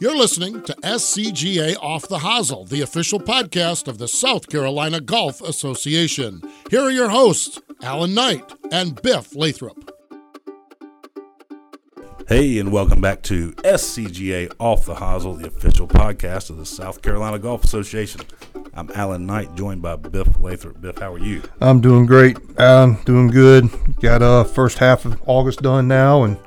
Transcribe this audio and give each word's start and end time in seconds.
You're 0.00 0.16
listening 0.16 0.62
to 0.62 0.74
SCGA 0.74 1.76
Off 1.82 2.06
the 2.06 2.18
Hosel, 2.18 2.68
the 2.68 2.82
official 2.82 3.18
podcast 3.18 3.88
of 3.88 3.98
the 3.98 4.06
South 4.06 4.48
Carolina 4.48 5.00
Golf 5.00 5.40
Association. 5.40 6.40
Here 6.70 6.82
are 6.82 6.90
your 6.90 7.08
hosts, 7.08 7.60
Alan 7.82 8.14
Knight 8.14 8.52
and 8.70 9.02
Biff 9.02 9.34
Lathrop. 9.34 9.92
Hey, 12.28 12.58
and 12.60 12.70
welcome 12.70 13.00
back 13.00 13.22
to 13.24 13.50
SCGA 13.64 14.52
Off 14.60 14.86
the 14.86 14.94
Hosel, 14.94 15.36
the 15.36 15.48
official 15.48 15.88
podcast 15.88 16.50
of 16.50 16.58
the 16.58 16.66
South 16.66 17.02
Carolina 17.02 17.40
Golf 17.40 17.64
Association. 17.64 18.20
I'm 18.74 18.92
Alan 18.94 19.26
Knight, 19.26 19.56
joined 19.56 19.82
by 19.82 19.96
Biff 19.96 20.38
Lathrop. 20.38 20.80
Biff, 20.80 20.98
how 20.98 21.14
are 21.14 21.18
you? 21.18 21.42
I'm 21.60 21.80
doing 21.80 22.06
great. 22.06 22.38
I'm 22.56 23.02
doing 23.02 23.28
good. 23.28 23.68
Got 24.00 24.22
uh 24.22 24.44
first 24.44 24.78
half 24.78 25.04
of 25.04 25.20
August 25.26 25.62
done 25.62 25.88
now, 25.88 26.22
and 26.22 26.38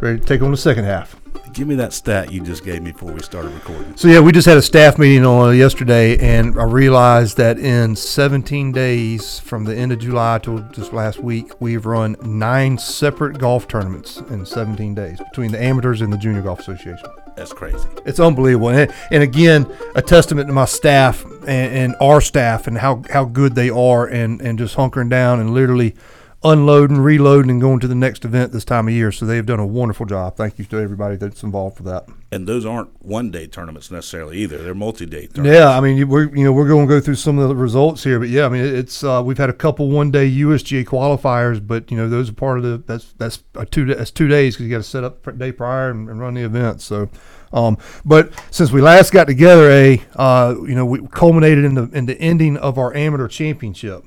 ready 0.00 0.18
to 0.18 0.26
take 0.26 0.42
on 0.42 0.50
the 0.50 0.56
second 0.56 0.82
half. 0.82 1.14
Give 1.58 1.66
me 1.66 1.74
that 1.74 1.92
stat 1.92 2.30
you 2.30 2.40
just 2.40 2.64
gave 2.64 2.82
me 2.82 2.92
before 2.92 3.10
we 3.10 3.20
started 3.20 3.52
recording. 3.52 3.96
So 3.96 4.06
yeah, 4.06 4.20
we 4.20 4.30
just 4.30 4.46
had 4.46 4.56
a 4.56 4.62
staff 4.62 4.96
meeting 4.96 5.26
on 5.26 5.56
yesterday, 5.56 6.16
and 6.16 6.56
I 6.56 6.62
realized 6.62 7.36
that 7.38 7.58
in 7.58 7.96
17 7.96 8.70
days 8.70 9.40
from 9.40 9.64
the 9.64 9.74
end 9.74 9.90
of 9.90 9.98
July 9.98 10.38
till 10.38 10.60
just 10.70 10.92
last 10.92 11.18
week, 11.18 11.50
we've 11.60 11.84
run 11.84 12.14
nine 12.22 12.78
separate 12.78 13.38
golf 13.38 13.66
tournaments 13.66 14.18
in 14.30 14.46
17 14.46 14.94
days 14.94 15.18
between 15.18 15.50
the 15.50 15.60
amateurs 15.60 16.00
and 16.00 16.12
the 16.12 16.16
Junior 16.16 16.42
Golf 16.42 16.60
Association. 16.60 17.08
That's 17.34 17.52
crazy. 17.52 17.88
It's 18.06 18.20
unbelievable, 18.20 18.68
and, 18.68 18.94
and 19.10 19.24
again, 19.24 19.66
a 19.96 20.00
testament 20.00 20.46
to 20.46 20.52
my 20.52 20.64
staff 20.64 21.24
and, 21.24 21.48
and 21.48 21.96
our 22.00 22.20
staff 22.20 22.68
and 22.68 22.78
how, 22.78 23.02
how 23.10 23.24
good 23.24 23.56
they 23.56 23.68
are, 23.68 24.06
and 24.06 24.40
and 24.40 24.60
just 24.60 24.76
hunkering 24.76 25.10
down 25.10 25.40
and 25.40 25.54
literally 25.54 25.96
unloading, 26.44 26.98
reloading, 26.98 27.50
and 27.50 27.60
going 27.60 27.80
to 27.80 27.88
the 27.88 27.94
next 27.94 28.24
event 28.24 28.52
this 28.52 28.64
time 28.64 28.86
of 28.86 28.94
year. 28.94 29.10
So 29.10 29.26
they've 29.26 29.44
done 29.44 29.58
a 29.58 29.66
wonderful 29.66 30.06
job. 30.06 30.36
Thank 30.36 30.58
you 30.58 30.64
to 30.66 30.78
everybody 30.78 31.16
that's 31.16 31.42
involved 31.42 31.76
for 31.76 31.82
that. 31.84 32.06
And 32.30 32.46
those 32.46 32.64
aren't 32.64 33.02
one 33.02 33.30
day 33.30 33.46
tournaments 33.46 33.90
necessarily 33.90 34.38
either. 34.38 34.58
They're 34.58 34.74
multi 34.74 35.06
day 35.06 35.26
tournaments. 35.26 35.58
Yeah, 35.58 35.76
I 35.76 35.80
mean, 35.80 36.08
we're 36.08 36.34
you 36.34 36.44
know 36.44 36.52
we're 36.52 36.68
going 36.68 36.86
to 36.86 36.94
go 36.94 37.00
through 37.00 37.16
some 37.16 37.38
of 37.38 37.48
the 37.48 37.56
results 37.56 38.04
here, 38.04 38.18
but 38.18 38.28
yeah, 38.28 38.46
I 38.46 38.48
mean 38.50 38.64
it's 38.64 39.02
uh, 39.02 39.22
we've 39.24 39.38
had 39.38 39.50
a 39.50 39.54
couple 39.54 39.90
one 39.90 40.10
day 40.10 40.30
USGA 40.30 40.84
qualifiers, 40.84 41.64
but 41.66 41.90
you 41.90 41.96
know 41.96 42.08
those 42.08 42.28
are 42.30 42.34
part 42.34 42.58
of 42.58 42.64
the 42.64 42.78
that's 42.86 43.12
that's 43.14 43.42
a 43.54 43.66
two 43.66 43.86
that's 43.86 44.10
two 44.10 44.28
days 44.28 44.54
because 44.54 44.66
you 44.66 44.70
got 44.70 44.78
to 44.78 44.88
set 44.88 45.04
up 45.04 45.38
day 45.38 45.52
prior 45.52 45.90
and, 45.90 46.08
and 46.08 46.20
run 46.20 46.34
the 46.34 46.42
event. 46.42 46.82
So, 46.82 47.08
um, 47.52 47.78
but 48.04 48.30
since 48.50 48.70
we 48.70 48.80
last 48.80 49.12
got 49.12 49.26
together, 49.26 49.70
a 49.70 50.02
uh, 50.14 50.54
you 50.60 50.74
know 50.74 50.84
we 50.84 51.06
culminated 51.08 51.64
in 51.64 51.74
the 51.74 51.84
in 51.94 52.06
the 52.06 52.18
ending 52.20 52.56
of 52.58 52.78
our 52.78 52.94
amateur 52.94 53.26
championship 53.26 54.04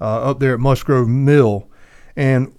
uh, 0.00 0.30
up 0.30 0.40
there 0.40 0.54
at 0.54 0.60
Musgrove 0.60 1.08
Mill, 1.08 1.67
and 2.18 2.54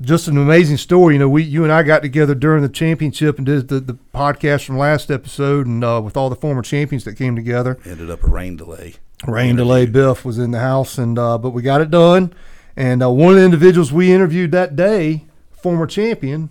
just 0.00 0.28
an 0.28 0.36
amazing 0.38 0.76
story. 0.76 1.14
You 1.14 1.18
know, 1.18 1.28
we 1.28 1.42
you 1.42 1.64
and 1.64 1.72
I 1.72 1.82
got 1.82 2.02
together 2.02 2.34
during 2.36 2.62
the 2.62 2.68
championship 2.68 3.38
and 3.38 3.44
did 3.46 3.66
the, 3.66 3.80
the 3.80 3.98
podcast 4.14 4.64
from 4.64 4.78
last 4.78 5.10
episode, 5.10 5.66
and 5.66 5.82
uh, 5.82 6.00
with 6.04 6.16
all 6.16 6.30
the 6.30 6.36
former 6.36 6.62
champions 6.62 7.02
that 7.04 7.14
came 7.16 7.34
together. 7.34 7.78
Ended 7.84 8.10
up 8.10 8.22
a 8.22 8.28
rain 8.28 8.56
delay. 8.56 8.94
Rain 9.26 9.56
delay. 9.56 9.86
Biff 9.86 10.24
was 10.24 10.38
in 10.38 10.52
the 10.52 10.60
house, 10.60 10.96
and 10.98 11.18
uh, 11.18 11.38
but 11.38 11.50
we 11.50 11.62
got 11.62 11.80
it 11.80 11.90
done. 11.90 12.32
And 12.76 13.02
uh, 13.02 13.10
one 13.10 13.30
of 13.32 13.38
the 13.40 13.44
individuals 13.44 13.92
we 13.92 14.12
interviewed 14.12 14.52
that 14.52 14.76
day, 14.76 15.24
former 15.50 15.86
champion, 15.88 16.50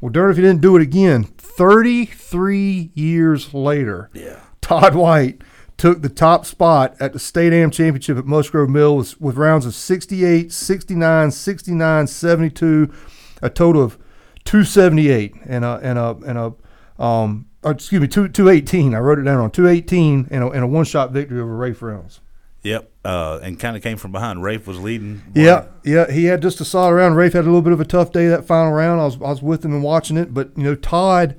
well, 0.00 0.10
darn 0.10 0.30
if 0.32 0.36
he 0.36 0.42
didn't 0.42 0.60
do 0.60 0.74
it 0.74 0.82
again. 0.82 1.22
Thirty-three 1.24 2.90
years 2.94 3.54
later, 3.54 4.10
Yeah. 4.12 4.40
Todd 4.60 4.94
White 4.94 5.42
took 5.78 6.02
the 6.02 6.08
top 6.08 6.44
spot 6.44 6.94
at 7.00 7.12
the 7.14 7.18
State 7.18 7.52
Am 7.52 7.70
Championship 7.70 8.18
at 8.18 8.26
Musgrove 8.26 8.68
Mill 8.68 8.96
with, 8.96 9.18
with 9.20 9.36
rounds 9.36 9.64
of 9.64 9.74
68, 9.74 10.52
69, 10.52 11.30
69, 11.30 12.06
72, 12.06 12.92
a 13.40 13.48
total 13.48 13.82
of 13.82 13.98
278 14.44 15.34
and 15.46 15.64
a 15.64 15.80
and 15.82 15.98
a 15.98 16.16
and 16.26 16.38
a 16.38 17.02
um 17.02 17.46
excuse 17.64 18.00
me, 18.00 18.08
two, 18.08 18.28
218. 18.28 18.94
I 18.94 18.98
wrote 18.98 19.18
it 19.18 19.22
down 19.22 19.38
on 19.38 19.50
218 19.50 20.28
and 20.30 20.44
a, 20.44 20.48
and 20.48 20.64
a 20.64 20.66
one 20.66 20.84
shot 20.84 21.12
victory 21.12 21.40
over 21.40 21.56
Rafe 21.56 21.80
Reynolds. 21.82 22.20
Yep. 22.62 22.90
Uh, 23.04 23.38
and 23.42 23.58
kind 23.58 23.76
of 23.76 23.82
came 23.82 23.96
from 23.96 24.12
behind. 24.12 24.42
Rafe 24.42 24.66
was 24.66 24.78
leading. 24.80 25.22
Yeah, 25.34 25.66
yeah, 25.84 26.10
he 26.10 26.24
had 26.24 26.42
just 26.42 26.60
a 26.60 26.64
solid 26.64 26.94
round. 26.94 27.16
Rafe 27.16 27.32
had 27.32 27.44
a 27.44 27.46
little 27.46 27.62
bit 27.62 27.72
of 27.72 27.80
a 27.80 27.84
tough 27.84 28.12
day 28.12 28.26
that 28.28 28.44
final 28.44 28.72
round. 28.72 29.00
I 29.00 29.04
was 29.04 29.16
I 29.16 29.30
was 29.30 29.42
with 29.42 29.64
him 29.64 29.72
and 29.72 29.82
watching 29.82 30.16
it, 30.16 30.34
but 30.34 30.50
you 30.56 30.64
know 30.64 30.74
Todd, 30.74 31.36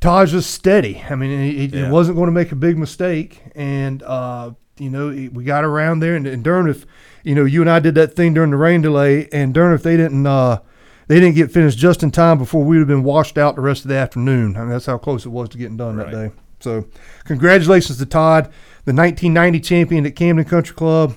Todd's 0.00 0.32
just 0.32 0.50
steady. 0.52 1.02
I 1.08 1.14
mean, 1.14 1.42
he, 1.42 1.66
he 1.66 1.78
Yeah. 1.80 1.90
wasn't 1.90 2.16
going 2.16 2.26
to 2.28 2.32
make 2.32 2.52
a 2.52 2.56
big 2.56 2.78
mistake, 2.78 3.42
and 3.54 4.02
uh, 4.02 4.52
you 4.78 4.88
know 4.90 5.08
we 5.08 5.44
got 5.44 5.64
around 5.64 6.00
there. 6.00 6.14
And, 6.16 6.26
and 6.26 6.46
if 6.68 6.86
you 7.22 7.34
know 7.34 7.44
you 7.44 7.60
and 7.60 7.68
I 7.70 7.80
did 7.80 7.94
that 7.96 8.16
thing 8.16 8.32
during 8.34 8.50
the 8.50 8.56
rain 8.56 8.80
delay, 8.80 9.28
and 9.32 9.52
darn 9.52 9.74
if 9.74 9.82
they 9.82 9.96
didn't 9.98 10.26
uh, 10.26 10.60
they 11.08 11.20
didn't 11.20 11.34
get 11.34 11.50
finished 11.52 11.76
just 11.78 12.02
in 12.02 12.10
time 12.10 12.38
before 12.38 12.62
we 12.64 12.76
would 12.76 12.80
have 12.82 12.88
been 12.88 13.02
washed 13.04 13.36
out 13.36 13.56
the 13.56 13.60
rest 13.62 13.84
of 13.84 13.88
the 13.88 13.96
afternoon. 13.96 14.56
I 14.56 14.60
mean, 14.60 14.70
that's 14.70 14.86
how 14.86 14.96
close 14.96 15.26
it 15.26 15.30
was 15.30 15.48
to 15.50 15.58
getting 15.58 15.76
done 15.76 15.96
Right. 15.96 16.10
that 16.10 16.28
day. 16.28 16.34
So, 16.60 16.84
congratulations 17.24 17.98
to 17.98 18.06
Todd, 18.06 18.44
the 18.84 18.92
1990 18.92 19.60
champion 19.60 20.04
at 20.06 20.14
Camden 20.14 20.44
Country 20.44 20.74
Club, 20.76 21.14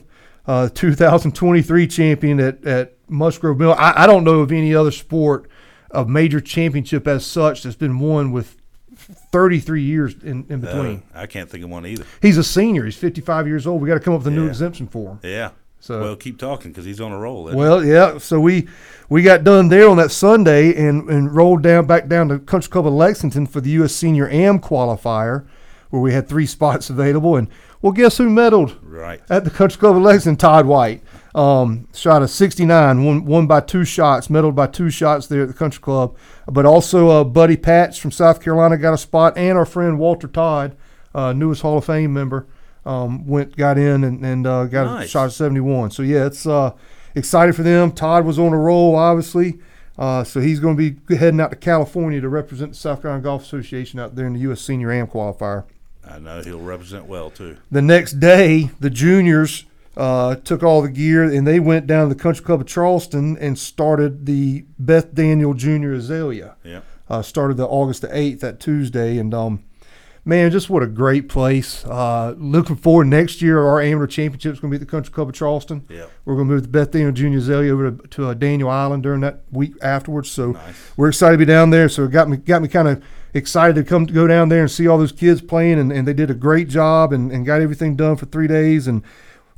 uh, 0.47 0.69
2023 0.73 1.85
champion 1.87 2.39
at, 2.39 2.63
at 2.65 2.93
Musgrove 3.09 3.57
Mill. 3.59 3.73
I, 3.77 4.03
I 4.03 4.07
don't 4.07 4.23
know 4.23 4.39
of 4.39 4.51
any 4.53 4.73
other 4.73 4.91
sport 4.91 5.49
of 5.91 6.07
major 6.09 6.39
championship 6.41 7.07
as 7.07 7.25
such 7.25 7.63
that's 7.63 7.75
been 7.75 7.99
won 7.99 8.31
with 8.31 8.55
33 9.31 9.81
years 9.81 10.15
in, 10.23 10.45
in 10.49 10.63
Uh, 10.63 10.71
between. 10.71 11.03
I 11.13 11.25
can't 11.25 11.49
think 11.49 11.63
of 11.63 11.69
one 11.69 11.85
either. 11.85 12.05
He's 12.21 12.37
a 12.37 12.43
senior. 12.43 12.85
He's 12.85 12.95
55 12.95 13.47
years 13.47 13.67
old. 13.67 13.81
We 13.81 13.87
got 13.87 13.95
to 13.95 13.99
come 13.99 14.13
up 14.13 14.19
with 14.21 14.27
a 14.27 14.35
new 14.35 14.47
exemption 14.47 14.87
for 14.87 15.11
him. 15.11 15.19
Yeah. 15.23 15.51
So- 15.79 15.99
well, 15.99 16.15
keep 16.15 16.37
talking 16.39 16.71
because 16.71 16.85
he's 16.85 17.01
on 17.01 17.11
a 17.11 17.17
roll. 17.19 17.43
Well, 17.53 17.83
yeah. 17.83 18.17
So 18.17 18.39
we 18.39 18.67
we 19.09 19.21
got 19.21 19.43
done 19.43 19.67
there 19.67 19.89
on 19.89 19.97
that 19.97 20.11
Sunday 20.11 20.73
and, 20.75 21.09
and 21.09 21.35
rolled 21.35 21.61
down 21.61 21.85
back 21.85 22.07
down 22.07 22.29
to 22.29 22.39
Country 22.39 22.71
Club 22.71 22.87
of 22.87 22.93
Lexington 22.93 23.45
for 23.47 23.59
the 23.59 23.69
U.S. 23.71 23.93
Senior 23.93 24.29
Am 24.29 24.59
qualifier, 24.59 25.45
where 25.89 26.01
we 26.01 26.13
had 26.13 26.29
three 26.29 26.45
spots 26.57 26.89
available. 26.89 27.35
And 27.35 27.49
well, 27.81 27.91
guess 27.91 28.17
who 28.17 28.29
medaled 28.29 28.77
right. 28.81 29.21
at 29.29 29.43
the 29.43 29.49
Country 29.49 29.77
Club 29.77 29.97
of 29.97 30.01
Lexington? 30.01 30.37
Todd 30.37 30.65
White. 30.65 31.03
Um, 31.35 31.87
shot 31.95 32.21
a 32.21 32.27
69, 32.27 33.03
won, 33.03 33.25
won 33.25 33.47
by 33.47 33.59
two 33.59 33.85
shots, 33.85 34.27
medaled 34.27 34.53
by 34.53 34.67
two 34.67 34.91
shots 34.91 35.25
there 35.27 35.41
at 35.41 35.47
the 35.47 35.53
Country 35.53 35.81
Club. 35.81 36.15
But 36.47 36.65
also 36.65 37.09
uh, 37.09 37.23
Buddy 37.23 37.57
Patch 37.57 37.99
from 37.99 38.11
South 38.11 38.41
Carolina 38.41 38.77
got 38.77 38.93
a 38.93 38.97
spot, 38.97 39.35
and 39.37 39.57
our 39.57 39.65
friend 39.65 39.97
Walter 39.97 40.27
Todd, 40.27 40.77
uh, 41.15 41.33
newest 41.33 41.63
Hall 41.63 41.79
of 41.79 41.85
Fame 41.85 42.13
member, 42.13 42.47
um, 42.85 43.25
went 43.25 43.55
got 43.55 43.77
in 43.77 44.03
and, 44.03 44.23
and 44.23 44.45
uh, 44.45 44.65
got 44.65 45.03
a 45.03 45.07
shot 45.07 45.25
at 45.25 45.31
71. 45.31 45.91
So 45.91 46.03
yeah, 46.03 46.27
it's 46.27 46.45
uh, 46.45 46.75
excited 47.15 47.55
for 47.55 47.63
them. 47.63 47.91
Todd 47.91 48.25
was 48.25 48.37
on 48.37 48.53
a 48.53 48.57
roll, 48.57 48.95
obviously. 48.95 49.59
Uh, 49.97 50.23
so 50.23 50.39
he's 50.39 50.59
going 50.59 50.75
to 50.75 50.91
be 50.91 51.15
heading 51.15 51.39
out 51.39 51.51
to 51.51 51.55
California 51.55 52.19
to 52.19 52.29
represent 52.29 52.71
the 52.71 52.77
South 52.77 53.01
Carolina 53.01 53.23
Golf 53.23 53.43
Association 53.43 53.99
out 53.99 54.15
there 54.15 54.25
in 54.25 54.33
the 54.33 54.39
U.S. 54.41 54.61
Senior 54.61 54.91
Am 54.91 55.07
qualifier. 55.07 55.65
I 56.05 56.19
know 56.19 56.41
he'll 56.41 56.59
represent 56.59 57.05
well 57.05 57.29
too. 57.29 57.57
The 57.71 57.81
next 57.81 58.13
day, 58.13 58.71
the 58.79 58.89
juniors 58.89 59.65
uh, 59.95 60.35
took 60.35 60.63
all 60.63 60.81
the 60.81 60.89
gear 60.89 61.23
and 61.23 61.45
they 61.45 61.59
went 61.59 61.87
down 61.87 62.09
to 62.09 62.15
the 62.15 62.19
Country 62.19 62.43
Club 62.43 62.61
of 62.61 62.67
Charleston 62.67 63.37
and 63.39 63.57
started 63.57 64.25
the 64.25 64.65
Beth 64.79 65.13
Daniel 65.13 65.53
Junior 65.53 65.93
Azalea. 65.93 66.55
Yeah. 66.63 66.81
Uh, 67.09 67.21
started 67.21 67.57
the 67.57 67.65
August 67.67 68.01
the 68.01 68.17
eighth, 68.17 68.39
that 68.41 68.59
Tuesday, 68.59 69.17
and 69.17 69.33
um, 69.33 69.63
man, 70.25 70.49
just 70.49 70.69
what 70.69 70.81
a 70.81 70.87
great 70.87 71.27
place. 71.27 71.83
Uh, 71.85 72.33
looking 72.37 72.77
forward 72.77 73.07
next 73.07 73.41
year, 73.41 73.59
our 73.61 73.81
amateur 73.81 74.07
championship 74.07 74.53
is 74.53 74.59
going 74.59 74.71
to 74.71 74.79
be 74.79 74.81
at 74.81 74.87
the 74.87 74.89
Country 74.89 75.11
Club 75.13 75.27
of 75.27 75.35
Charleston. 75.35 75.85
Yeah. 75.89 76.05
We're 76.25 76.35
going 76.35 76.47
to 76.47 76.53
move 76.53 76.63
the 76.63 76.69
Beth 76.69 76.91
Daniel 76.91 77.11
Junior 77.11 77.39
Azalea 77.39 77.73
over 77.73 77.91
to, 77.91 78.07
to 78.07 78.27
uh, 78.29 78.33
Daniel 78.33 78.69
Island 78.69 79.03
during 79.03 79.19
that 79.21 79.43
week 79.51 79.73
afterwards. 79.81 80.31
So 80.31 80.53
Nice. 80.53 80.91
we're 80.95 81.09
excited 81.09 81.33
to 81.33 81.37
be 81.39 81.45
down 81.45 81.69
there. 81.71 81.89
So 81.89 82.05
it 82.05 82.11
got 82.11 82.29
me 82.29 82.37
got 82.37 82.61
me 82.61 82.69
kind 82.69 82.87
of 82.87 83.03
excited 83.33 83.75
to 83.75 83.83
come 83.83 84.05
to 84.07 84.13
go 84.13 84.25
down 84.25 84.47
there 84.47 84.61
and 84.61 84.71
see 84.71 84.87
all 84.87 84.97
those 84.97 85.11
kids 85.11 85.41
playing, 85.41 85.77
and, 85.79 85.91
and 85.91 86.07
they 86.07 86.13
did 86.13 86.29
a 86.29 86.35
great 86.35 86.69
job 86.69 87.11
and, 87.11 87.31
and 87.31 87.45
got 87.45 87.61
everything 87.61 87.95
done 87.97 88.15
for 88.15 88.25
three 88.27 88.47
days. 88.47 88.87
And 88.87 89.03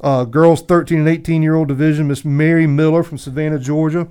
uh, 0.01 0.25
girls 0.25 0.61
13 0.61 1.00
and 1.00 1.09
18 1.09 1.41
year 1.41 1.56
old 1.56 1.67
division, 1.67 2.07
Miss 2.07 2.23
Mary 2.25 2.67
Miller 2.67 3.03
from 3.03 3.17
Savannah, 3.17 3.59
Georgia, 3.59 4.07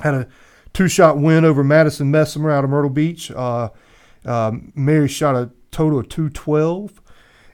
had 0.00 0.14
a 0.14 0.28
two 0.72 0.88
shot 0.88 1.18
win 1.18 1.44
over 1.44 1.62
Madison 1.64 2.10
Messimer 2.12 2.52
out 2.52 2.64
of 2.64 2.70
Myrtle 2.70 2.90
Beach. 2.90 3.30
Uh, 3.30 3.70
um, 4.24 4.72
Mary 4.74 5.08
shot 5.08 5.34
a 5.34 5.50
total 5.70 5.98
of 5.98 6.08
212. 6.08 7.00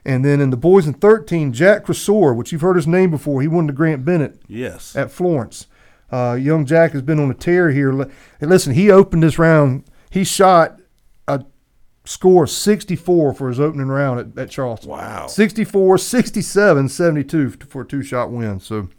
And 0.05 0.23
then 0.23 0.39
in 0.39 0.51
the 0.51 0.57
boys 0.57 0.87
in 0.87 0.93
13, 0.93 1.51
Jack 1.51 1.83
Cresor, 1.85 2.33
which 2.35 2.51
you've 2.51 2.61
heard 2.61 2.77
his 2.77 2.87
name 2.87 3.11
before, 3.11 3.41
he 3.41 3.47
won 3.47 3.67
the 3.67 3.73
Grant 3.73 4.05
Bennett 4.05 4.39
Yes. 4.47 4.95
at 4.95 5.11
Florence. 5.11 5.67
Uh, 6.09 6.37
young 6.39 6.65
Jack 6.65 6.93
has 6.93 7.01
been 7.01 7.19
on 7.19 7.29
a 7.29 7.33
tear 7.33 7.71
here. 7.71 7.89
And 7.91 8.49
listen, 8.49 8.73
he 8.73 8.89
opened 8.89 9.23
this 9.23 9.37
round. 9.37 9.83
He 10.09 10.23
shot 10.23 10.79
score 12.07 12.47
64 12.47 13.33
for 13.33 13.49
his 13.49 13.59
opening 13.59 13.87
round 13.87 14.19
at, 14.19 14.41
at 14.43 14.49
Charleston. 14.49 14.89
Wow. 14.91 15.27
64, 15.27 15.97
67, 15.97 16.89
72 16.89 17.49
for 17.69 17.81
a 17.81 17.85
two 17.85 18.01
shot 18.01 18.31
win. 18.31 18.59
So 18.59 18.89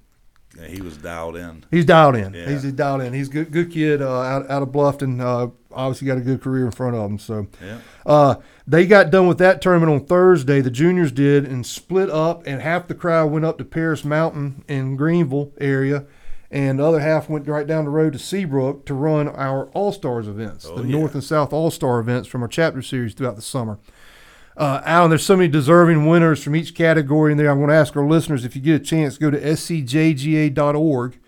Yeah, 0.58 0.66
he 0.66 0.80
was 0.82 0.96
dialed 0.98 1.36
in. 1.36 1.64
he's 1.70 1.84
dialed 1.84 2.16
in. 2.16 2.34
Yeah. 2.34 2.48
He's, 2.48 2.62
he's 2.62 2.72
dialed 2.72 3.00
in. 3.02 3.12
He's 3.14 3.28
a 3.28 3.32
good, 3.32 3.50
good 3.50 3.70
kid 3.72 4.02
uh, 4.02 4.20
out, 4.20 4.50
out 4.50 4.62
of 4.62 4.68
Bluffton. 4.68 5.20
Uh, 5.20 5.50
obviously 5.72 6.06
got 6.06 6.18
a 6.18 6.22
good 6.22 6.40
career 6.42 6.64
in 6.66 6.70
front 6.70 6.96
of 6.96 7.10
him. 7.10 7.18
So 7.18 7.46
Yeah. 7.64 7.78
uh, 8.06 8.34
they 8.66 8.86
got 8.86 9.10
done 9.10 9.26
with 9.26 9.38
that 9.38 9.62
tournament 9.62 9.90
on 9.92 10.06
Thursday. 10.06 10.60
The 10.60 10.70
juniors 10.70 11.12
did 11.12 11.44
and 11.46 11.64
split 11.64 12.10
up, 12.10 12.46
and 12.46 12.60
half 12.60 12.88
the 12.88 12.94
crowd 12.94 13.30
went 13.30 13.44
up 13.44 13.56
to 13.58 13.64
Paris 13.64 14.04
Mountain 14.04 14.64
in 14.68 14.96
Greenville 14.96 15.52
area, 15.60 16.04
and 16.50 16.78
the 16.78 16.84
other 16.84 17.00
half 17.00 17.28
went 17.28 17.46
right 17.46 17.66
down 17.66 17.84
the 17.84 17.90
road 17.90 18.12
to 18.14 18.18
Seabrook 18.18 18.86
to 18.86 18.94
run 18.94 19.28
our 19.28 19.66
All 19.70 19.92
Stars 19.92 20.26
events, 20.28 20.66
Oh, 20.66 20.76
the 20.76 20.88
yeah. 20.88 20.96
North 20.98 21.14
and 21.14 21.22
South 21.24 21.52
All 21.52 21.70
Star 21.70 21.98
events 22.00 22.28
from 22.28 22.42
our 22.42 22.48
chapter 22.48 22.80
series 22.82 23.14
throughout 23.14 23.36
the 23.36 23.42
summer. 23.42 23.78
Uh, 24.56 24.80
Alan, 24.84 25.08
there's 25.10 25.24
so 25.24 25.36
many 25.36 25.48
deserving 25.48 26.06
winners 26.06 26.42
from 26.42 26.56
each 26.56 26.74
category 26.74 27.30
in 27.30 27.38
there. 27.38 27.48
I 27.48 27.52
want 27.54 27.70
to 27.70 27.76
ask 27.76 27.94
our 27.96 28.06
listeners 28.08 28.44
if 28.44 28.56
you 28.56 28.62
get 28.62 28.80
a 28.80 28.84
chance, 28.84 29.16
go 29.16 29.30
to 29.30 29.38
scjga.org 29.40 31.18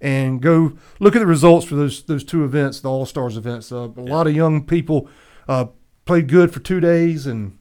and 0.00 0.40
go 0.40 0.72
look 0.98 1.14
at 1.14 1.18
the 1.18 1.26
results 1.26 1.66
for 1.66 1.74
those 1.76 2.02
those 2.04 2.24
two 2.24 2.42
events, 2.44 2.80
the 2.80 2.88
All 2.90 3.06
Stars 3.06 3.36
events. 3.36 3.70
Uh, 3.70 3.90
a 3.96 4.00
lot 4.00 4.26
of 4.26 4.34
young 4.34 4.64
people 4.64 5.08
uh, 5.48 5.66
played 6.04 6.26
good 6.28 6.52
for 6.52 6.60
two 6.60 6.80
days 6.80 7.26
and 7.26 7.58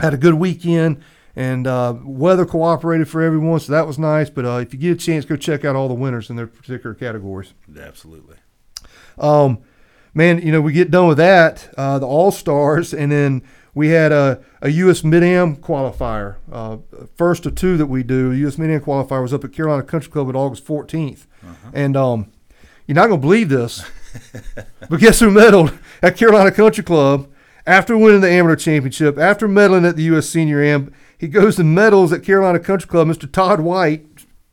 had 0.00 0.14
a 0.14 0.16
good 0.16 0.34
weekend, 0.34 1.02
and 1.34 1.66
uh, 1.66 1.94
weather 2.02 2.44
cooperated 2.44 3.08
for 3.08 3.22
everyone, 3.22 3.60
so 3.60 3.72
that 3.72 3.86
was 3.86 3.98
nice. 3.98 4.30
But 4.30 4.44
uh, 4.44 4.58
if 4.58 4.72
you 4.72 4.78
get 4.78 4.92
a 4.92 4.96
chance, 4.96 5.24
go 5.24 5.36
check 5.36 5.64
out 5.64 5.76
all 5.76 5.88
the 5.88 5.94
winners 5.94 6.30
in 6.30 6.36
their 6.36 6.46
particular 6.46 6.94
categories. 6.94 7.54
Absolutely. 7.78 8.36
Um, 9.18 9.58
man, 10.14 10.40
you 10.40 10.52
know, 10.52 10.60
we 10.60 10.72
get 10.72 10.90
done 10.90 11.08
with 11.08 11.18
that, 11.18 11.72
uh, 11.76 11.98
the 11.98 12.06
All 12.06 12.30
Stars, 12.30 12.92
and 12.92 13.10
then 13.10 13.42
we 13.74 13.88
had 13.88 14.12
a, 14.12 14.42
a 14.60 14.68
U.S. 14.68 15.02
Mid 15.02 15.22
Am 15.22 15.56
qualifier. 15.56 16.36
Uh, 16.50 16.78
first 17.16 17.46
of 17.46 17.54
two 17.54 17.76
that 17.78 17.86
we 17.86 18.02
do, 18.02 18.32
U.S. 18.32 18.58
Mid 18.58 18.70
Am 18.70 18.80
qualifier 18.80 19.22
was 19.22 19.32
up 19.32 19.44
at 19.44 19.52
Carolina 19.52 19.82
Country 19.82 20.10
Club 20.10 20.28
at 20.28 20.36
August 20.36 20.66
14th. 20.66 21.26
And 21.72 21.96
um, 21.96 22.30
you're 22.86 22.94
not 22.94 23.08
going 23.08 23.20
to 23.20 23.26
believe 23.26 23.48
this, 23.48 23.84
but 24.90 25.00
guess 25.00 25.20
who 25.20 25.30
medaled 25.30 25.78
at 26.02 26.16
Carolina 26.16 26.52
Country 26.52 26.84
Club 26.84 27.28
after 27.66 27.96
winning 27.96 28.20
the 28.20 28.30
amateur 28.30 28.56
championship, 28.56 29.18
after 29.18 29.48
medaling 29.48 29.88
at 29.88 29.96
the 29.96 30.02
U.S. 30.04 30.28
Senior 30.28 30.62
Am? 30.62 30.92
He 31.22 31.28
goes 31.28 31.56
and 31.60 31.72
medals 31.72 32.12
at 32.12 32.24
Carolina 32.24 32.58
Country 32.58 32.88
Club, 32.88 33.06
Mr. 33.06 33.30
Todd 33.30 33.60
White. 33.60 34.04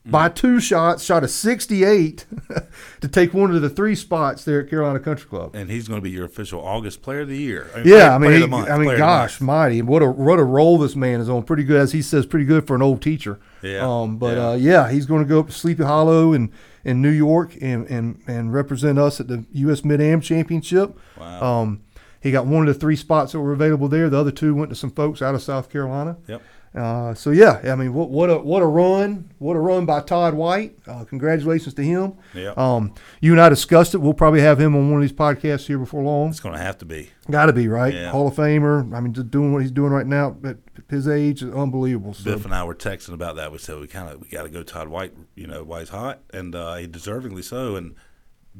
By 0.06 0.28
two 0.28 0.60
shots, 0.60 1.02
shot 1.02 1.24
a 1.24 1.28
68 1.28 2.26
to 3.00 3.08
take 3.08 3.34
one 3.34 3.54
of 3.54 3.60
the 3.60 3.68
three 3.68 3.96
spots 3.96 4.44
there 4.44 4.60
at 4.60 4.70
Carolina 4.70 5.00
Country 5.00 5.28
Club. 5.28 5.54
And 5.54 5.68
he's 5.68 5.88
going 5.88 6.00
to 6.00 6.02
be 6.02 6.10
your 6.10 6.24
official 6.24 6.64
August 6.64 7.02
Player 7.02 7.20
of 7.20 7.28
the 7.28 7.36
Year. 7.36 7.68
I 7.74 7.82
Yeah, 7.82 8.14
I 8.14 8.18
mean, 8.18 8.40
he, 8.40 8.46
month, 8.46 8.70
I 8.70 8.76
mean, 8.76 8.84
Player 8.84 8.98
gosh, 8.98 9.40
mighty! 9.40 9.82
What 9.82 10.00
a 10.02 10.10
what 10.10 10.38
a 10.38 10.44
role 10.44 10.78
this 10.78 10.94
man 10.96 11.20
is 11.20 11.28
on. 11.28 11.42
Pretty 11.42 11.64
good, 11.64 11.80
as 11.80 11.92
he 11.92 12.02
says, 12.02 12.24
pretty 12.24 12.46
good 12.46 12.66
for 12.68 12.76
an 12.76 12.82
old 12.82 13.02
teacher. 13.02 13.40
Yeah, 13.62 13.80
Um, 13.80 14.16
but 14.16 14.36
yeah. 14.36 14.48
Uh, 14.48 14.54
yeah, 14.54 14.90
he's 14.90 15.06
going 15.06 15.22
to 15.22 15.28
go 15.28 15.40
up 15.40 15.48
to 15.48 15.52
Sleepy 15.52 15.82
Hollow 15.84 16.32
in 16.32 16.50
in 16.84 17.02
New 17.02 17.10
York 17.10 17.56
and 17.60 17.86
and 17.88 18.22
and 18.26 18.54
represent 18.54 18.98
us 18.98 19.20
at 19.20 19.28
the 19.28 19.44
U.S. 19.52 19.84
Mid 19.84 20.00
Am 20.00 20.20
Championship. 20.20 20.98
Wow. 21.18 21.42
Um, 21.42 21.82
he 22.20 22.30
got 22.30 22.46
one 22.46 22.66
of 22.68 22.74
the 22.74 22.78
three 22.78 22.96
spots 22.96 23.32
that 23.32 23.40
were 23.40 23.52
available 23.52 23.88
there. 23.88 24.10
The 24.10 24.18
other 24.18 24.30
two 24.30 24.54
went 24.54 24.70
to 24.70 24.76
some 24.76 24.90
folks 24.90 25.22
out 25.22 25.34
of 25.34 25.42
South 25.42 25.70
Carolina. 25.70 26.16
Yep. 26.26 26.42
Uh, 26.72 27.12
so 27.14 27.30
yeah, 27.30 27.60
I 27.64 27.74
mean, 27.74 27.92
what 27.92 28.10
what 28.10 28.30
a 28.30 28.38
what 28.38 28.62
a 28.62 28.66
run! 28.66 29.28
What 29.38 29.56
a 29.56 29.58
run 29.58 29.86
by 29.86 30.02
Todd 30.02 30.34
White! 30.34 30.78
Uh, 30.86 31.04
congratulations 31.04 31.74
to 31.74 31.82
him. 31.82 32.14
Yeah. 32.32 32.52
Um, 32.56 32.94
you 33.20 33.32
and 33.32 33.40
I 33.40 33.48
discussed 33.48 33.92
it. 33.94 33.98
We'll 33.98 34.14
probably 34.14 34.40
have 34.40 34.60
him 34.60 34.76
on 34.76 34.88
one 34.88 35.02
of 35.02 35.08
these 35.08 35.16
podcasts 35.16 35.66
here 35.66 35.78
before 35.78 36.02
long. 36.04 36.30
It's 36.30 36.38
going 36.38 36.54
to 36.54 36.60
have 36.60 36.78
to 36.78 36.84
be. 36.84 37.10
Got 37.28 37.46
to 37.46 37.52
be 37.52 37.66
right. 37.66 37.92
Yeah. 37.92 38.12
Hall 38.12 38.28
of 38.28 38.34
Famer. 38.34 38.94
I 38.94 39.00
mean, 39.00 39.12
just 39.12 39.32
doing 39.32 39.52
what 39.52 39.62
he's 39.62 39.72
doing 39.72 39.92
right 39.92 40.06
now 40.06 40.36
at 40.44 40.58
his 40.88 41.08
age 41.08 41.42
is 41.42 41.52
unbelievable. 41.52 42.14
So, 42.14 42.24
Biff 42.24 42.44
and 42.44 42.54
I 42.54 42.62
were 42.62 42.76
texting 42.76 43.14
about 43.14 43.34
that. 43.34 43.50
We 43.50 43.58
said 43.58 43.80
we 43.80 43.88
kind 43.88 44.08
of 44.08 44.20
we 44.20 44.28
got 44.28 44.44
to 44.44 44.48
go 44.48 44.62
Todd 44.62 44.88
White. 44.88 45.12
You 45.34 45.48
know, 45.48 45.64
why 45.64 45.80
he's 45.80 45.88
hot, 45.88 46.20
and 46.32 46.54
uh, 46.54 46.76
he 46.76 46.86
deservingly 46.86 47.42
so. 47.42 47.74
And 47.74 47.96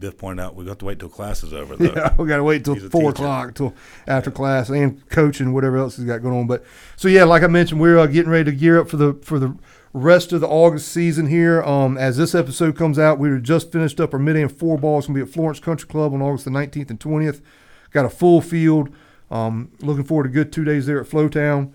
Biff 0.00 0.16
pointed 0.16 0.42
out 0.42 0.54
we 0.56 0.64
got 0.64 0.78
to 0.78 0.84
wait 0.86 0.98
till 0.98 1.10
class 1.10 1.42
is 1.44 1.52
over. 1.52 1.76
Though. 1.76 1.84
yeah, 1.96 2.14
we 2.16 2.26
got 2.26 2.38
to 2.38 2.44
wait 2.44 2.64
till 2.64 2.74
four 2.74 3.12
teacher. 3.12 3.22
o'clock 3.22 3.54
till 3.54 3.74
after 4.06 4.30
class 4.30 4.70
and 4.70 5.06
coaching 5.10 5.52
whatever 5.52 5.76
else 5.76 5.96
he's 5.96 6.06
got 6.06 6.22
going 6.22 6.34
on. 6.34 6.46
But 6.46 6.64
so 6.96 7.06
yeah, 7.06 7.24
like 7.24 7.42
I 7.42 7.46
mentioned, 7.46 7.80
we're 7.80 7.98
uh, 7.98 8.06
getting 8.06 8.32
ready 8.32 8.50
to 8.50 8.56
gear 8.56 8.80
up 8.80 8.88
for 8.88 8.96
the 8.96 9.14
for 9.22 9.38
the 9.38 9.54
rest 9.92 10.32
of 10.32 10.40
the 10.40 10.48
August 10.48 10.88
season 10.88 11.26
here. 11.26 11.62
Um, 11.62 11.98
as 11.98 12.16
this 12.16 12.34
episode 12.34 12.76
comes 12.76 12.98
out, 12.98 13.18
we 13.18 13.28
were 13.28 13.38
just 13.38 13.70
finished 13.70 14.00
up 14.00 14.14
our 14.14 14.18
mid 14.18 14.36
am 14.36 14.48
four 14.48 14.78
balls. 14.78 15.06
Gonna 15.06 15.18
be 15.18 15.22
at 15.22 15.28
Florence 15.28 15.60
Country 15.60 15.88
Club 15.88 16.14
on 16.14 16.22
August 16.22 16.46
the 16.46 16.50
nineteenth 16.50 16.90
and 16.90 16.98
twentieth. 16.98 17.42
Got 17.90 18.06
a 18.06 18.10
full 18.10 18.40
field. 18.40 18.88
Um, 19.30 19.70
looking 19.80 20.04
forward 20.04 20.24
to 20.24 20.30
good 20.30 20.52
two 20.52 20.64
days 20.64 20.86
there 20.86 21.00
at 21.00 21.08
Flowtown. 21.08 21.72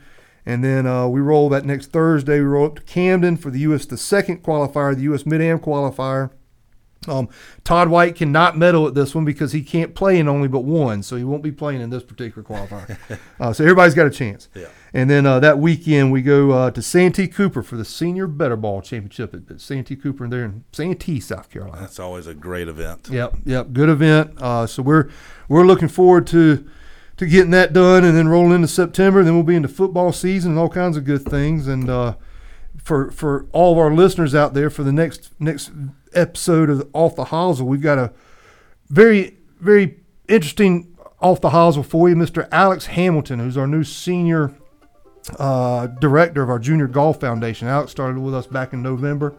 And 0.48 0.64
then 0.64 0.86
uh, 0.86 1.08
we 1.08 1.22
roll 1.22 1.50
that 1.50 1.66
next 1.66 1.92
Thursday. 1.92 2.40
We 2.40 2.46
roll 2.46 2.68
up 2.68 2.76
to 2.76 2.82
Camden 2.84 3.38
for 3.38 3.50
the 3.50 3.60
U.S. 3.60 3.86
the 3.86 3.98
second 3.98 4.44
qualifier, 4.44 4.96
the 4.96 5.04
U.S. 5.04 5.26
Mid 5.26 5.42
Am 5.42 5.60
qualifier. 5.60 6.32
Um, 7.08 7.30
Todd 7.64 7.90
White 7.90 8.16
cannot 8.16 8.58
medal 8.58 8.88
at 8.88 8.94
this 8.94 9.14
one 9.14 9.26
because 9.26 9.52
he 9.52 9.62
can't 9.62 9.96
play 9.96 10.18
in 10.20 10.28
only 10.28 10.48
but 10.48 10.62
one, 10.62 11.04
so 11.04 11.16
he 11.16 11.24
won't 11.24 11.44
be 11.44 11.52
playing 11.52 11.82
in 11.82 11.90
this 11.90 12.04
particular 12.04 12.44
qualifier. 12.44 12.98
uh, 13.40 13.54
so 13.54 13.64
everybody's 13.64 13.94
got 13.94 14.08
a 14.08 14.12
chance. 14.12 14.50
Yeah. 14.54 14.68
And 14.94 15.10
then 15.10 15.26
uh, 15.26 15.40
that 15.42 15.60
weekend 15.60 16.12
we 16.12 16.22
go 16.22 16.52
uh, 16.52 16.72
to 16.72 16.82
Santee 16.82 17.28
Cooper 17.28 17.62
for 17.62 17.76
the 17.76 17.86
Senior 17.86 18.28
Better 18.28 18.56
Ball 18.56 18.82
Championship 18.82 19.34
at, 19.34 19.52
at 19.52 19.62
Santee 19.62 19.96
Cooper 19.96 20.28
there 20.28 20.46
in 20.46 20.64
Santee, 20.72 21.20
South 21.20 21.50
Carolina. 21.50 21.82
That's 21.82 22.00
always 22.00 22.28
a 22.28 22.34
great 22.34 22.68
event. 22.68 23.10
Yep, 23.12 23.38
yep, 23.46 23.74
good 23.74 23.90
event. 23.90 24.42
Uh, 24.42 24.66
so 24.66 24.82
we're 24.82 25.10
we're 25.50 25.66
looking 25.66 25.90
forward 25.90 26.28
to 26.28 26.66
to 27.18 27.26
getting 27.26 27.52
that 27.52 27.74
done, 27.74 28.04
and 28.04 28.18
then 28.18 28.28
rolling 28.28 28.54
into 28.54 28.68
September. 28.68 29.24
Then 29.24 29.34
we'll 29.34 29.44
be 29.44 29.56
into 29.56 29.68
football 29.68 30.12
season 30.12 30.52
and 30.52 30.60
all 30.60 30.70
kinds 30.70 30.98
of 30.98 31.06
good 31.06 31.24
things. 31.24 31.68
And 31.68 31.90
uh, 31.90 32.16
for 32.82 33.12
for 33.12 33.48
all 33.52 33.74
of 33.74 33.78
our 33.78 33.94
listeners 33.94 34.36
out 34.36 34.54
there, 34.54 34.70
for 34.70 34.84
the 34.84 34.92
next 34.92 35.32
next 35.40 35.72
episode 36.16 36.70
of 36.70 36.90
Off 36.94 37.16
the 37.16 37.26
Hosel, 37.26 37.66
we've 37.68 37.82
got 37.82 37.98
a 37.98 38.12
very 38.90 39.38
very 39.60 40.00
interesting 40.28 40.96
off 41.22 41.42
the 41.42 41.50
hosel 41.50 41.84
for 41.84 42.10
you, 42.10 42.16
Mr. 42.16 42.48
Alex 42.52 42.88
Hamilton, 42.88 43.40
who's 43.40 43.58
our 43.58 43.68
new 43.68 43.84
senior 43.84 44.54
uh, 45.40 45.88
director 45.88 46.44
of 46.44 46.50
our 46.50 46.60
Junior 46.60 46.88
Golf 46.88 47.20
Foundation. 47.20 47.68
Alex 47.68 47.92
started 47.92 48.20
with 48.20 48.36
us 48.36 48.48
back 48.48 48.74
in 48.74 48.84
November. 48.84 49.34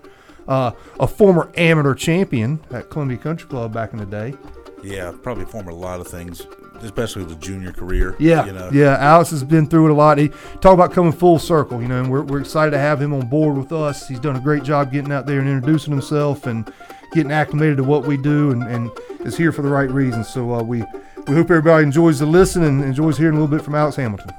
Uh, 0.49 0.73
a 1.00 1.06
former 1.06 1.52
amateur 1.56 1.94
champion 1.94 2.61
at 2.70 2.88
Columbia 2.90 3.19
Country 3.19 3.49
Club 3.49 3.72
back 3.72 3.93
in 3.93 3.99
the 3.99 4.06
day. 4.06 4.34
Yeah, 4.82 5.12
probably 5.22 5.44
former 5.44 5.70
a 5.70 5.75
lot 5.75 6.00
of 6.00 6.06
things, 6.06 6.46
especially 6.82 7.25
the 7.25 7.34
junior 7.37 7.73
career. 7.73 8.17
Yeah, 8.19 8.46
you 8.46 8.52
know. 8.52 8.70
yeah. 8.73 8.96
Alex 8.99 9.31
has 9.31 9.44
been 9.44 9.67
through 9.67 9.87
it 9.87 9.90
a 9.90 9.94
lot. 9.94 10.19
He 10.19 10.28
talk 10.61 10.75
about 10.75 10.93
coming 10.93 11.12
full 11.12 11.38
circle, 11.38 11.81
you 11.82 11.88
know, 11.88 12.00
and 12.00 12.11
we're, 12.11 12.23
we're 12.23 12.40
excited 12.40 12.70
to 12.73 12.78
have 12.78 13.00
him 13.00 13.12
on 13.12 13.28
board 13.28 13.56
with 13.56 13.73
us. 13.73 14.08
He's 14.08 14.20
done 14.20 14.37
a 14.37 14.40
great 14.40 14.62
job 14.62 14.93
getting 14.93 15.12
out 15.12 15.26
there 15.26 15.40
and 15.40 15.49
introducing 15.49 15.93
himself 15.93 16.46
and 16.46 16.73
getting 17.12 17.32
acclimated 17.32 17.76
to 17.78 17.84
what 17.84 18.06
we 18.06 18.17
do, 18.17 18.50
and, 18.50 18.62
and 18.64 18.90
is 19.20 19.37
here 19.37 19.52
for 19.52 19.62
the 19.62 19.69
right 19.69 19.90
reasons. 19.90 20.28
So 20.28 20.55
uh, 20.55 20.62
we 20.62 20.84
we 21.26 21.34
hope 21.34 21.50
everybody 21.50 21.84
enjoys 21.84 22.19
the 22.19 22.26
listen 22.26 22.62
and 22.62 22.84
enjoys 22.84 23.19
hearing 23.19 23.37
a 23.37 23.40
little 23.40 23.55
bit 23.56 23.64
from 23.64 23.75
Alex 23.75 23.96
Hamilton. 23.96 24.31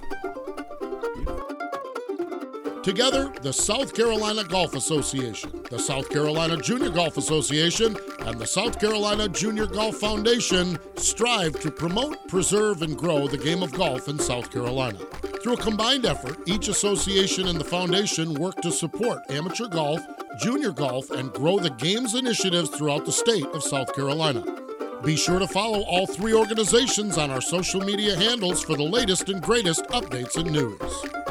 Together, 2.87 3.33
the 3.41 3.51
South 3.51 3.93
Carolina 3.93 4.45
Golf 4.45 4.73
Association, 4.73 5.51
the 5.69 5.77
South 5.77 6.09
Carolina 6.09 6.55
Junior 6.55 6.89
Golf 6.89 7.17
Association, 7.17 7.97
and 8.21 8.39
the 8.39 8.45
South 8.47 8.79
Carolina 8.79 9.27
Junior 9.27 9.65
Golf 9.65 9.97
Foundation 9.97 10.79
strive 10.95 11.59
to 11.59 11.69
promote, 11.69 12.29
preserve, 12.29 12.83
and 12.83 12.97
grow 12.97 13.27
the 13.27 13.37
game 13.37 13.61
of 13.61 13.73
golf 13.73 14.07
in 14.07 14.17
South 14.17 14.49
Carolina. 14.49 14.99
Through 15.43 15.55
a 15.55 15.57
combined 15.57 16.05
effort, 16.05 16.39
each 16.45 16.69
association 16.69 17.49
and 17.49 17.59
the 17.59 17.65
foundation 17.65 18.33
work 18.35 18.55
to 18.61 18.71
support 18.71 19.19
amateur 19.29 19.67
golf, 19.67 19.99
junior 20.39 20.71
golf, 20.71 21.11
and 21.11 21.33
grow 21.33 21.59
the 21.59 21.71
game's 21.71 22.15
initiatives 22.15 22.69
throughout 22.69 23.03
the 23.03 23.11
state 23.11 23.47
of 23.47 23.63
South 23.63 23.93
Carolina. 23.93 24.45
Be 25.03 25.15
sure 25.15 25.39
to 25.39 25.47
follow 25.47 25.83
all 25.83 26.07
three 26.07 26.33
organizations 26.33 27.17
on 27.17 27.31
our 27.31 27.41
social 27.41 27.81
media 27.81 28.15
handles 28.15 28.63
for 28.63 28.75
the 28.75 28.83
latest 28.83 29.29
and 29.29 29.41
greatest 29.41 29.85
updates 29.85 30.35
and 30.37 30.51
news. 30.51 30.79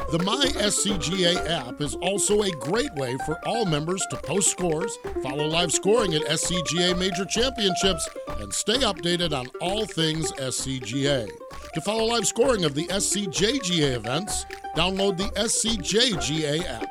The 0.09 0.21
My 0.23 0.45
SCGA 0.55 1.49
app 1.49 1.81
is 1.81 1.95
also 1.95 2.43
a 2.43 2.51
great 2.51 2.93
way 2.95 3.17
for 3.25 3.37
all 3.45 3.65
members 3.65 4.01
to 4.09 4.15
post 4.17 4.49
scores, 4.49 4.97
follow 5.21 5.45
live 5.45 5.71
scoring 5.71 6.15
at 6.15 6.21
SCGA 6.23 6.97
Major 6.97 7.25
Championships, 7.25 8.07
and 8.39 8.53
stay 8.53 8.77
updated 8.77 9.37
on 9.37 9.47
all 9.59 9.85
things 9.85 10.31
SCGA. 10.33 11.27
To 11.73 11.81
follow 11.81 12.05
live 12.05 12.25
scoring 12.25 12.63
of 12.63 12.73
the 12.73 12.87
SCJGA 12.87 13.95
events, 13.95 14.45
download 14.75 15.17
the 15.17 15.29
SCJGA 15.35 16.65
app. 16.65 16.87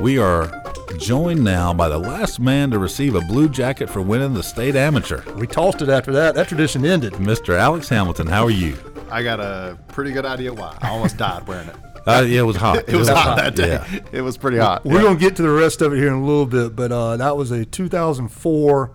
We 0.00 0.18
are 0.18 0.59
joined 1.00 1.42
now 1.42 1.72
by 1.72 1.88
the 1.88 1.98
last 1.98 2.38
man 2.38 2.70
to 2.70 2.78
receive 2.78 3.14
a 3.14 3.20
blue 3.22 3.48
jacket 3.48 3.88
for 3.88 4.00
winning 4.02 4.34
the 4.34 4.42
state 4.42 4.76
amateur, 4.76 5.22
We 5.34 5.46
tossed 5.46 5.80
it 5.82 5.88
after 5.88 6.12
that. 6.12 6.34
That 6.34 6.46
tradition 6.48 6.84
ended. 6.84 7.14
Mr. 7.14 7.56
Alex 7.58 7.88
Hamilton. 7.88 8.26
How 8.26 8.44
are 8.44 8.50
you? 8.50 8.76
I 9.10 9.22
got 9.22 9.40
a 9.40 9.78
pretty 9.88 10.12
good 10.12 10.26
idea 10.26 10.52
why. 10.52 10.76
I 10.80 10.90
almost 10.90 11.16
died 11.16 11.46
wearing 11.46 11.68
it. 11.68 11.76
Uh, 12.06 12.22
yeah, 12.26 12.40
it 12.40 12.44
was 12.44 12.56
hot. 12.56 12.78
It 12.88 12.94
was 12.96 13.10
hot 13.10 13.36
that 13.36 13.54
day. 13.54 13.68
Yeah. 13.92 14.00
It 14.10 14.22
was 14.22 14.38
pretty 14.38 14.56
hot. 14.56 14.86
We're 14.86 15.02
going 15.02 15.18
to 15.18 15.20
get 15.20 15.36
to 15.36 15.42
the 15.42 15.50
rest 15.50 15.82
of 15.82 15.92
it 15.92 15.96
here 15.96 16.08
in 16.08 16.14
a 16.14 16.24
little 16.24 16.46
bit, 16.46 16.74
but 16.74 16.90
uh, 16.90 17.18
that 17.18 17.36
was 17.36 17.50
a 17.50 17.66
2004 17.66 18.90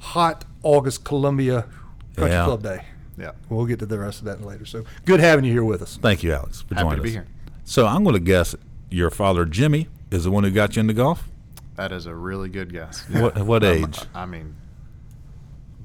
hot 0.00 0.44
August 0.62 1.02
Columbia 1.02 1.62
Country 2.14 2.30
Yeah. 2.32 2.44
Club 2.44 2.62
day. 2.62 2.84
Yeah. 3.16 3.30
We'll 3.48 3.64
get 3.64 3.78
to 3.78 3.86
the 3.86 3.98
rest 3.98 4.18
of 4.18 4.26
that 4.26 4.42
later. 4.44 4.66
So 4.66 4.84
good 5.06 5.18
having 5.18 5.46
you 5.46 5.52
here 5.52 5.64
with 5.64 5.80
us. 5.80 5.96
Thank 5.96 6.22
you, 6.22 6.34
Alex, 6.34 6.60
for 6.60 6.74
Happy 6.74 6.84
joining 6.84 6.96
to 6.98 7.02
be 7.02 7.08
us. 7.08 7.14
here. 7.14 7.26
So 7.64 7.86
I'm 7.86 8.04
going 8.04 8.14
to 8.16 8.20
guess 8.20 8.54
your 8.90 9.08
father, 9.10 9.46
Jimmy, 9.46 9.88
is 10.10 10.24
the 10.24 10.30
one 10.30 10.44
who 10.44 10.50
got 10.50 10.76
you 10.76 10.80
into 10.80 10.92
golf. 10.92 11.26
That 11.76 11.92
is 11.92 12.06
a 12.06 12.14
really 12.14 12.48
good 12.48 12.72
guess. 12.72 13.02
What- 13.08 13.38
what 13.38 13.64
Um, 13.64 13.70
age? 13.72 13.98
I 14.14 14.26
mean, 14.26 14.54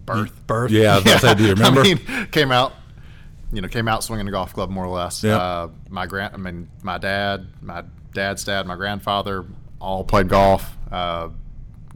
birth. 0.06 0.46
Birth. 0.48 0.72
Yeah, 0.74 0.94
I 0.94 0.96
was 0.96 1.04
about 1.06 1.14
to 1.14 1.28
say, 1.28 1.36
do 1.36 1.44
you 1.44 1.50
remember? 1.54 1.82
I 1.82 1.84
mean, 1.84 2.28
came 2.32 2.52
out, 2.52 2.74
you 3.54 3.62
know, 3.62 3.68
came 3.68 3.88
out 3.88 4.04
swinging 4.04 4.28
a 4.28 4.32
golf 4.32 4.54
club 4.54 4.70
more 4.70 4.86
or 4.86 4.90
less. 4.96 5.24
Yeah. 5.24 5.38
Uh, 5.38 5.70
my 5.90 6.06
grand, 6.06 6.34
I 6.34 6.38
mean, 6.38 6.70
my 6.84 6.98
dad, 6.98 7.48
my 7.62 7.84
dad's 8.14 8.44
dad, 8.44 8.66
my 8.68 8.76
grandfather, 8.76 9.46
all 9.80 10.04
played 10.04 10.28
golf. 10.30 10.76
Uh, 10.92 11.30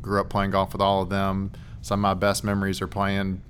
grew 0.01 0.19
up 0.19 0.29
playing 0.29 0.51
golf 0.51 0.73
with 0.73 0.81
all 0.81 1.01
of 1.03 1.09
them. 1.09 1.51
Some 1.81 1.99
of 1.99 2.01
my 2.01 2.13
best 2.13 2.43
memories 2.43 2.81
are 2.81 2.87
playing. 2.87 3.41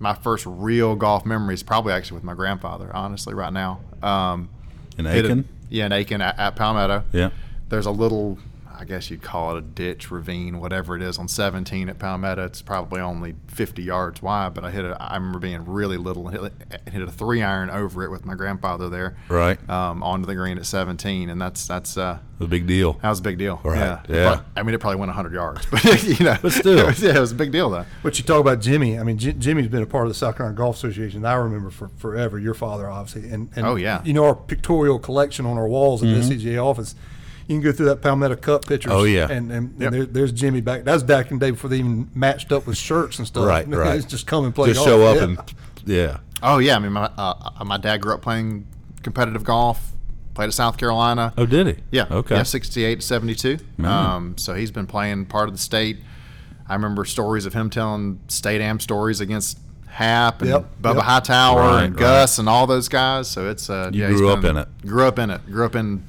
My 0.00 0.14
first 0.14 0.46
real 0.46 0.94
golf 0.94 1.26
memories 1.26 1.62
probably 1.62 1.92
actually 1.92 2.16
with 2.16 2.24
my 2.24 2.34
grandfather. 2.34 2.90
Honestly, 2.94 3.34
right 3.34 3.52
now. 3.52 3.80
Um, 4.02 4.48
In 4.96 5.04
hit 5.06 5.24
a- 5.24 5.28
Aiken? 5.28 5.48
yeah, 5.68 5.86
in 5.86 5.92
Aiken 5.92 6.20
at, 6.20 6.38
at 6.38 6.56
Palmetto. 6.56 7.02
Yeah. 7.12 7.30
There's 7.68 7.86
a 7.86 7.90
little, 7.90 8.38
I 8.80 8.84
guess 8.84 9.10
you'd 9.10 9.22
call 9.22 9.56
it 9.56 9.58
a 9.58 9.62
ditch, 9.62 10.10
ravine, 10.10 10.60
whatever 10.60 10.94
it 10.94 11.02
is, 11.02 11.18
on 11.18 11.26
17 11.26 11.88
at 11.88 11.98
Palmetto. 11.98 12.44
It's 12.44 12.62
probably 12.62 13.00
only 13.00 13.34
50 13.48 13.82
yards 13.82 14.22
wide, 14.22 14.54
but 14.54 14.64
I 14.64 14.70
hit 14.70 14.84
it. 14.84 14.96
I 15.00 15.14
remember 15.16 15.40
being 15.40 15.64
really 15.64 15.96
little 15.96 16.28
and 16.28 16.40
hit, 16.40 16.80
hit 16.92 17.02
a 17.02 17.10
three 17.10 17.42
iron 17.42 17.70
over 17.70 18.04
it 18.04 18.10
with 18.10 18.24
my 18.24 18.34
grandfather 18.36 18.88
there, 18.88 19.16
Right. 19.28 19.58
um, 19.68 20.02
onto 20.02 20.26
the 20.26 20.34
green 20.36 20.58
at 20.58 20.66
17, 20.66 21.28
and 21.28 21.40
that's 21.40 21.66
that's 21.66 21.96
uh, 21.98 22.18
a 22.40 22.46
big 22.46 22.66
deal. 22.68 22.92
that 23.02 23.08
was 23.10 23.18
a 23.18 23.22
big 23.22 23.36
deal. 23.38 23.60
Right, 23.64 23.78
Yeah. 23.78 24.00
yeah. 24.08 24.34
But, 24.36 24.44
I 24.56 24.62
mean, 24.62 24.74
it 24.74 24.78
probably 24.78 24.98
went 25.00 25.08
100 25.08 25.32
yards, 25.32 25.66
but 25.70 25.84
you 26.04 26.24
know, 26.24 26.36
But 26.40 26.52
still. 26.52 26.78
it 26.80 26.86
was, 26.86 27.02
yeah, 27.02 27.16
it 27.16 27.20
was 27.20 27.32
a 27.32 27.34
big 27.34 27.50
deal 27.50 27.70
though. 27.70 27.84
But 28.04 28.16
you 28.18 28.24
talk 28.24 28.40
about 28.40 28.60
Jimmy. 28.60 28.98
I 28.98 29.02
mean, 29.02 29.18
J- 29.18 29.32
Jimmy's 29.32 29.66
been 29.68 29.82
a 29.82 29.86
part 29.86 30.04
of 30.06 30.10
the 30.10 30.14
South 30.14 30.36
Carolina 30.36 30.56
Golf 30.56 30.76
Association. 30.76 31.22
that 31.22 31.32
I 31.32 31.36
remember 31.36 31.70
for 31.70 31.88
forever. 31.96 32.38
Your 32.38 32.54
father, 32.54 32.88
obviously, 32.88 33.28
and, 33.30 33.50
and 33.56 33.66
Oh, 33.66 33.74
yeah. 33.74 34.02
you 34.04 34.12
know 34.12 34.24
our 34.24 34.36
pictorial 34.36 34.98
collection 35.00 35.46
on 35.46 35.58
our 35.58 35.66
walls 35.66 36.02
at 36.02 36.06
the 36.08 36.20
SCGA 36.20 36.64
office. 36.64 36.94
You 37.48 37.54
can 37.56 37.60
go 37.62 37.72
through 37.72 37.86
that 37.86 38.02
Palmetto 38.02 38.36
Cup 38.36 38.66
pictures. 38.66 38.92
Oh, 38.92 39.02
yeah. 39.04 39.26
and 39.30 39.50
and, 39.50 39.74
Yep. 39.80 39.86
and 39.86 39.94
there, 39.94 40.06
there's 40.06 40.32
Jimmy 40.32 40.60
back. 40.60 40.84
That 40.84 40.92
was 40.92 41.02
back 41.02 41.30
in 41.30 41.38
the 41.38 41.46
day 41.46 41.50
before 41.50 41.70
they 41.70 41.78
even 41.78 42.10
matched 42.14 42.52
up 42.52 42.66
with 42.66 42.76
shirts 42.76 43.18
and 43.18 43.26
stuff. 43.26 43.46
Right, 43.46 43.66
right. 43.68 43.96
It's 43.96 44.06
just 44.06 44.26
come 44.26 44.44
and 44.44 44.54
play. 44.54 44.68
Just 44.68 44.78
golf. 44.78 44.88
show 44.88 45.02
up 45.06 45.16
Yeah. 45.16 45.22
and 45.24 45.38
yeah. 45.86 46.16
Oh 46.42 46.58
yeah, 46.58 46.76
I 46.76 46.78
mean, 46.78 46.92
my 46.92 47.10
uh, 47.18 47.64
my 47.64 47.78
dad 47.78 48.02
grew 48.02 48.14
up 48.14 48.22
playing 48.22 48.66
competitive 49.02 49.42
golf. 49.44 49.92
Played 50.34 50.48
at 50.48 50.54
South 50.54 50.76
Carolina. 50.76 51.32
Oh, 51.36 51.46
did 51.46 51.66
he? 51.66 51.76
Yeah. 51.90 52.06
Okay. 52.12 52.36
Yeah, 52.36 52.44
68 52.44 53.00
to 53.00 53.04
72. 53.04 53.58
Um, 53.82 54.38
so 54.38 54.54
he's 54.54 54.70
been 54.70 54.86
playing 54.86 55.26
part 55.26 55.48
of 55.48 55.54
the 55.54 55.58
state. 55.58 55.96
I 56.68 56.74
remember 56.74 57.04
stories 57.04 57.44
of 57.44 57.54
him 57.54 57.70
telling 57.70 58.20
state 58.28 58.60
am 58.60 58.78
stories 58.78 59.20
against 59.20 59.58
Hap 59.88 60.42
and 60.42 60.50
Yep, 60.50 60.66
Bubba 60.80 60.94
yep. 60.96 61.02
Hightower 61.04 61.58
Right, 61.60 61.82
and 61.86 61.94
right. 61.94 61.98
Gus 62.00 62.38
and 62.38 62.48
all 62.48 62.68
those 62.68 62.88
guys. 62.88 63.26
So 63.28 63.48
it's 63.50 63.68
uh, 63.68 63.90
You 63.92 64.02
yeah, 64.02 64.08
he's 64.10 64.18
grew 64.18 64.28
up 64.30 64.42
been- 64.42 64.50
in 64.58 64.62
it. 64.62 64.68
Grew 64.86 65.08
up 65.08 65.18
in 65.18 65.30
it. 65.30 65.44
Grew 65.46 65.64
up 65.66 65.74
in 65.74 66.04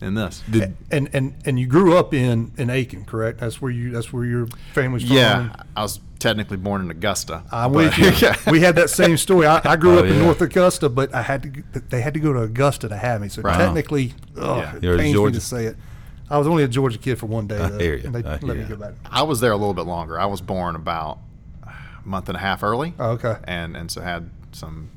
in 0.00 0.14
this. 0.14 0.42
Did 0.50 0.76
And 0.90 1.08
and 1.12 1.34
and 1.44 1.58
you 1.58 1.66
grew 1.66 1.96
up 1.96 2.12
in 2.14 2.52
in 2.56 2.70
Aiken, 2.70 3.04
correct? 3.04 3.38
That's 3.40 3.60
where 3.60 3.70
you. 3.70 3.90
That's 3.90 4.12
where 4.12 4.24
your 4.24 4.46
family's 4.72 5.06
from. 5.06 5.16
Yeah, 5.16 5.62
I 5.76 5.82
was 5.82 6.00
technically 6.18 6.56
born 6.56 6.80
in 6.82 6.90
Augusta. 6.90 7.42
I'm 7.52 7.72
but- 7.72 7.96
with 7.98 8.22
you. 8.22 8.30
we 8.50 8.60
had 8.60 8.76
that 8.76 8.90
same 8.90 9.16
story. 9.16 9.46
I, 9.46 9.60
I 9.64 9.76
grew 9.76 9.96
Oh, 9.96 9.98
up 10.00 10.04
in. 10.06 10.18
North 10.18 10.40
Augusta, 10.40 10.88
but 10.88 11.14
I 11.14 11.22
had 11.22 11.42
to. 11.72 11.80
They 11.88 12.00
had 12.00 12.14
to 12.14 12.20
go 12.20 12.32
to 12.32 12.40
Augusta 12.42 12.88
to 12.88 12.96
have 12.96 13.20
me. 13.20 13.28
So 13.28 13.42
Right. 13.42 13.56
technically, 13.58 14.14
ugh, 14.36 14.58
Yeah. 14.58 14.76
it 14.76 14.82
You're 14.82 14.98
pains 14.98 15.16
me 15.18 15.32
to 15.32 15.40
say 15.40 15.66
it. 15.66 15.76
I 16.28 16.38
was 16.38 16.46
only 16.48 16.64
a 16.64 16.68
Georgia 16.68 16.98
kid 16.98 17.18
for 17.18 17.26
one 17.26 17.46
day. 17.46 17.56
I 17.60 17.68
though, 17.68 17.78
hear 17.78 17.94
you. 17.96 18.04
And 18.06 18.14
they 18.14 18.20
I 18.28 18.32
let 18.32 18.42
hear 18.42 18.54
me 18.54 18.60
you. 18.62 18.66
go 18.66 18.76
back. 18.76 18.94
I 19.10 19.22
was 19.22 19.40
there 19.40 19.52
a 19.52 19.56
little 19.56 19.74
bit 19.74 19.86
longer. 19.86 20.18
I 20.18 20.26
was 20.26 20.40
born 20.40 20.74
about 20.74 21.18
a 21.64 21.70
month 22.04 22.28
and 22.28 22.36
a 22.36 22.40
half 22.40 22.62
early. 22.64 22.94
Oh, 22.98 23.10
okay. 23.10 23.36
And 23.44 23.76
and 23.76 23.90
so 23.90 24.00
had 24.00 24.30
some 24.52 24.90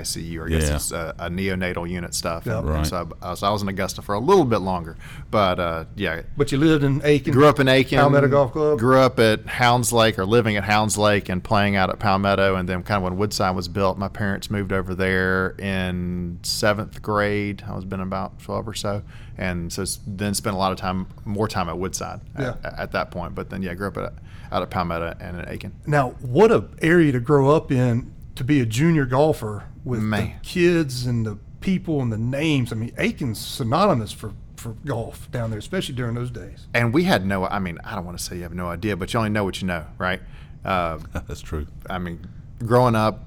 ICU 0.00 0.38
or 0.40 0.46
I 0.46 0.48
guess 0.50 0.68
Yeah. 0.68 0.74
it's 0.76 0.92
a, 0.92 1.14
a 1.18 1.28
neonatal 1.30 1.88
unit 1.88 2.14
stuff. 2.14 2.46
Yeah. 2.46 2.58
And, 2.58 2.68
Right. 2.68 2.78
and 2.78 2.86
so, 2.86 3.08
I, 3.22 3.34
so 3.34 3.46
I 3.46 3.50
was 3.50 3.62
in 3.62 3.68
Augusta 3.68 4.02
for 4.02 4.14
a 4.14 4.18
little 4.20 4.44
bit 4.44 4.58
longer. 4.58 4.96
But 5.30 5.58
uh, 5.60 5.84
yeah, 5.96 6.22
But 6.36 6.52
you 6.52 6.58
lived 6.58 6.84
in 6.84 7.00
Aiken. 7.04 7.32
grew 7.32 7.46
up 7.46 7.60
in 7.60 7.68
Aiken. 7.68 7.98
Palmetto 7.98 8.28
Golf 8.28 8.52
Club. 8.52 8.78
Grew 8.78 8.98
up 8.98 9.18
at 9.18 9.46
Hounds 9.46 9.92
Lake 9.92 10.18
or 10.18 10.26
living 10.26 10.56
at 10.56 10.64
Hounds 10.64 10.96
Lake 10.98 11.28
and 11.28 11.42
playing 11.42 11.76
out 11.76 11.90
at 11.90 11.98
Palmetto. 11.98 12.56
And 12.56 12.68
then 12.68 12.82
kind 12.82 12.98
of 12.98 13.02
when 13.04 13.16
Woodside 13.16 13.54
was 13.54 13.68
built, 13.68 13.98
my 13.98 14.08
parents 14.08 14.50
moved 14.50 14.72
over 14.72 14.94
there 14.94 15.50
in 15.58 16.38
seventh 16.42 17.02
grade. 17.02 17.64
I 17.68 17.74
was 17.74 17.84
been 17.84 18.00
about 18.00 18.38
12 18.40 18.68
or 18.68 18.74
so. 18.74 19.02
And 19.36 19.72
so 19.72 19.82
s- 19.82 19.98
then 20.06 20.32
spent 20.34 20.54
a 20.54 20.58
lot 20.58 20.70
of 20.72 20.78
time, 20.78 21.06
more 21.24 21.48
time 21.48 21.68
at 21.68 21.76
Woodside 21.78 22.20
Yeah. 22.38 22.54
at, 22.62 22.78
at 22.78 22.92
that 22.92 23.10
point. 23.10 23.34
But 23.34 23.50
then, 23.50 23.62
yeah, 23.62 23.74
grew 23.74 23.88
up 23.88 23.96
at, 23.96 24.12
out 24.52 24.62
at 24.62 24.70
Palmetto 24.70 25.14
and 25.20 25.40
in 25.40 25.48
Aiken. 25.48 25.72
Now, 25.86 26.10
what 26.20 26.52
a 26.52 26.66
area 26.80 27.10
to 27.12 27.18
grow 27.20 27.50
up 27.54 27.72
in 27.72 28.12
to 28.34 28.44
be 28.44 28.60
a 28.60 28.66
junior 28.66 29.04
golfer 29.04 29.64
with 29.84 30.00
the 30.10 30.32
kids 30.42 31.06
and 31.06 31.24
the 31.24 31.38
people 31.60 32.00
and 32.00 32.12
the 32.12 32.18
names. 32.18 32.72
I 32.72 32.76
mean, 32.76 32.92
Aiken's 32.98 33.38
synonymous 33.38 34.12
for 34.12 34.32
for 34.56 34.72
golf 34.86 35.30
down 35.30 35.50
there, 35.50 35.58
especially 35.58 35.94
during 35.94 36.14
those 36.14 36.30
days. 36.30 36.66
And 36.72 36.94
we 36.94 37.04
had 37.04 37.26
no, 37.26 37.44
I 37.44 37.58
mean, 37.58 37.78
I 37.84 37.94
don't 37.94 38.06
want 38.06 38.16
to 38.16 38.24
say 38.24 38.36
you 38.36 38.42
have 38.44 38.54
no 38.54 38.68
idea, 38.68 38.96
but 38.96 39.12
you 39.12 39.18
only 39.18 39.28
know 39.28 39.44
what 39.44 39.60
you 39.60 39.66
know, 39.66 39.84
right? 39.98 40.22
Uh, 40.64 40.98
that's 41.28 41.42
true. 41.42 41.66
I 41.90 41.98
mean, 41.98 42.26
growing 42.64 42.94
up, 42.94 43.26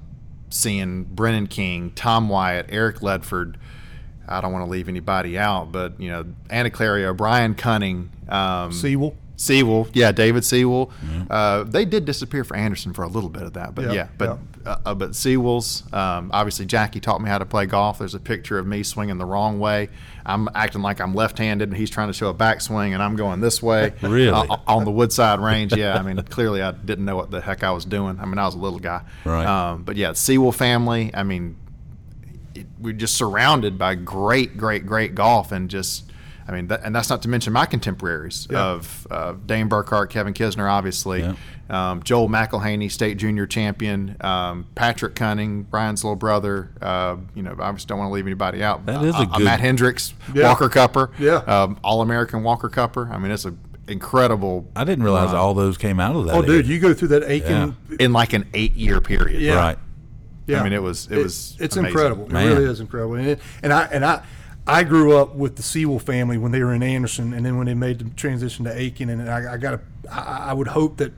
seeing 0.50 1.04
Brennan 1.04 1.46
King, 1.46 1.92
Tom 1.92 2.28
Wyatt, 2.28 2.66
Eric 2.70 2.96
Ledford. 3.00 3.54
I 4.26 4.40
don't 4.40 4.52
want 4.52 4.66
to 4.66 4.70
leave 4.70 4.88
anybody 4.88 5.38
out, 5.38 5.72
but 5.72 5.98
you 6.00 6.10
know, 6.10 6.26
Anna 6.50 6.70
Clario, 6.70 7.16
Brian 7.16 7.54
Cunning, 7.54 8.10
um, 8.28 8.72
Seawell. 8.72 9.14
Seawell, 9.40 9.86
yeah, 9.92 10.10
David 10.10 10.44
Seawell. 10.44 10.90
Uh, 11.30 11.62
they 11.62 11.84
did 11.84 12.04
disappear 12.04 12.42
for 12.42 12.56
Anderson 12.56 12.92
for 12.92 13.04
a 13.04 13.08
little 13.08 13.30
bit 13.30 13.44
of 13.44 13.52
that, 13.52 13.72
but 13.72 13.84
Yeah, 13.84 13.92
yeah, 13.92 14.08
but 14.18 14.38
Uh, 14.66 14.76
uh, 14.84 14.94
but 14.94 15.14
Seawell's 15.14 15.84
um, 15.92 16.30
obviously 16.34 16.66
Jackie 16.66 16.98
taught 16.98 17.22
me 17.22 17.30
how 17.30 17.38
to 17.38 17.46
play 17.46 17.64
golf. 17.64 18.00
There's 18.00 18.16
a 18.16 18.20
picture 18.20 18.58
of 18.58 18.66
me 18.66 18.82
swinging 18.82 19.16
the 19.16 19.24
wrong 19.24 19.60
way. 19.60 19.90
I'm 20.26 20.48
acting 20.56 20.82
like 20.82 21.00
I'm 21.00 21.14
left-handed, 21.14 21.68
and 21.68 21.76
he's 21.78 21.88
trying 21.88 22.08
to 22.08 22.12
show 22.12 22.28
a 22.28 22.34
backswing, 22.34 22.92
and 22.94 23.02
I'm 23.02 23.14
going 23.14 23.40
this 23.40 23.62
way. 23.62 23.92
Really? 24.02 24.30
Uh, 24.30 24.56
on 24.66 24.84
the 24.84 24.90
Woodside 24.90 25.38
Range, 25.38 25.72
yeah. 25.74 25.96
I 25.96 26.02
mean, 26.02 26.16
clearly 26.30 26.60
I 26.60 26.72
didn't 26.72 27.04
know 27.04 27.16
what 27.16 27.30
the 27.30 27.40
heck 27.40 27.62
I 27.62 27.70
was 27.70 27.84
doing. 27.84 28.18
I 28.20 28.26
mean, 28.26 28.38
I 28.38 28.44
was 28.44 28.56
a 28.56 28.58
little 28.58 28.80
guy. 28.80 29.02
Right. 29.24 29.46
Um, 29.46 29.84
but 29.84 29.94
yeah, 29.96 30.12
Seawell 30.14 30.50
family. 30.52 31.12
I 31.14 31.22
mean, 31.22 31.56
it, 32.56 32.66
we're 32.80 32.92
just 32.92 33.14
surrounded 33.14 33.78
by 33.78 33.94
great, 33.94 34.56
great, 34.58 34.84
great 34.84 35.14
golf, 35.14 35.52
and 35.52 35.70
just, 35.70 36.07
I 36.48 36.52
mean, 36.52 36.68
that, 36.68 36.80
and 36.82 36.94
that's 36.96 37.10
not 37.10 37.20
to 37.22 37.28
mention 37.28 37.52
my 37.52 37.66
contemporaries 37.66 38.48
Yeah. 38.50 38.64
of 38.64 39.06
uh, 39.10 39.34
Dane 39.44 39.68
Burkhart, 39.68 40.08
Kevin 40.08 40.32
Kisner, 40.32 40.70
obviously, 40.70 41.20
Yeah. 41.20 41.34
um, 41.68 42.02
Joel 42.02 42.28
McElhaney, 42.30 42.90
state 42.90 43.18
junior 43.18 43.46
champion, 43.46 44.16
um, 44.22 44.64
Patrick 44.74 45.14
Cunning, 45.14 45.64
Brian's 45.64 46.02
little 46.04 46.16
brother. 46.16 46.70
Uh, 46.80 47.16
you 47.34 47.42
know, 47.42 47.54
I 47.60 47.70
just 47.72 47.86
don't 47.86 47.98
want 47.98 48.08
to 48.08 48.14
leave 48.14 48.26
anybody 48.26 48.62
out. 48.62 48.86
That 48.86 49.04
is 49.04 49.14
a 49.14 49.18
Uh, 49.18 49.22
uh, 49.22 49.24
good- 49.26 49.44
Matt 49.44 49.60
Hendricks, 49.60 50.14
Yeah. 50.34 50.44
Walker 50.48 50.70
Cupper, 50.70 51.10
Yeah. 51.18 51.34
um, 51.46 51.76
All 51.84 52.00
American 52.00 52.42
Walker 52.42 52.70
Cupper. 52.70 53.10
I 53.12 53.18
mean, 53.18 53.30
it's 53.30 53.44
a 53.44 53.52
incredible. 53.86 54.66
I 54.76 54.84
didn't 54.84 55.02
realize 55.04 55.32
all 55.34 55.54
those 55.54 55.76
came 55.78 55.98
out 56.00 56.14
of 56.14 56.26
that. 56.26 56.34
Oh, 56.34 56.42
dude, 56.42 56.66
you 56.66 56.78
go 56.78 56.92
through 56.94 57.08
that 57.08 57.24
Aiken. 57.30 57.76
in 57.98 58.12
like 58.12 58.32
an 58.32 58.44
eight-year 58.54 59.00
period. 59.00 59.40
Yeah. 59.40 59.54
right. 59.56 59.78
Yeah. 60.46 60.60
I 60.60 60.64
mean, 60.64 60.72
it 60.72 60.82
was 60.82 61.08
it 61.10 61.16
was 61.18 61.56
it's 61.60 61.76
amazing. 61.76 61.94
incredible. 61.94 62.24
It 62.24 62.32
really 62.32 62.64
is 62.64 62.80
incredible. 62.80 63.14
And, 63.16 63.26
it, 63.28 63.40
and 63.62 63.70
I 63.72 63.82
and 63.92 64.02
I 64.04 64.22
I 64.68 64.84
grew 64.84 65.16
up 65.16 65.34
with 65.34 65.56
the 65.56 65.62
Seawell 65.62 65.98
family 65.98 66.36
when 66.36 66.52
they 66.52 66.62
were 66.62 66.74
in 66.74 66.82
Anderson, 66.82 67.32
and 67.32 67.44
then 67.44 67.56
when 67.56 67.66
they 67.66 67.74
made 67.74 67.98
the 67.98 68.10
transition 68.10 68.66
to 68.66 68.78
Aiken, 68.78 69.08
and 69.08 69.28
I, 69.30 69.54
I 69.54 69.56
got 69.56 69.70
to 69.72 69.80
I, 70.12 70.50
I 70.50 70.52
would 70.52 70.68
hope 70.68 70.98
that 70.98 71.12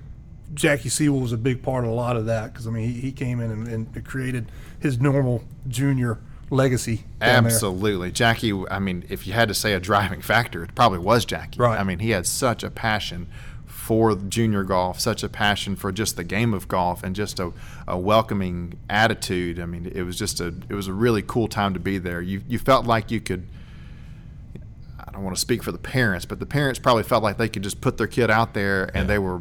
Jackie 0.54 0.88
Seawell 0.88 1.21
was 1.21 1.33
a 1.33 1.37
big 1.37 1.62
part 1.62 1.85
of 1.85 1.90
a 1.90 1.95
lot 1.95 2.16
of 2.16 2.26
that 2.26 2.52
because 2.52 2.66
I 2.66 2.71
mean 2.71 2.88
he, 2.88 3.00
he 3.00 3.12
came 3.12 3.40
in 3.40 3.50
and, 3.50 3.69
and 3.69 4.04
created 4.04 4.50
his 4.78 5.00
normal 5.00 5.42
junior 5.69 6.19
legacy. 6.50 7.04
down 7.21 7.45
there. 7.45 7.52
Absolutely, 7.52 8.11
Jackie. 8.12 8.52
I 8.71 8.78
mean, 8.78 9.04
if 9.09 9.26
you 9.26 9.33
had 9.33 9.49
to 9.49 9.54
say 9.54 9.73
a 9.73 9.80
driving 9.80 10.23
factor, 10.23 10.62
it 10.64 10.75
probably 10.75 10.99
was 10.99 11.25
Jackie. 11.25 11.59
Right. 11.59 11.78
I 11.78 11.85
mean, 11.85 11.99
he 11.99 12.11
had 12.11 12.26
such 12.26 12.62
a 12.62 12.71
passion 12.71 13.28
for 13.91 14.15
junior 14.15 14.63
golf, 14.63 15.01
such 15.01 15.25
a 15.25 15.29
passion 15.29 15.75
for 15.75 15.91
just 15.91 16.15
the 16.15 16.23
game 16.23 16.55
of 16.55 16.69
golf, 16.69 17.03
and 17.03 17.17
just 17.17 17.41
a, 17.41 17.53
a 17.89 17.99
welcoming 17.99 18.79
attitude. 18.89 19.59
I 19.59 19.67
mean, 19.67 19.91
it 19.93 20.05
was 20.05 20.17
just 20.17 20.41
a 20.41 20.55
it 20.69 20.75
was 20.75 20.87
a 20.87 20.93
really 20.93 21.23
cool 21.23 21.49
time 21.49 21.75
to 21.75 21.81
be 21.81 21.99
there. 21.99 22.21
You 22.23 22.41
you 22.47 22.61
felt 22.61 22.87
like 22.87 23.11
you 23.11 23.21
could. 23.21 23.49
I 25.01 25.11
don't 25.11 25.25
want 25.25 25.35
to 25.35 25.41
speak 25.41 25.65
for 25.65 25.73
the 25.73 25.79
parents, 25.79 26.25
but 26.25 26.39
the 26.39 26.47
parents 26.47 26.79
probably 26.79 27.03
felt 27.03 27.25
like 27.25 27.37
they 27.37 27.49
could 27.49 27.65
just 27.65 27.81
put 27.81 27.97
their 27.99 28.07
kid 28.07 28.31
out 28.31 28.55
there 28.55 28.97
and 28.97 29.11
they 29.11 29.19
were 29.19 29.41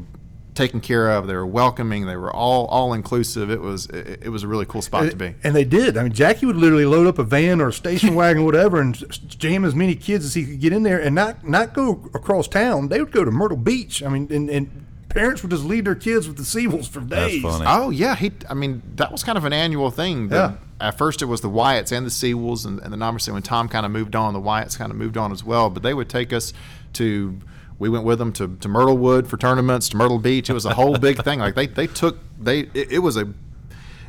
taken 0.60 0.82
care 0.82 1.10
of. 1.10 1.26
They 1.28 1.34
were 1.36 1.46
welcoming. 1.48 2.06
They 2.06 2.16
were 2.16 2.32
all 2.32 2.66
all 2.68 2.94
inclusive. 2.94 3.50
It 3.50 3.62
was 3.62 3.86
it, 3.88 4.20
it 4.24 4.30
was 4.30 4.44
a 4.44 4.48
really 4.48 4.66
cool 4.66 4.82
spot 4.82 5.10
to 5.10 5.16
be. 5.16 5.34
And 5.44 5.56
they 5.56 5.64
did. 5.64 5.98
I 5.98 6.04
mean, 6.04 6.12
Jackie 6.12 6.46
would 6.46 6.56
literally 6.58 6.86
load 6.86 7.08
up 7.08 7.18
a 7.18 7.24
van 7.24 7.62
or 7.62 7.70
a 7.70 7.74
station 7.74 8.14
wagon, 8.16 8.46
whatever, 8.46 8.80
and 8.82 8.96
jam 9.30 9.66
as 9.66 9.74
many 9.74 9.96
kids 9.96 10.26
as 10.26 10.34
he 10.34 10.46
could 10.46 10.60
get 10.60 10.74
in 10.74 10.84
there, 10.84 11.02
and 11.02 11.16
not 11.16 11.48
not 11.48 11.74
go 11.74 12.10
across 12.14 12.48
town. 12.48 12.90
They 12.90 13.00
would 13.02 13.12
go 13.12 13.24
to 13.26 13.32
Myrtle 13.32 13.58
Beach. 13.58 14.04
I 14.04 14.10
mean, 14.10 14.28
and, 14.32 14.50
and 14.50 14.86
parents 15.10 15.42
would 15.42 15.50
just 15.52 15.64
leave 15.64 15.86
their 15.86 15.96
kids 15.96 16.28
with 16.28 16.38
the 16.38 16.44
Seawells 16.44 16.88
for 16.88 17.00
That's 17.00 17.32
days. 17.34 17.42
funny. 17.42 17.66
Oh 17.68 17.90
yeah, 17.90 18.16
he. 18.16 18.32
I 18.50 18.54
mean, 18.54 18.84
that 18.98 19.12
was 19.12 19.24
kind 19.24 19.38
of 19.38 19.46
an 19.46 19.54
annual 19.54 19.90
thing. 19.92 20.28
The- 20.30 20.36
Yeah. 20.36 20.54
At 20.82 20.98
first, 20.98 21.22
it 21.22 21.26
was 21.26 21.42
the 21.42 21.50
Wyatts 21.50 21.92
and 21.92 22.06
the 22.06 22.10
Seawells, 22.10 22.66
and, 22.66 22.80
and 22.80 22.94
then 22.94 23.02
obviously 23.02 23.34
when 23.34 23.42
Tom 23.42 23.68
kind 23.68 23.86
of 23.86 23.92
moved 23.92 24.16
on, 24.16 24.34
the 24.34 24.40
Wyatts 24.40 24.78
kind 24.78 24.92
of 24.92 24.98
moved 24.98 25.18
on 25.18 25.34
as 25.34 25.44
well. 25.44 25.70
But 25.70 25.84
they 25.84 25.94
would 25.94 26.08
take 26.10 26.32
us 26.32 26.54
to. 26.94 27.38
We 27.80 27.90
went 27.90 28.04
with 28.04 28.20
them 28.20 28.34
to, 28.34 28.56
to 28.58 28.68
Myrtle 28.68 28.98
Wood 28.98 29.28
for 29.28 29.38
tournaments, 29.38 29.90
to 29.90 29.98
Myrtle 29.98 30.20
Beach. 30.20 30.50
It 30.50 30.54
was 30.54 30.66
a 30.66 30.74
whole 30.74 30.98
big 30.98 31.24
thing. 31.24 31.40
Like 31.40 31.56
they, 31.56 31.66
they 31.68 31.88
took 31.88 32.18
they. 32.40 32.62
It, 32.74 32.92
it 32.92 33.00
was 33.00 33.18
a. 33.18 33.34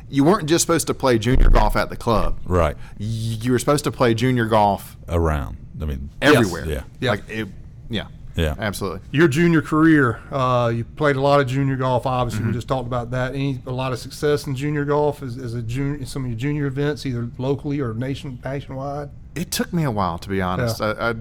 You 0.09 0.25
weren't 0.25 0.49
just 0.49 0.63
supposed 0.63 0.87
to 0.87 0.93
play 0.93 1.17
junior 1.17 1.49
golf 1.49 1.77
at 1.77 1.89
the 1.89 1.95
club. 1.95 2.37
Right. 2.45 2.75
You 2.97 3.53
were 3.53 3.59
supposed 3.59 3.85
to 3.85 3.91
play 3.91 4.13
junior 4.13 4.45
golf 4.45 4.97
Around. 5.07 5.55
I 5.81 5.85
mean, 5.85 6.09
everywhere. 6.21 6.65
Yeah. 6.67 6.83
Yeah. 6.99 7.09
Like 7.11 7.29
it. 7.29 7.47
Yeah. 7.89 8.07
Yeah. 8.35 8.55
Absolutely. 8.59 8.99
Your 9.11 9.27
junior 9.29 9.61
career, 9.61 10.21
uh, 10.31 10.71
you 10.73 10.83
played 10.83 11.15
a 11.15 11.21
lot 11.21 11.39
of 11.39 11.47
junior 11.47 11.77
golf. 11.77 12.05
Obviously, 12.05 12.41
Mm-hmm. 12.41 12.49
we 12.49 12.53
just 12.53 12.67
talked 12.67 12.87
about 12.87 13.11
that. 13.11 13.33
Any 13.35 13.61
a 13.65 13.71
lot 13.71 13.93
of 13.93 13.99
success 13.99 14.47
in 14.47 14.55
junior 14.55 14.83
golf 14.83 15.23
as, 15.23 15.37
as 15.37 15.53
a 15.53 15.61
junior, 15.61 16.05
some 16.05 16.25
of 16.25 16.31
your 16.31 16.37
junior 16.37 16.65
events, 16.65 17.05
either 17.05 17.29
locally 17.37 17.79
or 17.79 17.93
nation 17.93 18.37
nationwide. 18.43 19.09
It 19.35 19.49
took 19.49 19.71
me 19.71 19.83
a 19.83 19.91
while, 19.91 20.17
to 20.17 20.27
be 20.29 20.41
honest. 20.41 20.81
Yeah. 20.81 20.93
I, 20.99 21.09
I 21.11 21.15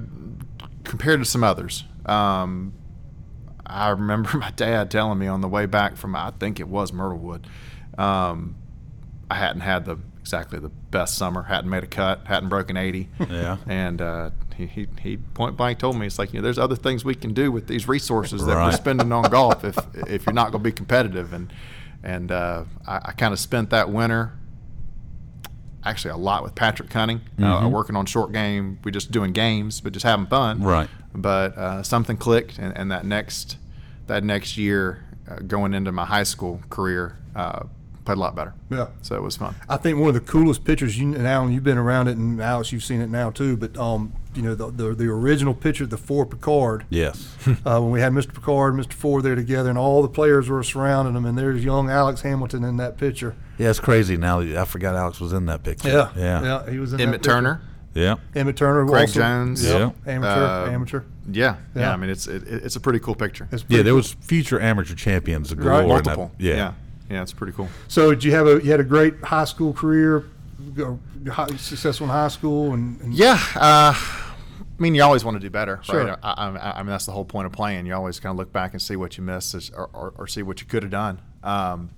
compared 0.83 1.21
to 1.21 1.25
some 1.25 1.45
others. 1.45 1.85
Um, 2.07 2.75
I 3.67 3.91
remember 3.91 4.37
my 4.39 4.51
dad 4.51 4.91
telling 4.91 5.19
me 5.19 5.27
on 5.27 5.41
the 5.41 5.49
way 5.49 5.67
back 5.67 5.97
from 5.97 6.15
I 6.17 6.33
think 6.39 6.61
it 6.61 6.69
was 6.69 6.93
Myrtlewood. 6.93 7.45
Um, 7.99 8.57
I 9.31 9.37
hadn't 9.37 9.61
had 9.61 9.85
the 9.85 9.99
exactly 10.21 10.59
the 10.59 10.69
best 10.69 11.17
summer. 11.17 11.43
Hadn't 11.43 11.71
made 11.71 11.85
a 11.85 11.87
cut. 11.89 12.27
Hadn't 12.27 12.49
broken 12.49 12.77
eighty. 12.77 13.09
Yeah. 13.31 13.59
And 13.67 14.03
uh, 14.03 14.31
he, 14.57 14.67
he 14.67 14.87
he 15.01 15.17
point 15.17 15.57
blank 15.57 15.79
told 15.79 15.97
me 15.97 16.07
it's 16.07 16.19
like 16.19 16.33
you 16.33 16.41
know 16.41 16.45
there's 16.45 16.59
other 16.59 16.77
things 16.77 17.05
we 17.05 17.15
can 17.15 17.33
do 17.33 17.51
with 17.53 17.67
these 17.69 17.87
resources 17.89 18.45
that 18.47 18.57
we're 18.57 18.73
spending 18.73 19.13
on 19.13 19.23
golf 19.31 19.65
if 19.65 19.79
if 20.09 20.27
you're 20.27 20.33
not 20.35 20.51
going 20.53 20.63
to 20.63 20.69
be 20.69 20.73
competitive 20.73 21.33
and 21.33 21.53
and 22.03 22.33
uh, 22.33 22.65
I, 22.87 22.97
I 23.07 23.13
kind 23.13 23.33
of 23.33 23.39
spent 23.39 23.71
that 23.71 23.91
winter 23.91 24.33
actually 25.85 26.11
a 26.11 26.17
lot 26.17 26.43
with 26.43 26.55
Patrick 26.55 26.91
Cunning, 26.91 27.21
uh, 27.43 27.69
working 27.71 27.97
on 27.97 28.07
short 28.07 28.33
game. 28.33 28.79
We're 28.85 28.91
just 28.91 29.11
doing 29.11 29.33
games, 29.33 29.81
but 29.81 29.93
just 29.93 30.05
having 30.05 30.27
fun. 30.27 30.63
Right. 30.63 30.89
But 31.15 31.57
uh, 31.59 31.83
something 31.83 32.17
clicked, 32.17 32.59
and, 32.59 32.77
and 32.77 32.91
that 32.91 33.05
next 33.05 33.57
that 34.07 34.23
next 34.25 34.57
year, 34.57 35.05
uh, 35.31 35.37
going 35.47 35.75
into 35.75 35.93
my 35.93 36.05
high 36.05 36.23
school 36.25 36.61
career, 36.71 37.17
uh, 37.35 37.65
played 38.05 38.17
a 38.17 38.21
lot 38.21 38.35
better. 38.35 38.55
Yeah. 38.71 38.89
So 39.03 39.15
it 39.17 39.23
was 39.23 39.37
fun. 39.37 39.55
I 39.69 39.77
think 39.77 39.99
one 39.99 40.09
of 40.09 40.15
the 40.15 40.21
coolest 40.21 40.65
pictures, 40.65 40.99
you 40.99 41.15
and 41.15 41.27
Alan, 41.27 41.53
you've 41.53 41.65
been 41.65 41.79
around 41.79 42.09
it, 42.09 42.17
and 42.17 42.41
Alex, 42.41 42.73
you've 42.73 42.85
seen 42.85 43.01
it 43.01 43.09
now 43.11 43.31
too. 43.31 43.57
But 43.57 43.77
um, 43.77 44.13
you 44.35 44.43
know, 44.43 44.55
the 44.55 44.71
the, 44.71 44.95
the 44.95 45.07
original 45.09 45.53
picture, 45.55 45.85
the 45.85 45.97
four 45.97 46.25
Picard, 46.27 46.87
Yes. 46.91 47.37
uh, 47.67 47.81
when 47.81 47.91
we 47.91 48.01
had 48.01 48.13
Mr. 48.13 48.33
Picard, 48.33 48.75
and 48.75 48.85
Mr. 48.85 48.93
Ford 48.93 49.25
there 49.25 49.35
together, 49.35 49.69
and 49.69 49.79
all 49.79 50.03
the 50.03 50.09
players 50.09 50.49
were 50.49 50.63
surrounding 50.63 51.15
them, 51.15 51.25
and 51.27 51.37
there's 51.37 51.65
young 51.65 51.91
Alex 51.91 52.21
Hamilton 52.23 52.63
in 52.65 52.77
that 52.77 52.97
picture. 52.99 53.35
yeah, 53.59 53.71
it's 53.71 53.81
crazy 53.81 54.17
now. 54.17 54.41
I 54.41 54.65
forgot 54.65 54.95
Alex 54.95 55.19
was 55.21 55.33
in 55.33 55.47
that 55.47 55.65
picture. 55.65 55.89
Yeah, 55.89 56.11
Yeah. 56.17 56.43
yeah, 56.65 56.71
he 56.71 56.79
was 56.79 56.93
in 56.93 56.99
that 56.99 57.03
Emmett 57.05 57.21
picture. 57.23 57.31
Turner. 57.33 57.61
Yeah. 57.95 58.17
Emmett 58.35 58.57
Turner, 58.57 58.87
Craig 58.87 59.09
also- 59.09 59.21
Jones. 59.21 59.65
Yep, 59.65 59.95
Yeah. 60.07 60.13
amateur, 60.13 60.45
Uh, 60.45 60.71
amateur. 60.71 61.01
Yeah, 61.31 61.57
yeah. 61.75 61.81
Yeah. 61.83 61.93
I 61.93 61.97
mean, 61.97 62.11
it's 62.11 62.27
it, 62.29 62.43
it's 62.47 62.77
a 62.77 62.81
pretty 62.81 62.99
cool 63.01 63.15
picture. 63.15 63.49
It's 63.51 63.65
Yeah, 63.69 63.79
there 63.83 63.93
cool. 63.93 63.97
was 63.97 64.13
future 64.21 64.61
amateur 64.61 64.95
champions 64.95 65.53
galore. 65.55 65.73
Right. 65.73 65.81
in 65.83 65.89
that- 65.89 66.05
multiple. 66.05 66.33
yeah. 66.39 66.55
yeah, 66.55 66.73
yeah. 67.11 67.23
It's 67.23 67.33
pretty 67.33 67.53
cool. 67.53 67.69
So, 67.89 68.11
did 68.11 68.23
you 68.25 68.33
have 68.33 68.47
a 68.47 68.63
you 68.63 68.71
had 68.71 68.81
a 68.81 68.85
great 68.85 69.21
high 69.25 69.45
school 69.45 69.73
career, 69.73 70.25
high, 71.31 71.49
successful 71.57 72.07
in 72.07 72.11
high 72.13 72.29
school, 72.29 72.73
and, 72.75 73.01
and 73.01 73.13
Yeah. 73.15 73.39
Uh, 73.57 73.93
I 73.95 74.83
mean, 74.83 74.95
you 74.95 75.03
always 75.03 75.25
want 75.25 75.35
to 75.35 75.41
do 75.41 75.51
better, 75.51 75.79
Sure. 75.83 76.07
right? 76.07 76.19
I, 76.23 76.31
I, 76.49 76.73
I 76.77 76.83
mean, 76.83 76.87
that's 76.91 77.05
the 77.07 77.13
whole 77.13 77.25
point 77.27 77.45
of 77.47 77.53
playing. 77.53 77.85
You 77.85 77.95
always 77.95 78.19
kind 78.19 78.31
of 78.31 78.39
look 78.39 78.51
back 78.53 78.73
and 78.73 78.81
see 78.81 78.97
what 78.97 79.19
you 79.19 79.23
missed 79.25 79.71
or, 79.77 79.91
or, 79.93 80.15
or 80.17 80.27
see 80.27 80.43
what 80.43 80.61
you 80.63 80.67
could 80.67 80.83
have 80.83 80.91
done. 80.93 81.21
Um, 81.43 81.91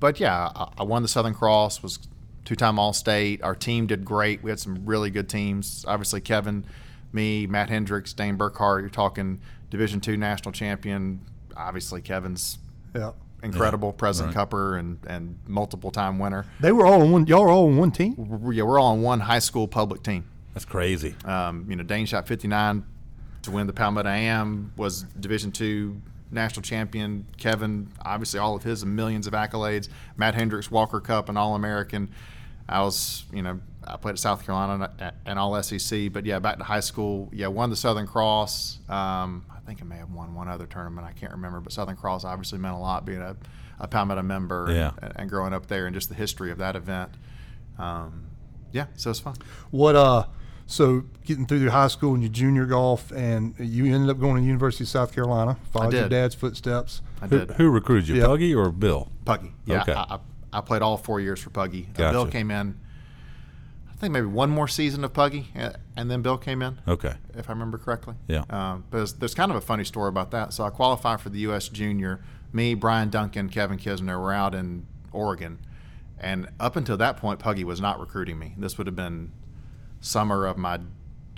but 0.00 0.20
yeah, 0.20 0.50
I, 0.54 0.68
I 0.78 0.82
won 0.82 1.00
the 1.00 1.08
Southern 1.08 1.32
Cross, 1.32 1.82
was 1.82 1.98
two-time 2.46 2.78
All-State. 2.78 3.42
Our 3.42 3.54
team 3.54 3.86
did 3.86 4.04
great. 4.04 4.42
We 4.42 4.50
had 4.50 4.58
some 4.58 4.86
really 4.86 5.10
good 5.10 5.28
teams. 5.28 5.84
Obviously, 5.86 6.22
Kevin, 6.22 6.64
me, 7.12 7.46
Matt 7.46 7.68
Hendricks, 7.68 8.14
Dane 8.14 8.38
Burkhart. 8.38 8.80
You're 8.80 8.88
talking 8.88 9.40
Division 9.68 10.00
two 10.00 10.16
national 10.16 10.52
champion. 10.52 11.20
Obviously, 11.56 12.00
Kevin's 12.00 12.58
yeah, 12.94 13.12
incredible, 13.42 13.92
President 13.92 14.34
Cupper, 14.34 14.78
and 14.78 14.98
and 15.06 15.38
multiple-time 15.46 16.18
winner. 16.18 16.46
they 16.60 16.72
were 16.72 16.86
all 16.86 17.02
on 17.02 17.10
one. 17.10 17.26
Y'all 17.26 17.42
were 17.42 17.50
all 17.50 17.66
on 17.66 17.76
one 17.76 17.90
team. 17.90 18.14
Yeah, 18.52 18.62
we're 18.62 18.78
all 18.78 18.92
on 18.92 19.02
one 19.02 19.20
high 19.20 19.40
school 19.40 19.66
public 19.68 20.02
team. 20.02 20.24
That's 20.54 20.64
crazy. 20.64 21.14
Um, 21.24 21.66
you 21.68 21.76
know, 21.76 21.82
Dane 21.82 22.06
shot 22.06 22.26
59 22.26 22.84
to 23.42 23.50
win 23.50 23.66
the 23.66 23.72
Palmetto 23.72 24.08
AM, 24.08 24.72
was 24.76 25.02
Division 25.20 25.52
two 25.52 26.00
national 26.30 26.62
champion. 26.62 27.26
Kevin, 27.38 27.88
obviously, 28.04 28.38
all 28.38 28.54
of 28.54 28.62
his 28.62 28.84
millions 28.84 29.26
of 29.26 29.32
accolades. 29.32 29.88
Matt 30.16 30.34
Hendricks, 30.34 30.70
Walker 30.70 31.00
Cup, 31.00 31.28
and 31.28 31.36
All 31.36 31.54
American. 31.54 32.10
I 32.68 32.82
was, 32.82 33.24
you 33.32 33.42
know, 33.42 33.60
I 33.86 33.96
played 33.96 34.12
at 34.14 34.18
South 34.18 34.44
Carolina 34.44 34.90
and- 35.24 35.38
All 35.38 35.60
SEC, 35.62 36.08
but 36.12 36.26
yeah, 36.26 36.38
back 36.40 36.58
to 36.58 36.64
high 36.64 36.80
school. 36.80 37.28
Yeah, 37.32 37.46
won 37.48 37.70
the 37.70 37.76
Southern 37.76 38.06
Cross. 38.06 38.78
Um, 38.88 39.44
I 39.54 39.60
think 39.66 39.80
I 39.80 39.84
may 39.84 39.96
have 39.98 40.10
won 40.10 40.34
one 40.34 40.48
other 40.48 40.66
tournament. 40.66 41.06
I 41.06 41.12
can't 41.12 41.32
remember, 41.32 41.60
but 41.60 41.72
Southern 41.72 41.96
Cross 41.96 42.24
obviously 42.24 42.58
meant 42.58 42.74
a 42.74 42.78
lot 42.78 43.04
being 43.04 43.20
a, 43.22 43.36
a 43.78 43.86
Palmetto 43.86 44.22
member 44.22 44.66
Yeah. 44.70 44.90
and, 45.02 45.12
and 45.16 45.30
growing 45.30 45.52
up 45.52 45.66
there 45.66 45.86
and 45.86 45.94
just 45.94 46.08
the 46.08 46.14
history 46.16 46.50
of 46.50 46.58
that 46.58 46.74
event. 46.76 47.10
Um, 47.78 48.26
yeah, 48.72 48.86
so 48.96 49.10
it's 49.10 49.20
fun. 49.20 49.36
What 49.70 49.94
uh, 49.96 50.24
so 50.66 51.04
getting 51.24 51.46
through 51.46 51.58
your 51.58 51.70
high 51.70 51.86
school 51.88 52.14
and 52.14 52.22
your 52.22 52.32
junior 52.32 52.66
golf, 52.66 53.12
and 53.12 53.54
you 53.58 53.92
ended 53.94 54.10
up 54.10 54.18
going 54.18 54.34
to 54.36 54.40
the 54.40 54.46
University 54.46 54.84
of 54.84 54.88
South 54.88 55.14
Carolina. 55.14 55.56
Followed 55.72 55.92
your 55.92 56.08
dad's 56.08 56.34
footsteps. 56.34 57.02
I 57.22 57.26
Who, 57.28 57.38
did. 57.38 57.50
who 57.52 57.70
recruited 57.70 58.08
you, 58.08 58.16
Yeah. 58.16 58.26
Puggy 58.26 58.54
or 58.54 58.70
Bill? 58.72 59.10
Puggy. 59.24 59.52
Yeah, 59.64 59.82
Okay. 59.82 59.92
I, 59.92 60.02
I, 60.16 60.18
I 60.56 60.60
played 60.62 60.82
all 60.82 60.96
four 60.96 61.20
years 61.20 61.40
for 61.40 61.50
Puggy. 61.50 61.88
Gotcha. 61.94 62.12
Bill 62.12 62.26
came 62.26 62.50
in. 62.50 62.78
I 63.90 63.98
think 63.98 64.12
maybe 64.12 64.26
one 64.26 64.50
more 64.50 64.68
season 64.68 65.04
of 65.04 65.12
Puggy, 65.14 65.48
and 65.96 66.10
then 66.10 66.20
Bill 66.22 66.36
came 66.38 66.60
in, 66.62 66.78
Okay. 66.86 67.14
if 67.34 67.48
I 67.48 67.52
remember 67.52 67.78
correctly. 67.78 68.14
Yeah. 68.28 68.44
Um, 68.50 68.84
but 68.90 68.98
there's, 68.98 69.12
there's 69.14 69.34
kind 69.34 69.50
of 69.50 69.56
a 69.56 69.60
funny 69.62 69.84
story 69.84 70.08
about 70.08 70.30
that. 70.32 70.52
So 70.52 70.64
I 70.64 70.70
qualified 70.70 71.20
for 71.20 71.30
the 71.30 71.38
U.S. 71.40 71.68
Junior. 71.68 72.20
Me, 72.52 72.74
Brian 72.74 73.08
Duncan, 73.10 73.48
Kevin 73.48 73.78
Kisner 73.78 74.20
were 74.20 74.32
out 74.32 74.54
in 74.54 74.86
Oregon, 75.12 75.58
and 76.18 76.48
up 76.60 76.76
until 76.76 76.96
that 76.98 77.16
point, 77.18 77.38
Puggy 77.38 77.64
was 77.64 77.80
not 77.80 77.98
recruiting 78.00 78.38
me. 78.38 78.54
This 78.58 78.76
would 78.78 78.86
have 78.86 78.96
been 78.96 79.32
summer 80.00 80.46
of 80.46 80.56
my 80.58 80.78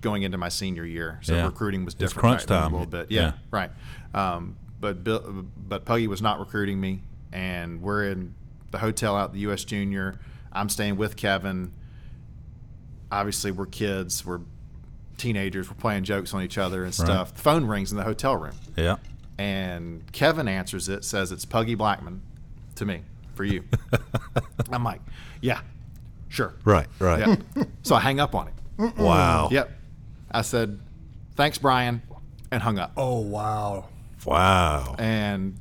going 0.01 0.23
into 0.23 0.39
my 0.39 0.49
senior 0.49 0.85
year, 0.85 1.19
so 1.23 1.35
Yeah. 1.35 1.47
recruiting 1.47 1.85
was 1.85 1.95
It's 1.95 2.01
different 2.01 2.21
crunch 2.21 2.41
back 2.43 2.49
then 2.49 2.63
time. 2.63 2.73
a 2.73 2.77
little 2.77 2.91
bit. 2.91 3.11
Yeah. 3.11 3.21
Yeah, 3.23 3.33
right. 3.51 3.71
Um, 4.15 4.57
but 4.81 5.03
Bill, 5.03 5.47
but 5.57 5.85
Puggy 5.85 6.07
was 6.09 6.23
not 6.23 6.39
recruiting 6.41 6.81
me, 6.81 7.03
and 7.33 7.81
we're 7.83 8.11
in 8.11 8.35
the 8.71 8.79
hotel 8.79 9.17
out 9.17 9.27
at 9.27 9.33
the 9.33 9.41
U.S. 9.41 9.65
Junior. 9.65 10.19
I'm 10.53 10.69
staying 10.69 10.97
with 10.97 11.17
Kevin. 11.17 11.73
Obviously, 13.11 13.51
we're 13.51 13.67
kids. 13.67 14.25
We're 14.25 14.41
teenagers. 15.17 15.69
We're 15.71 15.77
playing 15.77 16.05
jokes 16.05 16.35
on 16.35 16.43
each 16.43 16.59
other 16.59 16.85
and 16.85 16.95
stuff. 16.95 17.35
The 17.35 17.41
phone 17.41 17.65
rings 17.65 17.91
in 17.91 17.97
the 17.97 18.05
hotel 18.05 18.37
room, 18.37 18.55
Yeah. 18.77 18.97
and 19.39 20.11
Kevin 20.13 20.47
answers 20.49 20.89
it. 20.89 21.05
Says 21.05 21.33
it's 21.33 21.45
Puggy 21.45 21.75
Blackman 21.75 22.23
to 22.77 22.85
me 22.85 23.03
for 23.35 23.45
you. 23.45 23.65
I'm 24.71 24.85
like, 24.85 25.01
yeah, 25.41 25.61
sure, 26.29 26.55
Right. 26.65 26.87
Right. 26.99 27.27
yeah. 27.57 27.65
so 27.83 27.95
I 27.95 28.01
hang 28.01 28.21
up 28.21 28.35
on 28.35 28.49
it. 28.49 28.97
Wow. 28.97 29.49
Yep. 29.51 29.71
I 30.31 30.43
said, 30.43 30.79
thanks, 31.35 31.57
Brian, 31.59 32.03
and 32.51 32.63
hung 32.63 32.79
up. 32.79 32.93
Oh 32.97 33.21
wow! 33.21 33.87
Wow. 34.27 34.95
and 34.99 35.59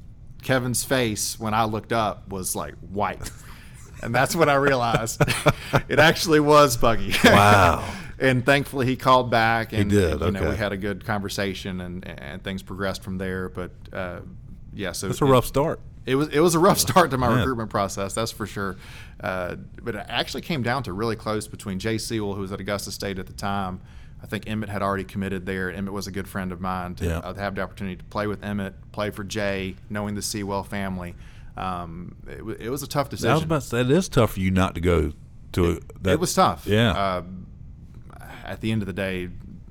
Kevin's 0.47 0.85
face 0.85 1.37
when 1.37 1.53
I 1.53 1.65
looked 1.65 1.91
up 1.91 2.29
was 2.29 2.55
like 2.55 2.73
white. 2.75 3.31
and 4.01 4.15
that's 4.15 4.33
when 4.33 4.47
I 4.47 4.55
realized 4.55 5.21
it 5.89 5.99
actually 5.99 6.39
was 6.39 6.77
Puggy. 6.77 7.13
Wow. 7.21 7.85
and 8.19 8.45
thankfully 8.45 8.85
he 8.85 8.95
called 8.95 9.29
back 9.29 9.73
and 9.73 9.89
did, 9.89 10.21
you 10.21 10.31
know 10.31 10.49
we 10.49 10.55
had 10.55 10.71
a 10.71 10.77
good 10.77 11.03
conversation 11.03 11.81
and 11.81 12.07
and 12.07 12.41
things 12.43 12.63
progressed 12.63 13.03
from 13.03 13.17
there 13.17 13.49
but 13.49 13.71
uh, 13.91 14.21
yeah 14.73 14.93
so 14.93 15.07
That's 15.07 15.21
a 15.21 15.25
rough 15.25 15.45
start. 15.45 15.81
it 16.05 16.15
was 16.15 16.29
it 16.29 16.39
was 16.39 16.55
a 16.55 16.59
rough 16.59 16.79
start 16.79 17.11
to 17.11 17.17
my 17.17 17.27
recruitment 17.27 17.69
process, 17.69 18.13
that's 18.13 18.31
for 18.31 18.47
sure. 18.47 18.77
Uh, 19.19 19.57
but 19.83 19.95
it 19.95 20.05
actually 20.07 20.41
came 20.43 20.63
down 20.63 20.81
to 20.83 20.93
really 20.93 21.17
close 21.17 21.47
between 21.47 21.77
Jay 21.77 21.97
Seawell, 21.97 22.35
who 22.35 22.41
was 22.41 22.53
at 22.53 22.61
Augusta 22.61 22.91
State 22.91 23.19
at 23.19 23.27
the 23.27 23.33
time. 23.33 23.81
I 24.21 24.25
think 24.25 24.49
Emmett 24.49 24.69
had 24.69 24.81
already 24.81 25.03
committed 25.03 25.45
there. 25.45 25.71
Emmett 25.71 25.93
was 25.93 26.07
a 26.07 26.11
good 26.11 26.27
friend 26.27 26.51
of 26.51 26.59
mine 26.59 26.95
to 26.95 27.05
Yeah. 27.05 27.17
uh, 27.19 27.33
have 27.35 27.55
the 27.55 27.61
opportunity 27.61 27.97
to 27.97 28.03
play 28.05 28.27
with 28.27 28.43
Emmett, 28.43 28.73
play 28.91 29.09
for 29.11 29.23
Jay, 29.23 29.75
knowing 29.89 30.15
the 30.15 30.21
Seawell 30.21 30.63
family. 30.63 31.15
Um, 31.55 32.15
it, 32.27 32.45
wa- 32.45 32.55
it 32.59 32.69
was 32.69 32.83
a 32.83 32.87
tough 32.87 33.09
decision. 33.09 33.31
I 33.31 33.35
was 33.35 33.43
about 33.43 33.61
to 33.61 33.67
say 33.67 33.81
it 33.81 33.91
is 33.91 34.09
tough 34.09 34.33
for 34.33 34.39
you 34.39 34.51
not 34.51 34.75
to 34.75 34.81
go 34.81 35.13
to 35.53 35.65
a, 35.71 35.79
that. 36.01 36.13
it 36.13 36.19
was 36.19 36.33
tough. 36.33 36.65
Yeah. 36.67 36.91
Uh, 36.91 37.23
at 38.45 38.61
the 38.61 38.71
end 38.71 38.81
of 38.81 38.85
the 38.87 38.93
day, 38.93 39.29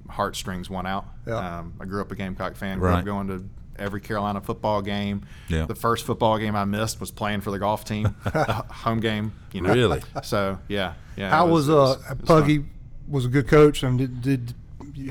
heartstrings 0.08 0.68
won 0.70 0.86
out. 0.86 1.06
Yeah. 1.26 1.58
Um, 1.58 1.74
I 1.80 1.84
grew 1.84 2.00
up 2.00 2.10
a 2.12 2.14
Gamecock 2.16 2.56
fan. 2.56 2.78
Grew 2.78 2.88
Right. 2.88 2.98
up 3.00 3.04
going 3.04 3.28
to 3.28 3.48
every 3.78 4.00
Carolina 4.00 4.40
football 4.40 4.80
game. 4.82 5.22
Yeah. 5.48 5.66
The 5.66 5.74
first 5.74 6.04
football 6.06 6.38
game 6.38 6.56
I 6.56 6.64
missed 6.64 7.00
was 7.00 7.10
playing 7.10 7.40
for 7.42 7.50
the 7.50 7.58
golf 7.58 7.84
team, 7.84 8.14
home 8.24 9.00
game. 9.00 9.32
You 9.52 9.60
know. 9.62 9.72
Really? 9.74 10.02
So 10.22 10.58
yeah, 10.68 10.94
yeah. 11.16 11.30
How 11.30 11.48
it 11.48 11.50
was, 11.50 11.68
it 11.68 11.74
uh 11.74 11.76
was 11.76 11.96
Puggy? 12.24 12.58
fun. 12.58 12.70
Was 13.08 13.24
a 13.24 13.28
good 13.28 13.46
coach 13.48 13.82
and 13.82 13.98
did, 13.98 14.20
did 14.22 14.54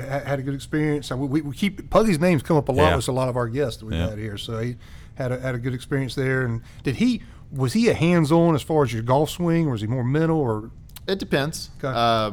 had 0.00 0.38
a 0.38 0.42
good 0.42 0.54
experience. 0.54 1.10
And 1.10 1.20
we, 1.30 1.40
we 1.40 1.54
keep 1.56 1.88
Puggy's 1.90 2.18
names 2.20 2.42
come 2.42 2.56
up 2.56 2.68
a 2.68 2.72
lot 2.72 2.90
Yeah. 2.90 2.96
with 2.96 3.08
a 3.08 3.12
lot 3.12 3.28
of 3.28 3.36
our 3.36 3.48
guests 3.48 3.80
that 3.80 3.86
we've 3.86 3.94
Yeah. 3.98 4.10
had 4.10 4.18
here. 4.18 4.36
So 4.36 4.58
he 4.58 4.76
had 5.14 5.32
a, 5.32 5.40
had 5.40 5.54
a 5.54 5.58
good 5.58 5.72
experience 5.74 6.14
there. 6.14 6.42
And 6.44 6.62
did 6.82 6.96
he 6.96 7.22
was 7.52 7.72
he 7.72 7.88
a 7.88 7.94
hands 7.94 8.30
on 8.32 8.54
as 8.54 8.62
far 8.62 8.82
as 8.82 8.92
your 8.92 9.02
golf 9.02 9.30
swing, 9.30 9.66
or 9.66 9.70
was 9.70 9.80
he 9.80 9.86
more 9.86 10.04
mental? 10.04 10.38
Or 10.38 10.70
It 11.06 11.18
depends. 11.18 11.70
Okay. 11.78 11.92
Uh, 11.96 12.30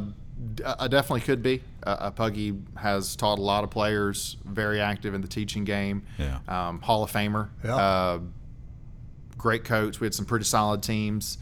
d- 0.55 0.63
I 0.65 0.87
definitely 0.87 1.21
could 1.21 1.41
be. 1.43 1.63
Uh, 1.85 1.89
uh, 1.99 2.11
Puggy 2.11 2.55
has 2.77 3.15
taught 3.15 3.37
a 3.39 3.41
lot 3.41 3.63
of 3.63 3.69
players, 3.69 4.37
very 4.43 4.81
active 4.81 5.13
in 5.13 5.21
the 5.21 5.27
teaching 5.27 5.63
game. 5.65 6.03
Yeah. 6.17 6.39
Um, 6.47 6.81
Hall 6.81 7.03
of 7.03 7.11
Famer. 7.11 7.49
Yeah. 7.63 7.75
Uh, 7.75 8.19
great 9.37 9.63
coach. 9.63 9.99
We 9.99 10.05
had 10.07 10.13
some 10.13 10.25
pretty 10.25 10.45
solid 10.45 10.81
teams. 10.83 11.37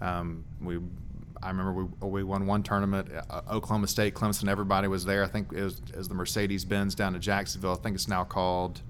Um, 0.00 0.44
we, 0.60 0.78
I 1.46 1.50
remember 1.50 1.72
we, 2.02 2.08
we 2.08 2.22
won 2.24 2.46
one 2.46 2.62
tournament. 2.62 3.08
Uh, 3.30 3.40
Oklahoma 3.50 3.86
State, 3.86 4.14
Clemson, 4.14 4.48
everybody 4.48 4.88
was 4.88 5.04
there. 5.04 5.22
I 5.22 5.28
think 5.28 5.52
it 5.52 5.62
was, 5.62 5.80
it 5.90 5.96
was 5.96 6.08
the 6.08 6.14
Mercedes 6.14 6.64
Benz 6.64 6.94
down 6.94 7.12
to 7.12 7.18
Jacksonville. 7.20 7.72
I 7.72 7.76
think 7.76 7.94
it's 7.94 8.08
now 8.08 8.24
called. 8.24 8.80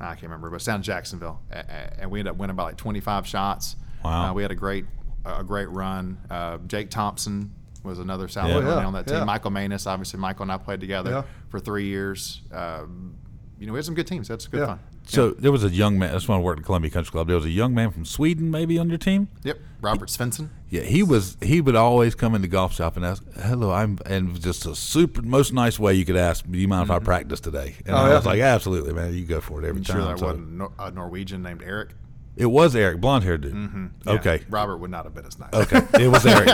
I 0.00 0.14
can't 0.14 0.22
remember, 0.24 0.50
but 0.50 0.56
it's 0.56 0.64
down 0.64 0.76
in 0.76 0.82
Jacksonville, 0.82 1.40
A- 1.52 1.58
a- 1.58 2.00
and 2.00 2.10
we 2.10 2.18
ended 2.20 2.32
up 2.32 2.38
winning 2.38 2.56
by 2.56 2.64
like 2.64 2.76
25 2.76 3.26
shots. 3.26 3.76
Wow. 4.04 4.30
Uh, 4.30 4.34
we 4.34 4.42
had 4.42 4.50
a 4.50 4.54
great 4.56 4.84
a 5.24 5.44
great 5.44 5.68
run. 5.70 6.18
Uh, 6.28 6.58
Jake 6.66 6.90
Thompson 6.90 7.52
was 7.84 8.00
another 8.00 8.26
South 8.26 8.48
Yeah. 8.48 8.56
Oh, 8.56 8.60
Carolina 8.60 8.86
on 8.88 8.92
that 8.94 9.06
team. 9.06 9.18
yeah. 9.18 9.24
Michael 9.24 9.50
Manus, 9.52 9.86
obviously, 9.86 10.18
Michael 10.18 10.42
and 10.44 10.52
I 10.52 10.56
played 10.56 10.80
together 10.80 11.10
Yeah. 11.10 11.22
for 11.50 11.60
three 11.60 11.84
years. 11.86 12.40
Uh, 12.52 12.84
you 13.62 13.68
know, 13.68 13.74
we 13.74 13.78
had 13.78 13.84
some 13.84 13.94
good 13.94 14.08
teams. 14.08 14.26
That's 14.26 14.46
a 14.46 14.48
good 14.48 14.60
Yeah. 14.60 14.66
fun. 14.66 14.80
So 15.04 15.30
there 15.30 15.52
was 15.52 15.62
a 15.62 15.68
young 15.70 15.96
man. 15.98 16.10
That's 16.10 16.26
when 16.26 16.36
I 16.38 16.40
worked 16.40 16.58
at 16.60 16.64
Columbia 16.66 16.90
Country 16.90 17.12
Club. 17.12 17.28
There 17.28 17.36
was 17.36 17.44
a 17.44 17.50
young 17.50 17.72
man 17.74 17.90
from 17.92 18.04
Sweden, 18.04 18.50
maybe 18.50 18.76
on 18.78 18.88
your 18.88 18.98
team. 18.98 19.28
Yep, 19.44 19.58
Robert 19.80 20.08
Svensson. 20.08 20.48
Yeah, 20.68 20.82
he 20.82 21.02
was. 21.04 21.36
He 21.40 21.60
would 21.60 21.76
always 21.76 22.16
come 22.16 22.34
in 22.34 22.42
the 22.42 22.48
golf 22.48 22.74
shop 22.74 22.96
and 22.96 23.04
ask, 23.04 23.22
"Hello, 23.40 23.70
I'm," 23.70 23.98
and 24.06 24.40
just 24.40 24.66
a 24.66 24.74
super, 24.74 25.22
most 25.22 25.52
nice 25.52 25.78
way 25.78 25.94
you 25.94 26.04
could 26.04 26.16
ask. 26.16 26.44
Do 26.50 26.58
you 26.58 26.66
mind 26.66 26.84
if 26.84 26.90
I 26.90 26.98
practice 26.98 27.38
today? 27.40 27.76
And 27.86 27.94
Oh, 27.94 27.98
I 28.00 28.08
yeah. 28.08 28.14
was 28.16 28.26
like, 28.26 28.40
"Absolutely, 28.40 28.92
man. 28.94 29.14
You 29.14 29.24
go 29.24 29.40
for 29.40 29.62
it 29.62 29.66
every 29.68 29.78
I'm 29.80 29.84
time." 29.84 29.96
sure 29.96 30.06
that 30.08 30.18
So 30.18 30.26
wasn't 30.26 30.62
a 30.78 30.90
Norwegian 30.90 31.42
named 31.42 31.62
Eric. 31.64 31.90
it 32.36 32.46
was 32.46 32.74
Eric, 32.74 33.00
blonde 33.00 33.22
haired 33.24 33.42
dude. 33.42 33.54
Mm-hmm. 33.54 33.86
Yeah, 34.06 34.12
Okay, 34.14 34.42
Robert 34.50 34.78
would 34.78 34.90
not 34.90 35.04
have 35.04 35.14
been 35.14 35.26
as 35.26 35.38
nice. 35.38 35.50
okay, 35.52 35.82
it 36.02 36.08
was 36.08 36.24
Eric. 36.26 36.48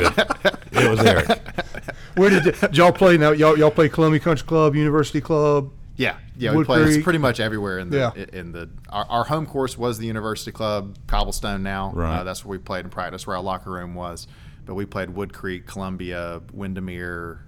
It 0.73 0.91
was 0.91 1.01
Eric. 1.01 1.29
Where 2.17 2.31
did, 2.31 2.55
did 2.61 2.77
y'all 2.77 2.93
play 2.93 3.17
now? 3.17 3.31
Y'all 3.33 3.57
y'all 3.59 3.71
play 3.71 3.89
Columbia 3.89 4.21
Country 4.21 4.47
Club, 4.47 4.75
University 4.75 5.21
Club. 5.21 5.71
Yeah, 5.99 6.17
yeah, 6.37 6.51
Wood 6.53 6.59
we 6.61 6.65
played 6.65 6.85
Creek. 6.87 7.05
pretty 7.05 7.19
much 7.19 7.41
everywhere 7.41 7.79
in 7.81 7.91
the 7.91 7.97
Yeah. 8.17 8.25
in 8.33 8.53
the 8.53 8.71
our, 8.89 9.05
our 9.11 9.25
home 9.25 9.45
course 9.47 9.77
was 9.77 9.99
the 9.99 10.07
University 10.07 10.53
Club 10.53 10.97
Cobblestone. 11.09 11.63
Now, 11.63 11.91
Right. 11.93 12.21
uh, 12.21 12.25
that's 12.25 12.45
where 12.45 12.53
we 12.57 12.59
played 12.63 12.85
in 12.85 12.91
practice, 12.91 13.27
where 13.27 13.37
our 13.37 13.43
locker 13.43 13.71
room 13.73 13.95
was. 13.95 14.27
But 14.65 14.75
we 14.75 14.87
played 14.87 15.11
Wood 15.11 15.33
Creek, 15.35 15.67
Columbia, 15.67 16.41
Windermere. 16.53 17.41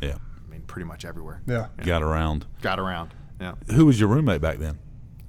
Yeah, 0.00 0.14
I 0.16 0.50
mean, 0.50 0.62
pretty 0.62 0.86
much 0.86 1.04
everywhere. 1.04 1.42
Yeah. 1.46 1.66
got 1.84 2.02
around. 2.02 2.46
Got 2.62 2.80
around. 2.80 3.12
Yeah. 3.40 3.54
Who 3.74 3.84
was 3.86 4.00
your 4.00 4.08
roommate 4.08 4.40
back 4.40 4.58
then? 4.58 4.78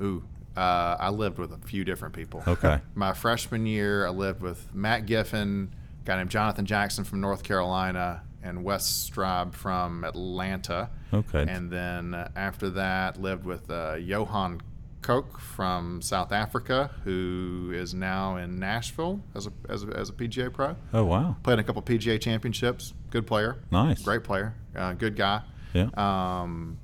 Ooh, 0.01 0.23
uh, 0.55 0.95
I 0.99 1.09
lived 1.09 1.37
with 1.39 1.51
a 1.51 1.57
few 1.57 1.83
different 1.83 2.13
people. 2.15 2.41
Okay. 2.47 2.79
My 2.95 3.11
freshman 3.13 3.65
year, 3.65 4.05
I 4.07 4.11
lived 4.11 4.41
with 4.41 4.73
Matt 4.73 5.05
Giffen, 5.07 5.73
a 6.01 6.05
guy 6.05 6.17
named 6.17 6.29
Jonathan 6.29 6.65
Jackson 6.65 7.03
from 7.03 7.19
North 7.21 7.43
Carolina, 7.43 8.21
and 8.45 8.63
Wes 8.63 9.09
Straub 9.09 9.53
from 9.53 10.03
Atlanta. 10.03 10.89
Okay. 11.13 11.45
And 11.47 11.69
then 11.71 12.13
uh, 12.13 12.29
after 12.35 12.69
that, 12.71 13.19
lived 13.21 13.45
with 13.45 13.69
uh, 13.69 13.95
Johan 13.99 14.61
Kok 15.01 15.39
from 15.39 16.01
South 16.01 16.31
Africa, 16.31 16.89
who 17.03 17.71
is 17.75 17.93
now 17.93 18.37
in 18.37 18.57
Nashville 18.59 19.21
as 19.35 19.45
a, 19.47 19.51
as 19.69 19.83
a, 19.83 19.87
as 19.87 20.09
a 20.09 20.13
PGA 20.13 20.51
pro. 20.51 20.75
Oh 20.93 21.03
wow, 21.05 21.35
Played 21.43 21.53
in 21.55 21.59
a 21.59 21.63
couple 21.63 21.81
PGA 21.81 22.19
championships. 22.19 22.93
Good 23.11 23.27
player. 23.27 23.57
Nice. 23.71 24.01
Great 24.01 24.23
player. 24.23 24.55
Uh, 24.75 24.93
good 24.93 25.15
guy. 25.15 25.41
yeah, 25.73 25.89
Um, 25.95 26.79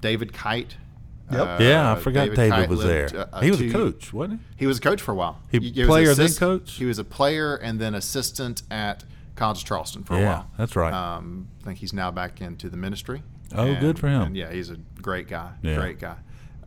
David 0.00 0.32
Kite. 0.32 0.76
Yep. 1.30 1.40
Uh, 1.40 1.58
yeah. 1.62 1.92
I 1.92 1.94
forgot 1.98 2.34
David, 2.34 2.50
Kite 2.50 2.68
was 2.68 2.82
there. 2.82 3.08
lived, 3.08 3.34
uh, 3.34 3.40
he 3.40 3.50
was 3.50 3.60
a 3.62 3.70
coach, 3.70 4.12
wasn't 4.12 4.40
He 4.40 4.56
He 4.56 4.66
was 4.66 4.76
a 4.78 4.80
coach 4.82 5.00
for 5.00 5.12
a 5.12 5.14
while. 5.14 5.40
He 5.50 5.58
was 5.58 5.86
player 5.86 6.14
then 6.14 6.32
coach? 6.34 6.72
He 6.74 6.84
was 6.84 6.98
a 6.98 7.04
player 7.04 7.56
and 7.56 7.80
then 7.80 7.94
assistant 7.94 8.62
at 8.70 9.04
College 9.36 9.58
of 9.58 9.64
Charleston 9.64 10.04
for 10.04 10.14
a 10.14 10.20
Yeah, 10.20 10.26
while. 10.26 10.50
that's 10.58 10.76
right. 10.76 10.92
Um, 10.92 11.48
I 11.62 11.64
think 11.64 11.78
he's 11.78 11.92
now 11.92 12.10
back 12.10 12.40
into 12.40 12.68
the 12.68 12.76
ministry. 12.76 13.22
Oh, 13.54 13.66
And- 13.66 13.80
good 13.80 13.98
for 13.98 14.08
him. 14.08 14.22
And 14.22 14.36
yeah, 14.36 14.50
he's 14.52 14.70
a 14.70 14.76
great 15.00 15.28
guy. 15.28 15.52
Yeah. 15.62 15.76
Great 15.76 15.98
guy. 15.98 16.16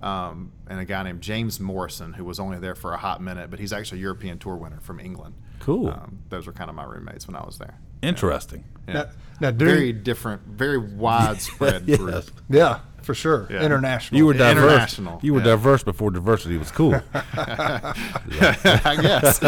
Um, 0.02 0.52
and 0.68 0.80
a 0.80 0.86
guy 0.86 1.04
named 1.04 1.22
James 1.22 1.60
Morrison, 1.60 2.14
who 2.14 2.26
was 2.26 2.40
only 2.40 2.60
there 2.60 2.76
for 2.76 2.94
a 2.94 2.98
hot 2.98 3.22
minute, 3.22 3.50
but 3.50 3.60
he's 3.60 3.74
actually 3.74 4.00
a 4.00 4.02
European 4.02 4.38
Tour 4.40 4.56
winner 4.56 4.80
from 4.82 5.00
England. 5.00 5.36
Cool. 5.60 5.90
Um, 5.90 6.20
those 6.30 6.46
were 6.46 6.54
kind 6.54 6.70
of 6.70 6.76
my 6.76 6.84
roommates 6.84 7.28
when 7.28 7.36
I 7.36 7.44
was 7.44 7.58
there. 7.58 7.80
Interesting. 8.04 8.66
Yeah. 8.88 8.94
Now, 8.94 9.06
now 9.42 9.52
during, 9.52 9.74
very 9.76 9.94
different, 9.94 10.42
very 10.46 10.78
widespread 10.78 11.84
Yes. 11.88 11.98
group. 11.98 12.26
yeah, 12.50 12.80
for 13.02 13.16
sure, 13.16 13.48
Yeah. 13.50 13.64
international. 13.64 14.18
You 14.20 14.26
were 14.28 14.34
diverse. 14.34 14.64
International, 14.64 15.20
You 15.24 15.34
were 15.34 15.40
yeah. 15.40 15.46
diverse 15.46 15.82
before 15.84 16.12
diversity 16.12 16.58
was 16.58 16.70
cool. 16.72 16.94
I 17.14 18.98
guess. 19.02 19.40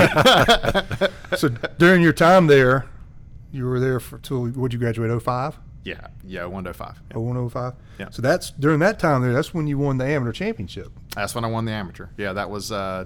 so 1.40 1.50
during 1.78 2.02
your 2.02 2.14
time 2.14 2.48
there, 2.48 2.86
you 3.58 3.66
were 3.66 3.80
there 3.80 4.00
for 4.00 4.18
till 4.20 4.44
would 4.44 4.74
you 4.74 4.80
graduate 4.80 5.22
05? 5.22 5.60
yeah, 5.84 6.08
yeah, 6.24 6.46
one 6.46 6.66
to 6.66 6.74
five. 6.74 7.00
Yeah. 7.12 7.18
01, 7.18 7.50
05? 7.50 7.74
Yeah. 7.98 8.10
So 8.10 8.22
that's 8.22 8.52
during 8.52 8.80
that 8.80 9.00
time 9.00 9.22
there. 9.22 9.32
That's 9.32 9.54
when 9.54 9.68
you 9.68 9.78
won 9.78 9.98
the 9.98 10.06
amateur 10.06 10.34
championship. 10.34 10.92
That's 11.16 11.34
when 11.34 11.46
I 11.46 11.48
won 11.48 11.64
the 11.64 11.72
amateur. 11.72 12.08
Yeah, 12.18 12.34
that 12.34 12.50
was 12.50 12.72
uh, 12.74 13.06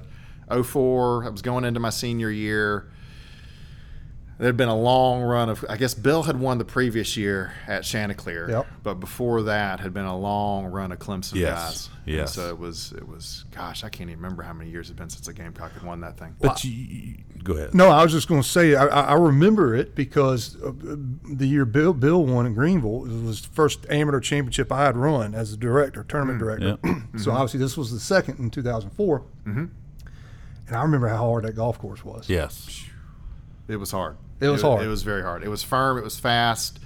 04. 0.50 1.26
I 1.26 1.30
was 1.30 1.44
going 1.44 1.64
into 1.64 1.80
my 1.80 1.92
senior 1.92 2.32
year. 2.32 2.90
There 4.42 4.48
had 4.48 4.58
been 4.58 4.70
a 4.70 4.76
long 4.76 5.22
run 5.22 5.50
of, 5.50 5.64
I 5.70 5.78
guess 5.78 5.94
Bill 5.94 6.24
had 6.24 6.40
won 6.40 6.58
the 6.58 6.66
previous 6.66 7.16
year 7.16 7.54
at 7.68 7.84
Chanticleer, 7.84 8.50
Yep. 8.50 8.68
but 8.82 8.96
before 8.96 9.44
that 9.44 9.80
had 9.82 9.94
been 9.94 10.06
a 10.06 10.18
long 10.18 10.66
run 10.66 10.92
of 10.92 10.98
Clemson 10.98 11.36
Yes, 11.36 11.60
guys. 11.60 11.90
And 12.08 12.16
yes. 12.16 12.34
so 12.34 12.50
it 12.50 12.58
was, 12.58 12.92
it 12.94 13.08
was, 13.08 13.46
gosh, 13.52 13.84
I 13.84 13.90
can't 13.90 14.10
even 14.10 14.20
remember 14.20 14.42
how 14.42 14.54
many 14.54 14.72
years 14.72 14.88
it 14.88 14.94
had 14.94 14.98
been 14.98 15.12
since 15.12 15.28
the 15.28 15.34
Gamecock 15.34 15.74
had 15.74 15.84
won 15.84 16.02
that 16.02 16.18
thing. 16.18 16.36
But 16.42 16.64
you, 16.64 16.72
you- 16.72 17.18
go 17.44 17.54
ahead. 17.54 17.76
No, 17.76 17.90
I 17.92 18.02
was 18.02 18.12
just 18.14 18.28
going 18.28 18.42
to 18.42 18.48
say 18.48 18.74
I, 18.74 18.88
I 18.88 19.02
I 19.10 19.14
remember 19.14 19.76
it 19.76 19.94
because 19.94 20.58
uh, 20.64 20.72
the 21.36 21.46
year 21.48 21.66
Bill 21.66 21.94
Bill 21.94 22.26
won 22.26 22.48
in 22.48 22.56
Greenville 22.56 23.06
it 23.06 23.24
was 23.24 23.44
the 23.44 23.50
first 23.50 23.86
amateur 23.92 24.20
championship 24.20 24.72
I 24.72 24.86
had 24.86 24.98
run 24.98 25.36
as 25.36 25.54
a 25.54 25.58
director, 25.58 26.04
tournament 26.04 26.40
director. 26.40 26.80
so 27.20 27.32
obviously 27.32 27.60
this 27.60 27.78
was 27.78 27.92
the 27.92 28.00
second 28.00 28.40
in 28.40 28.50
2004. 28.50 29.20
Mm-hmm. 29.46 29.66
And 30.68 30.76
I 30.76 30.82
remember 30.82 31.10
how 31.10 31.18
hard 31.18 31.44
that 31.44 31.56
golf 31.56 31.78
course 31.78 32.04
was. 32.04 32.28
Yes. 32.28 32.86
It 33.68 33.76
was 33.76 33.92
hard. 33.92 34.18
It 34.42 34.50
was 34.50 34.62
hard. 34.62 34.84
It 34.84 34.88
was 34.88 35.04
very 35.04 35.22
hard. 35.22 35.44
It 35.44 35.50
was 35.50 35.64
firm. 35.64 35.98
It 35.98 36.04
was 36.04 36.20
fast. 36.20 36.80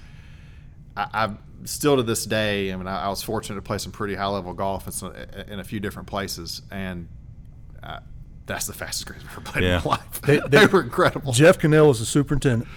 I, 0.96 1.06
I 1.12 1.30
still 1.64 1.96
to 1.96 2.02
this 2.02 2.24
day. 2.26 2.72
I 2.72 2.76
mean, 2.76 2.86
I, 2.86 3.04
I 3.04 3.08
was 3.08 3.22
fortunate 3.22 3.56
to 3.56 3.62
play 3.62 3.78
some 3.78 3.92
pretty 3.92 4.14
high 4.14 4.26
level 4.26 4.52
golf 4.52 4.86
in, 4.86 4.92
some, 4.92 5.14
in 5.48 5.58
a 5.60 5.64
few 5.64 5.80
different 5.80 6.06
places, 6.08 6.62
and 6.70 7.08
uh, 7.82 8.00
that's 8.46 8.66
the 8.66 8.72
fastest 8.72 9.06
greens 9.06 9.22
I've 9.24 9.32
ever 9.32 9.40
played 9.40 9.64
Yeah. 9.64 9.78
in 9.78 9.84
my 9.84 9.90
life. 9.90 10.20
They- 10.22 10.40
They, 10.48 10.58
they- 10.58 10.66
were 10.66 10.82
incredible. 10.82 11.32
Jeff 11.32 11.58
Cannell 11.58 11.88
was 11.88 11.98
the 12.00 12.06
superintendent, 12.06 12.68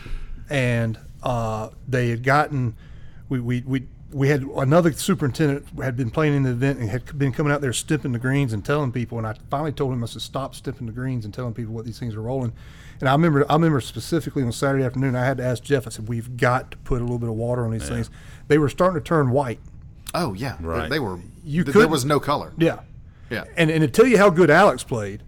and 0.49 0.97
uh, 1.23 1.69
they 1.87 2.09
had 2.09 2.23
gotten 2.23 2.75
we, 3.27 3.39
we 3.39 3.61
we 3.65 3.87
we 4.11 4.27
had 4.29 4.41
another 4.41 4.91
superintendent 4.91 5.67
had 5.83 5.95
been 5.95 6.09
playing 6.09 6.33
in 6.33 6.41
the 6.43 6.49
event 6.49 6.79
and 6.79 6.89
had 6.89 7.17
been 7.19 7.31
coming 7.31 7.51
out 7.53 7.61
there 7.61 7.71
stimping 7.73 8.11
the 8.11 8.17
greens 8.17 8.53
and 8.53 8.65
telling 8.65 8.91
people. 8.91 9.19
And 9.19 9.27
I 9.27 9.35
finally 9.51 9.71
told 9.71 9.93
him 9.93 10.03
I 10.03 10.07
said 10.07 10.23
stop 10.23 10.55
stimping 10.55 10.87
the 10.87 10.91
greens 10.91 11.25
and 11.25 11.33
telling 11.33 11.53
people 11.53 11.73
what 11.75 11.85
these 11.85 11.99
things 11.99 12.15
are 12.15 12.21
rolling. 12.21 12.53
And 12.99 13.07
I 13.07 13.13
remember 13.13 13.45
I 13.49 13.53
remember 13.53 13.79
specifically 13.81 14.43
on 14.43 14.51
Saturday 14.51 14.83
afternoon 14.83 15.15
I 15.15 15.25
had 15.25 15.37
to 15.37 15.43
ask 15.45 15.63
Jeff. 15.63 15.87
I 15.87 15.89
said 15.89 16.07
we've 16.09 16.35
got 16.37 16.71
to 16.71 16.77
put 16.79 16.99
a 16.99 17.03
little 17.03 17.19
bit 17.19 17.29
of 17.29 17.35
water 17.35 17.63
on 17.65 17.71
these 17.71 17.87
things. 17.87 18.09
They 18.47 18.57
were 18.57 18.69
starting 18.69 18.99
to 19.01 19.05
turn 19.05 19.31
white. 19.31 19.59
Oh 20.13 20.33
yeah, 20.33 20.57
Right. 20.59 20.89
They, 20.89 20.99
were. 20.99 21.19
You 21.43 21.63
th- 21.63 21.65
there 21.65 21.73
couldn't- 21.73 21.91
was 21.91 22.03
no 22.05 22.19
color. 22.19 22.51
Yeah. 22.57 22.79
Yeah. 23.29 23.45
And 23.55 23.69
and 23.69 23.81
to 23.81 23.87
tell 23.87 24.07
you 24.07 24.17
how 24.17 24.29
good 24.29 24.49
Alex 24.49 24.83
played, 24.83 25.23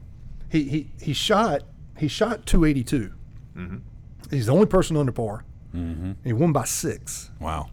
he 0.49 0.63
he, 0.63 0.87
he 1.01 1.13
shot 1.13 1.61
he 1.97 2.07
shot 2.07 2.45
282. 2.45 3.13
Mm-hmm. 3.55 3.77
He's 4.31 4.47
the 4.47 4.53
only 4.53 4.65
person 4.65 4.97
under 4.97 5.11
par. 5.11 5.45
Mm-hmm. 5.75 6.13
He 6.23 6.33
won 6.33 6.51
by 6.51 6.65
six. 6.65 7.29
Wow. 7.39 7.69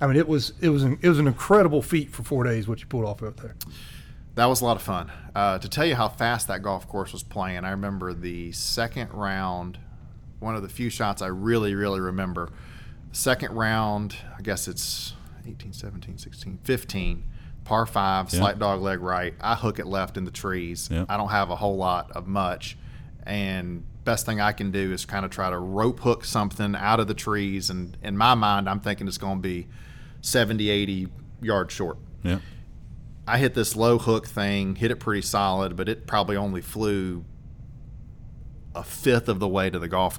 I 0.00 0.06
mean, 0.06 0.16
it 0.16 0.28
was 0.28 0.52
it 0.60 0.68
was 0.70 0.82
an, 0.84 0.98
it 1.02 1.08
was 1.08 1.18
an 1.18 1.26
incredible 1.26 1.82
feat 1.82 2.10
for 2.10 2.22
four 2.22 2.44
days 2.44 2.66
what 2.68 2.80
you 2.80 2.86
pulled 2.86 3.04
off 3.04 3.22
out 3.22 3.36
there. 3.38 3.54
That 4.34 4.46
was 4.46 4.60
a 4.60 4.64
lot 4.64 4.76
of 4.76 4.82
fun. 4.82 5.12
Uh, 5.34 5.58
to 5.58 5.68
tell 5.68 5.84
you 5.84 5.94
how 5.94 6.08
fast 6.08 6.48
that 6.48 6.62
golf 6.62 6.88
course 6.88 7.12
was 7.12 7.22
playing, 7.22 7.64
I 7.64 7.70
remember 7.70 8.14
the 8.14 8.52
second 8.52 9.12
round, 9.12 9.78
one 10.40 10.56
of 10.56 10.62
the 10.62 10.68
few 10.68 10.88
shots 10.88 11.20
I 11.20 11.26
really, 11.26 11.74
really 11.74 12.00
remember. 12.00 12.50
Second 13.12 13.54
round, 13.54 14.16
I 14.38 14.42
guess 14.42 14.68
it's 14.68 15.12
18, 15.46 15.72
17, 15.72 16.16
16, 16.16 16.58
15, 16.64 17.24
par 17.64 17.84
five, 17.86 18.30
slight 18.30 18.58
dog 18.58 18.80
leg 18.80 19.00
right. 19.00 19.34
I 19.40 19.54
hook 19.54 19.78
it 19.78 19.86
left 19.86 20.16
in 20.16 20.24
the 20.24 20.30
trees. 20.30 20.88
Yeah. 20.90 21.04
I 21.08 21.16
don't 21.16 21.28
have 21.28 21.50
a 21.50 21.56
whole 21.56 21.76
lot 21.76 22.10
of 22.12 22.26
much. 22.26 22.78
And 23.24 23.84
best 24.04 24.26
thing 24.26 24.40
I 24.40 24.52
can 24.52 24.70
do 24.70 24.92
is 24.92 25.04
kind 25.04 25.24
of 25.24 25.30
try 25.30 25.50
to 25.50 25.58
rope 25.58 26.00
hook 26.00 26.24
something 26.24 26.74
out 26.74 27.00
of 27.00 27.06
the 27.06 27.14
trees. 27.14 27.70
And 27.70 27.96
in 28.02 28.16
my 28.16 28.34
mind, 28.34 28.68
I'm 28.68 28.80
thinking 28.80 29.06
it's 29.06 29.18
going 29.18 29.38
to 29.38 29.42
be 29.42 29.68
70, 30.22 30.70
80 30.70 31.08
yards 31.40 31.72
short. 31.72 31.98
Yeah. 32.22 32.38
I 33.26 33.38
hit 33.38 33.54
this 33.54 33.76
low 33.76 33.98
hook 33.98 34.26
thing, 34.26 34.74
hit 34.76 34.90
it 34.90 34.96
pretty 34.96 35.22
solid, 35.22 35.76
but 35.76 35.88
it 35.88 36.06
probably 36.06 36.36
only 36.36 36.60
flew 36.60 37.24
a 38.74 38.82
fifth 38.82 39.28
of 39.28 39.38
the 39.38 39.48
way 39.48 39.70
to 39.70 39.78
the 39.78 39.88
golf 39.88 40.18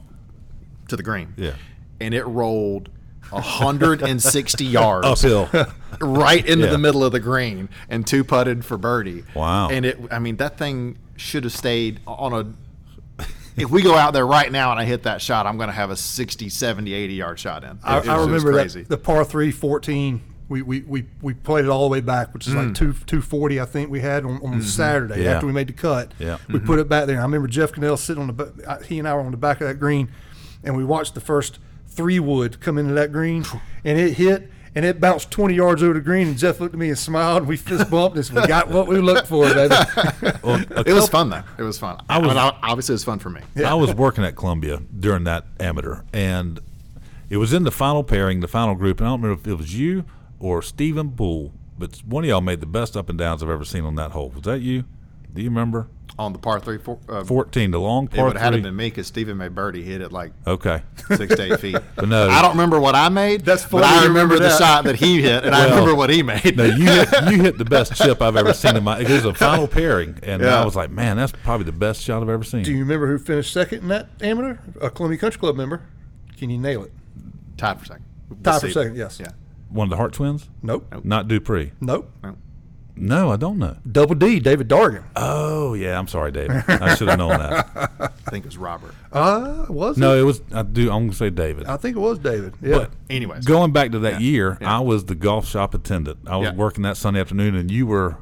to 0.87 0.95
the 0.95 1.03
green. 1.03 1.33
Yeah. 1.37 1.53
And 1.99 2.13
it 2.13 2.23
rolled 2.23 2.89
160 3.29 4.65
yards 4.65 5.07
Uphill. 5.07 5.49
right 5.99 6.45
into 6.45 6.65
Yeah. 6.65 6.71
the 6.71 6.77
middle 6.77 7.03
of 7.03 7.11
the 7.11 7.19
green 7.19 7.69
and 7.89 8.05
two 8.05 8.23
putted 8.23 8.63
for 8.63 8.77
birdie. 8.77 9.23
Wow. 9.35 9.69
And 9.69 9.85
it 9.85 9.99
I 10.11 10.19
mean 10.19 10.37
that 10.37 10.57
thing 10.57 10.97
should 11.15 11.43
have 11.43 11.53
stayed 11.53 11.99
on 12.07 12.33
a 12.33 13.25
if 13.55 13.69
we 13.69 13.81
go 13.83 13.95
out 13.95 14.13
there 14.13 14.25
right 14.25 14.51
now 14.51 14.71
and 14.71 14.79
I 14.79 14.85
hit 14.85 15.03
that 15.03 15.21
shot, 15.21 15.45
I'm 15.45 15.57
going 15.57 15.69
to 15.69 15.75
have 15.75 15.91
a 15.91 15.95
60, 15.95 16.49
70, 16.49 16.91
80 16.91 17.13
yard 17.13 17.37
shot 17.39 17.63
in. 17.63 17.69
It- 17.71 17.77
I, 17.83 17.97
it 17.99 18.07
I 18.07 18.17
was- 18.17 18.27
it 18.27 18.31
was 18.31 18.43
remember 18.43 18.51
crazy. 18.53 18.81
that 18.81 18.89
the 18.89 18.97
par 18.97 19.23
three 19.25 19.51
14. 19.51 20.21
We, 20.49 20.61
we, 20.61 20.81
we, 20.81 21.05
we 21.21 21.33
played 21.33 21.65
it 21.65 21.69
all 21.69 21.83
the 21.83 21.91
way 21.91 22.01
back, 22.01 22.33
which 22.33 22.47
is 22.47 22.53
Mm. 22.53 22.65
like 22.67 22.75
two 22.75 22.93
two 23.07 23.21
forty, 23.21 23.59
I 23.61 23.65
think 23.65 23.89
we 23.89 24.01
had 24.01 24.25
on, 24.25 24.39
on 24.45 24.61
Saturday 24.61 25.15
Mm-hmm. 25.15 25.23
Yeah. 25.23 25.31
after 25.31 25.47
we 25.47 25.53
made 25.53 25.67
the 25.67 25.73
cut. 25.73 26.11
Yeah. 26.19 26.37
we 26.49 26.59
put 26.59 26.79
it 26.79 26.89
back 26.89 27.07
there. 27.07 27.19
I 27.19 27.23
remember 27.23 27.47
Jeff 27.47 27.71
Cannell 27.71 27.97
sitting 27.97 28.21
on 28.29 28.35
the 28.35 28.63
uh, 28.67 28.79
he 28.83 28.99
and 28.99 29.07
I 29.07 29.13
were 29.15 29.21
on 29.21 29.31
the 29.31 29.37
back 29.37 29.61
of 29.61 29.67
that 29.67 29.75
green, 29.79 30.09
and 30.63 30.75
we 30.75 30.83
watched 30.83 31.15
the 31.15 31.21
first 31.21 31.59
three 31.87 32.19
wood 32.19 32.59
come 32.59 32.77
into 32.77 32.93
that 32.93 33.11
green, 33.11 33.45
and 33.85 33.97
it 33.99 34.13
hit 34.13 34.49
and 34.75 34.83
it 34.85 34.99
bounced 34.99 35.31
twenty 35.31 35.53
yards 35.55 35.81
over 35.81 35.93
the 35.93 36.01
green. 36.01 36.27
And 36.27 36.37
Jeff 36.37 36.59
looked 36.59 36.73
at 36.75 36.79
me 36.79 36.89
and 36.89 36.97
smiled. 36.97 37.37
And 37.43 37.47
we 37.47 37.55
fist 37.57 37.89
bumped 37.89 38.17
and 38.17 38.29
"We 38.31 38.45
got 38.47 38.67
what 38.69 38.87
we 38.87 38.97
looked 38.99 39.27
for, 39.27 39.45
baby." 39.53 39.75
Well, 40.43 40.61
a 40.71 40.83
it 40.85 40.93
was 40.93 41.07
fun 41.07 41.29
though. 41.29 41.43
It 41.57 41.63
was 41.63 41.79
fun. 41.79 42.01
I 42.09 42.17
was- 42.17 42.27
mean, 42.27 42.37
obviously 42.37 42.93
it 42.93 42.95
was 42.95 43.03
fun 43.05 43.19
for 43.19 43.29
me. 43.29 43.41
I 43.65 43.73
was 43.75 43.93
working 43.95 44.23
at 44.25 44.35
Columbia 44.35 44.81
during 44.99 45.23
that 45.23 45.45
amateur, 45.59 46.01
and 46.11 46.59
it 47.29 47.37
was 47.37 47.53
in 47.53 47.63
the 47.63 47.71
final 47.71 48.03
pairing, 48.03 48.41
the 48.41 48.47
final 48.47 48.75
group, 48.75 48.99
and 48.99 49.07
I 49.07 49.11
don't 49.11 49.21
remember 49.21 49.41
if 49.41 49.47
it 49.47 49.55
was 49.57 49.73
you 49.79 50.03
or 50.43 50.61
Stephen 50.61 51.07
Bull, 51.07 51.53
but 51.79 51.97
one 52.05 52.23
of 52.25 52.29
y'all 52.29 52.41
made 52.41 52.59
the 52.59 52.65
best 52.65 52.97
up 52.97 53.07
and 53.09 53.17
downs 53.17 53.41
I've 53.41 53.49
ever 53.49 53.63
seen 53.65 53.85
on 53.85 53.95
that 53.95 54.11
hole. 54.11 54.29
Was 54.29 54.43
that 54.43 54.59
you? 54.59 54.83
Do 55.33 55.41
you 55.41 55.49
remember? 55.49 55.87
On 56.19 56.31
the 56.31 56.37
par 56.37 56.59
three, 56.59 56.77
four, 56.77 56.99
uh, 57.09 57.23
14, 57.23 57.71
the 57.71 57.79
long 57.79 58.05
it 58.05 58.11
par 58.11 58.25
would 58.25 58.33
have 58.33 58.41
had 58.43 58.49
to 58.51 58.57
three. 58.57 58.61
been 58.63 58.75
me 58.75 58.87
because 58.87 59.07
Stephen 59.07 59.35
made 59.37 59.55
birdie 59.55 59.81
hit 59.81 59.99
it 60.01 60.11
like 60.11 60.31
Okay. 60.45 60.83
six 61.07 61.33
to 61.35 61.41
eight 61.53 61.59
feet. 61.59 61.77
But 61.95 62.07
no. 62.09 62.29
I 62.29 62.41
don't 62.43 62.51
remember 62.51 62.79
what 62.79 62.93
I 62.93 63.09
made. 63.09 63.41
That's 63.45 63.63
but 63.63 63.81
funny 63.81 63.85
I 63.85 64.01
you 64.03 64.07
remember, 64.09 64.35
remember 64.35 64.43
the 64.43 64.49
that. 64.49 64.59
shot 64.59 64.83
that 64.83 64.97
he 64.97 65.21
hit, 65.23 65.43
and 65.45 65.55
I 65.55 65.61
Well, 65.65 65.69
remember 65.69 65.95
what 65.95 66.11
he 66.11 66.21
made. 66.21 66.55
No, 66.57 66.65
you 66.65 66.83
hit, 66.85 67.09
you 67.31 67.41
hit 67.41 67.57
the 67.57 67.65
best 67.65 67.95
chip 67.95 68.21
I've 68.21 68.35
ever 68.35 68.53
seen 68.53 68.75
in 68.75 68.83
my. 68.83 68.99
It 68.99 69.09
was 69.09 69.25
a 69.25 69.33
final 69.47 69.67
pairing, 69.67 70.19
and 70.21 70.43
Yeah. 70.43 70.61
I 70.61 70.65
was 70.65 70.75
like, 70.75 70.91
man, 70.91 71.17
that's 71.17 71.31
probably 71.31 71.63
the 71.65 71.71
best 71.71 72.01
shot 72.03 72.21
I've 72.21 72.29
ever 72.29 72.43
seen. 72.43 72.61
Do 72.63 72.71
you 72.71 72.79
remember 72.79 73.07
who 73.07 73.17
finished 73.17 73.51
second 73.53 73.79
in 73.79 73.87
that 73.87 74.09
amateur? 74.21 74.57
A 74.81 74.91
Columbia 74.91 75.17
Country 75.17 75.39
Club 75.39 75.55
member. 75.55 75.81
Can 76.37 76.49
you 76.51 76.59
nail 76.59 76.83
it? 76.83 76.91
Tied 77.57 77.79
for 77.79 77.85
second. 77.85 78.05
Tied 78.43 78.61
for 78.61 78.67
see. 78.67 78.73
second, 78.73 78.95
yes. 78.97 79.19
Yeah. 79.19 79.31
One 79.73 79.87
of 79.87 79.89
the 79.89 79.97
Hart 79.97 80.13
twins? 80.13 80.49
Nope. 80.61 80.93
Not 81.03 81.27
Dupree. 81.27 81.71
Nope. 81.81 82.09
No, 82.95 83.31
I 83.31 83.37
don't 83.37 83.57
know. 83.57 83.75
Double 83.91 84.13
D, 84.13 84.39
David 84.39 84.69
Dargan. 84.69 85.03
Oh 85.15 85.73
yeah, 85.73 85.97
I'm 85.97 86.07
sorry, 86.07 86.31
David. 86.31 86.63
I 86.67 86.93
should 86.93 87.07
have 87.07 87.17
known 87.17 87.31
that. 87.39 87.67
I 87.99 88.29
think 88.29 88.45
it 88.45 88.49
was 88.49 88.57
Robert. 88.57 88.93
Uh, 89.11 89.65
was 89.67 89.97
No, 89.97 90.15
it? 90.15 90.19
it 90.19 90.23
was. 90.23 90.41
I 90.53 90.61
do. 90.61 90.91
I'm 90.91 91.07
gonna 91.07 91.13
say 91.13 91.31
David. 91.31 91.65
I 91.65 91.77
think 91.77 91.97
it 91.97 91.99
was 91.99 92.19
David. 92.19 92.53
Yeah. 92.61 92.77
But 92.77 92.91
Anyways, 93.09 93.45
going 93.45 93.71
back 93.71 93.91
to 93.93 93.99
that 93.99 94.21
year, 94.21 94.59
yeah. 94.61 94.77
I 94.77 94.79
was 94.81 95.05
the 95.05 95.15
golf 95.15 95.47
shop 95.47 95.73
attendant. 95.73 96.19
I 96.27 96.37
was 96.37 96.49
Yeah. 96.49 96.55
working 96.55 96.83
that 96.83 96.95
Sunday 96.97 97.19
afternoon, 97.19 97.55
and 97.55 97.71
you 97.71 97.87
were 97.87 98.17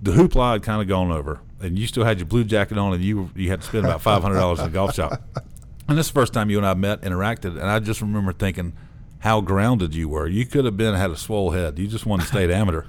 the 0.00 0.12
hoopla 0.12 0.52
had 0.52 0.62
kind 0.62 0.80
of 0.80 0.88
gone 0.88 1.12
over, 1.12 1.40
and 1.60 1.78
you 1.78 1.86
still 1.86 2.04
had 2.04 2.18
your 2.18 2.26
blue 2.26 2.44
jacket 2.44 2.78
on, 2.78 2.94
and 2.94 3.04
you 3.04 3.28
you 3.36 3.50
had 3.50 3.60
to 3.60 3.66
spend 3.66 3.84
about 3.84 4.00
five 4.00 4.22
hundred 4.22 4.36
dollars 4.36 4.58
in 4.60 4.64
the 4.66 4.70
golf 4.70 4.94
shop. 4.94 5.20
And 5.86 5.96
this 5.96 6.04
is 6.04 6.12
the 6.12 6.20
first 6.20 6.34
time 6.34 6.50
you 6.50 6.58
and 6.58 6.66
I 6.66 6.74
met, 6.74 7.00
interacted, 7.00 7.52
and 7.52 7.62
I 7.64 7.78
just 7.78 8.02
remember 8.02 8.34
thinking 8.34 8.74
how 9.20 9.40
grounded 9.40 9.94
you 9.94 10.08
were. 10.08 10.26
You 10.28 10.46
could 10.46 10.64
have 10.64 10.76
been 10.76 10.94
had 10.94 11.10
a 11.10 11.16
swole 11.16 11.50
head. 11.50 11.78
You 11.78 11.86
just 11.88 12.06
wanted 12.06 12.22
to 12.24 12.28
stay 12.28 12.44
at 12.44 12.50
amateur, 12.60 12.84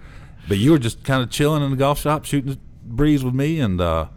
but 0.47 0.57
you 0.57 0.71
were 0.71 0.79
just 0.79 1.03
kind 1.03 1.23
of 1.23 1.29
chilling 1.29 1.63
in 1.63 1.71
the 1.71 1.77
golf 1.77 1.99
shop, 1.99 2.25
shooting 2.25 2.51
the 2.51 2.59
breeze 2.83 3.23
with 3.23 3.33
me, 3.33 3.59
and 3.59 3.79
uh, 3.81 4.07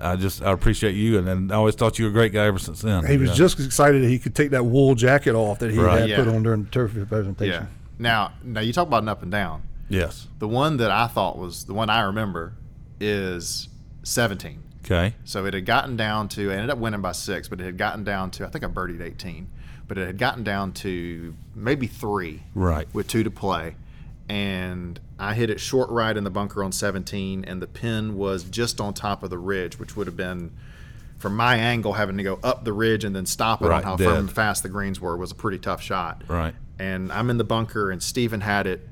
I 0.00 0.16
just 0.16 0.42
I 0.42 0.52
appreciate 0.52 0.92
you, 0.94 1.18
and, 1.18 1.28
and 1.28 1.52
I 1.52 1.56
always 1.56 1.74
thought 1.74 1.98
you 1.98 2.04
were 2.06 2.10
a 2.10 2.14
great 2.14 2.32
guy 2.32 2.46
ever 2.46 2.58
since 2.58 2.80
then. 2.82 3.04
he 3.06 3.16
was 3.16 3.30
Yeah. 3.30 3.36
just 3.36 3.60
excited 3.60 4.02
that 4.02 4.08
he 4.08 4.18
could 4.18 4.34
take 4.34 4.50
that 4.50 4.64
wool 4.64 4.94
jacket 4.94 5.34
off 5.34 5.58
that 5.58 5.70
he 5.70 5.78
Right. 5.78 6.00
had 6.02 6.08
Yeah. 6.08 6.16
put 6.24 6.28
on 6.28 6.42
during 6.42 6.64
the 6.64 6.70
turf 6.70 6.92
presentation. 7.08 7.52
yeah. 7.64 7.66
Now, 7.98 8.32
now 8.42 8.60
you 8.60 8.72
talk 8.72 8.86
about 8.86 9.02
an 9.02 9.08
up 9.08 9.22
and 9.22 9.30
down. 9.30 9.62
yes. 9.88 10.26
The 10.38 10.48
one 10.48 10.78
that 10.78 10.90
I 10.90 11.06
thought 11.06 11.36
was 11.36 11.64
the 11.64 11.74
one 11.74 11.90
I 11.90 12.00
remember 12.02 12.54
is 13.00 13.68
17. 14.02 14.62
Okay. 14.84 15.14
So 15.24 15.44
it 15.44 15.52
had 15.54 15.66
gotten 15.66 15.96
down 15.96 16.28
to, 16.30 16.50
I 16.50 16.54
ended 16.54 16.70
up 16.70 16.78
winning 16.78 17.02
by 17.02 17.12
six, 17.12 17.48
but 17.48 17.60
it 17.60 17.64
had 17.64 17.76
gotten 17.76 18.02
down 18.04 18.30
to, 18.32 18.46
I 18.46 18.48
think 18.48 18.64
I 18.64 18.68
birdied 18.68 19.02
18, 19.02 19.48
but 19.90 19.98
it 19.98 20.06
had 20.06 20.18
gotten 20.18 20.44
down 20.44 20.70
to 20.70 21.34
maybe 21.52 21.88
three 21.88 22.44
Right. 22.54 22.86
with 22.92 23.08
two 23.08 23.24
to 23.24 23.30
play. 23.30 23.74
And 24.28 25.00
I 25.18 25.34
hit 25.34 25.50
it 25.50 25.58
short 25.58 25.90
right 25.90 26.16
in 26.16 26.22
the 26.22 26.30
bunker 26.30 26.62
on 26.62 26.70
17, 26.70 27.44
and 27.44 27.60
the 27.60 27.66
pin 27.66 28.14
was 28.16 28.44
just 28.44 28.80
on 28.80 28.94
top 28.94 29.24
of 29.24 29.30
the 29.30 29.38
ridge, 29.38 29.80
which 29.80 29.96
would 29.96 30.06
have 30.06 30.16
been, 30.16 30.52
from 31.18 31.34
my 31.34 31.56
angle, 31.56 31.94
having 31.94 32.16
to 32.18 32.22
go 32.22 32.38
up 32.44 32.64
the 32.64 32.72
ridge 32.72 33.02
and 33.02 33.16
then 33.16 33.26
stop 33.26 33.62
it 33.62 33.66
Right, 33.66 33.78
on 33.78 33.82
how 33.82 33.96
dead. 33.96 34.04
firm 34.04 34.16
and 34.18 34.30
fast 34.30 34.62
the 34.62 34.68
greens 34.68 35.00
were 35.00 35.16
was 35.16 35.32
a 35.32 35.34
pretty 35.34 35.58
tough 35.58 35.82
shot. 35.82 36.22
Right. 36.28 36.54
And 36.78 37.10
I'm 37.10 37.28
in 37.28 37.38
the 37.38 37.42
bunker, 37.44 37.90
and 37.90 38.00
Steven 38.00 38.42
had 38.42 38.68
it 38.68 38.88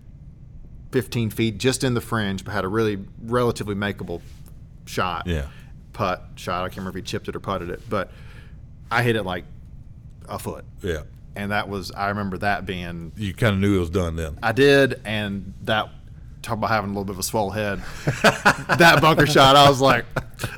15 0.90 1.30
feet 1.30 1.58
just 1.58 1.84
in 1.84 1.94
the 1.94 2.00
fringe, 2.00 2.44
but 2.44 2.50
had 2.52 2.64
a 2.64 2.68
really 2.68 2.98
relatively 3.22 3.76
makeable 3.76 4.20
shot. 4.84 5.28
Yeah. 5.28 5.46
Putt 5.92 6.24
shot. 6.34 6.64
I 6.64 6.68
can't 6.70 6.78
remember 6.78 6.98
if 6.98 7.04
he 7.04 7.08
chipped 7.08 7.28
it 7.28 7.36
or 7.36 7.40
putted 7.40 7.70
it, 7.70 7.82
but 7.88 8.10
I 8.90 9.04
hit 9.04 9.14
it 9.14 9.22
like 9.22 9.44
a 10.28 10.38
foot. 10.38 10.64
Yeah. 10.82 11.02
And 11.36 11.52
that 11.52 11.68
was, 11.68 11.92
I 11.92 12.08
remember 12.08 12.38
that 12.38 12.66
being, 12.66 13.12
You 13.16 13.32
kind 13.32 13.54
of 13.54 13.60
knew 13.60 13.76
it 13.76 13.80
was 13.80 13.90
done 13.90 14.16
then. 14.16 14.38
I 14.42 14.52
did, 14.52 15.00
and 15.04 15.54
that, 15.62 15.88
talk 16.42 16.56
about 16.56 16.70
having 16.70 16.90
a 16.90 16.92
little 16.92 17.04
bit 17.04 17.12
of 17.14 17.18
a 17.18 17.22
swell 17.22 17.50
head. 17.50 17.80
that 18.22 18.98
bunker 19.00 19.26
shot, 19.26 19.54
I 19.56 19.68
was 19.68 19.80
like, 19.80 20.04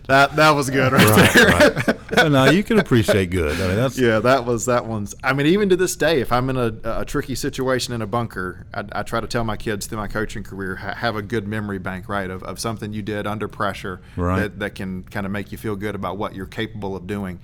that 0.08 0.36
that 0.36 0.50
was 0.50 0.68
good 0.70 0.92
right, 0.92 1.32
there. 1.34 1.46
right. 1.48 1.96
But 2.10 2.28
no, 2.32 2.50
you 2.50 2.64
can 2.64 2.78
appreciate 2.80 3.30
good. 3.30 3.58
I 3.60 3.66
mean, 3.68 3.76
that's 3.76 3.96
Yeah, 3.98 4.18
that 4.18 4.44
was 4.44 4.66
that 4.66 4.84
one's. 4.84 5.14
I 5.22 5.32
mean, 5.32 5.46
even 5.46 5.68
to 5.70 5.76
this 5.76 5.94
day, 5.96 6.20
if 6.20 6.32
I'm 6.32 6.50
in 6.50 6.56
a, 6.56 6.72
a 6.84 7.04
tricky 7.04 7.34
situation 7.36 7.94
in 7.94 8.02
a 8.02 8.06
bunker, 8.06 8.66
I, 8.74 8.84
I 8.92 9.02
try 9.04 9.20
to 9.20 9.26
tell 9.28 9.44
my 9.44 9.56
kids 9.56 9.86
through 9.86 9.98
my 9.98 10.08
coaching 10.08 10.42
career 10.42 10.76
ha- 10.76 10.94
have 10.94 11.14
a 11.16 11.22
good 11.22 11.46
memory 11.46 11.78
bank, 11.78 12.08
right, 12.08 12.28
of, 12.28 12.42
of 12.42 12.58
something 12.58 12.92
you 12.92 13.02
did 13.02 13.26
under 13.28 13.46
pressure 13.48 14.00
Right. 14.16 14.40
that, 14.40 14.58
that 14.58 14.74
can 14.74 15.04
kind 15.04 15.24
of 15.24 15.30
make 15.32 15.52
you 15.52 15.56
feel 15.58 15.76
good 15.76 15.94
about 15.94 16.18
what 16.18 16.34
you're 16.34 16.46
capable 16.46 16.96
of 16.96 17.06
doing. 17.06 17.38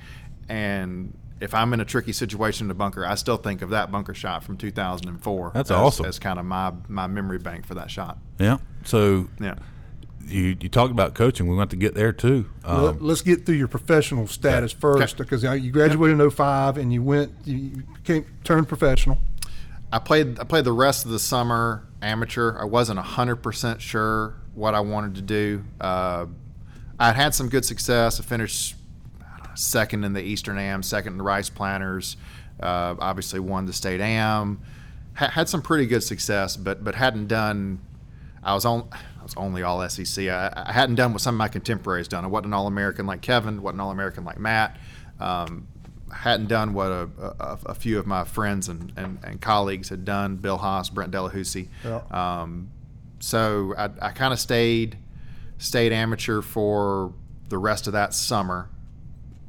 And 0.48 1.16
if 1.40 1.52
I'm 1.54 1.72
in 1.74 1.80
a 1.80 1.84
tricky 1.84 2.12
situation 2.12 2.66
in 2.66 2.70
a 2.70 2.74
bunker, 2.74 3.04
I 3.04 3.14
still 3.14 3.36
think 3.36 3.62
of 3.62 3.70
that 3.70 3.90
bunker 3.92 4.14
shot 4.14 4.42
from 4.44 4.56
2004. 4.56 5.50
That's 5.54 5.70
as, 5.70 5.76
awesome. 5.76 6.06
As 6.06 6.18
kind 6.18 6.38
of 6.38 6.44
my 6.46 6.72
my 6.88 7.06
memory 7.06 7.38
bank 7.38 7.66
for 7.66 7.74
that 7.74 7.90
shot. 7.90 8.18
yeah. 8.38 8.58
So 8.84 9.28
Yeah. 9.40 9.56
you 10.26 10.56
you 10.60 10.68
talked 10.68 10.92
about 10.92 11.14
coaching. 11.14 11.46
We 11.48 11.56
want 11.56 11.70
to 11.70 11.76
get 11.76 11.94
there 11.94 12.12
too. 12.12 12.46
Well, 12.64 12.88
Um, 12.88 12.98
Let's 13.00 13.20
get 13.22 13.44
through 13.46 13.56
your 13.56 13.68
professional 13.68 14.26
status 14.26 14.72
first, 14.72 15.16
because 15.18 15.42
you 15.42 15.70
graduated 15.70 16.18
in 16.20 16.30
05 16.30 16.78
and 16.78 16.92
you 16.92 17.02
went, 17.02 17.32
you 17.44 17.82
became 17.94 18.24
turned 18.44 18.68
professional. 18.68 19.18
I 19.92 19.98
played 19.98 20.38
I 20.40 20.44
played 20.44 20.64
the 20.64 20.72
rest 20.72 21.04
of 21.04 21.10
the 21.10 21.18
summer 21.18 21.86
amateur. 22.02 22.58
I 22.58 22.64
wasn't 22.64 22.98
hundred 22.98 23.36
percent 23.36 23.80
sure 23.80 24.34
what 24.54 24.74
I 24.74 24.80
wanted 24.80 25.14
to 25.16 25.22
do. 25.22 25.64
Uh, 25.80 26.26
I 26.98 27.06
had 27.08 27.16
had 27.16 27.34
some 27.34 27.48
good 27.48 27.64
success. 27.64 28.18
I 28.18 28.22
finished 28.24 28.74
I 28.74 28.74
don't 28.74 28.74
know, 28.74 28.85
second 29.56 30.04
in 30.04 30.12
the 30.12 30.22
Eastern 30.22 30.58
Am, 30.58 30.82
second 30.82 31.14
in 31.14 31.18
the 31.18 31.24
Rice 31.24 31.48
Planters. 31.50 32.16
Uh, 32.60 32.94
obviously 32.98 33.40
won 33.40 33.66
the 33.66 33.72
state 33.72 34.00
Am. 34.00 34.60
Ha- 35.14 35.30
had 35.30 35.48
some 35.48 35.62
pretty 35.62 35.86
good 35.86 36.02
success, 36.02 36.56
but 36.56 36.84
but 36.84 36.94
hadn't 36.94 37.26
done. 37.26 37.80
I 38.42 38.54
was 38.54 38.64
on. 38.64 38.88
I 38.92 39.22
was 39.22 39.34
only 39.36 39.62
all 39.62 39.86
SEC. 39.88 40.28
I, 40.28 40.52
I 40.54 40.72
hadn't 40.72 40.94
done 40.94 41.12
what 41.12 41.20
some 41.20 41.34
of 41.34 41.38
my 41.38 41.48
contemporaries 41.48 42.06
done. 42.08 42.24
I 42.24 42.28
wasn't 42.28 42.46
an 42.46 42.52
All 42.54 42.66
American 42.68 43.06
like 43.06 43.20
Kevin. 43.22 43.60
wasn't 43.60 43.76
an 43.76 43.80
All 43.80 43.90
American 43.90 44.24
like 44.24 44.38
Matt. 44.38 44.76
Um, 45.18 45.66
hadn't 46.14 46.46
done 46.46 46.72
what 46.72 46.86
a, 46.86 47.08
a, 47.40 47.58
a 47.66 47.74
few 47.74 47.98
of 47.98 48.06
my 48.06 48.22
friends 48.24 48.68
and, 48.68 48.92
and, 48.96 49.18
and 49.24 49.40
colleagues 49.40 49.88
had 49.88 50.04
done. 50.04 50.36
Bill 50.36 50.56
Haas, 50.58 50.88
Brent 50.90 51.10
Delahoussaye. 51.12 51.68
Yeah. 51.84 52.02
Um, 52.10 52.70
so 53.18 53.74
I, 53.76 53.90
I 54.00 54.10
kind 54.12 54.32
of 54.32 54.38
stayed 54.38 54.98
stayed 55.58 55.92
amateur 55.92 56.40
for 56.42 57.12
the 57.48 57.58
rest 57.58 57.86
of 57.86 57.94
that 57.94 58.14
summer. 58.14 58.68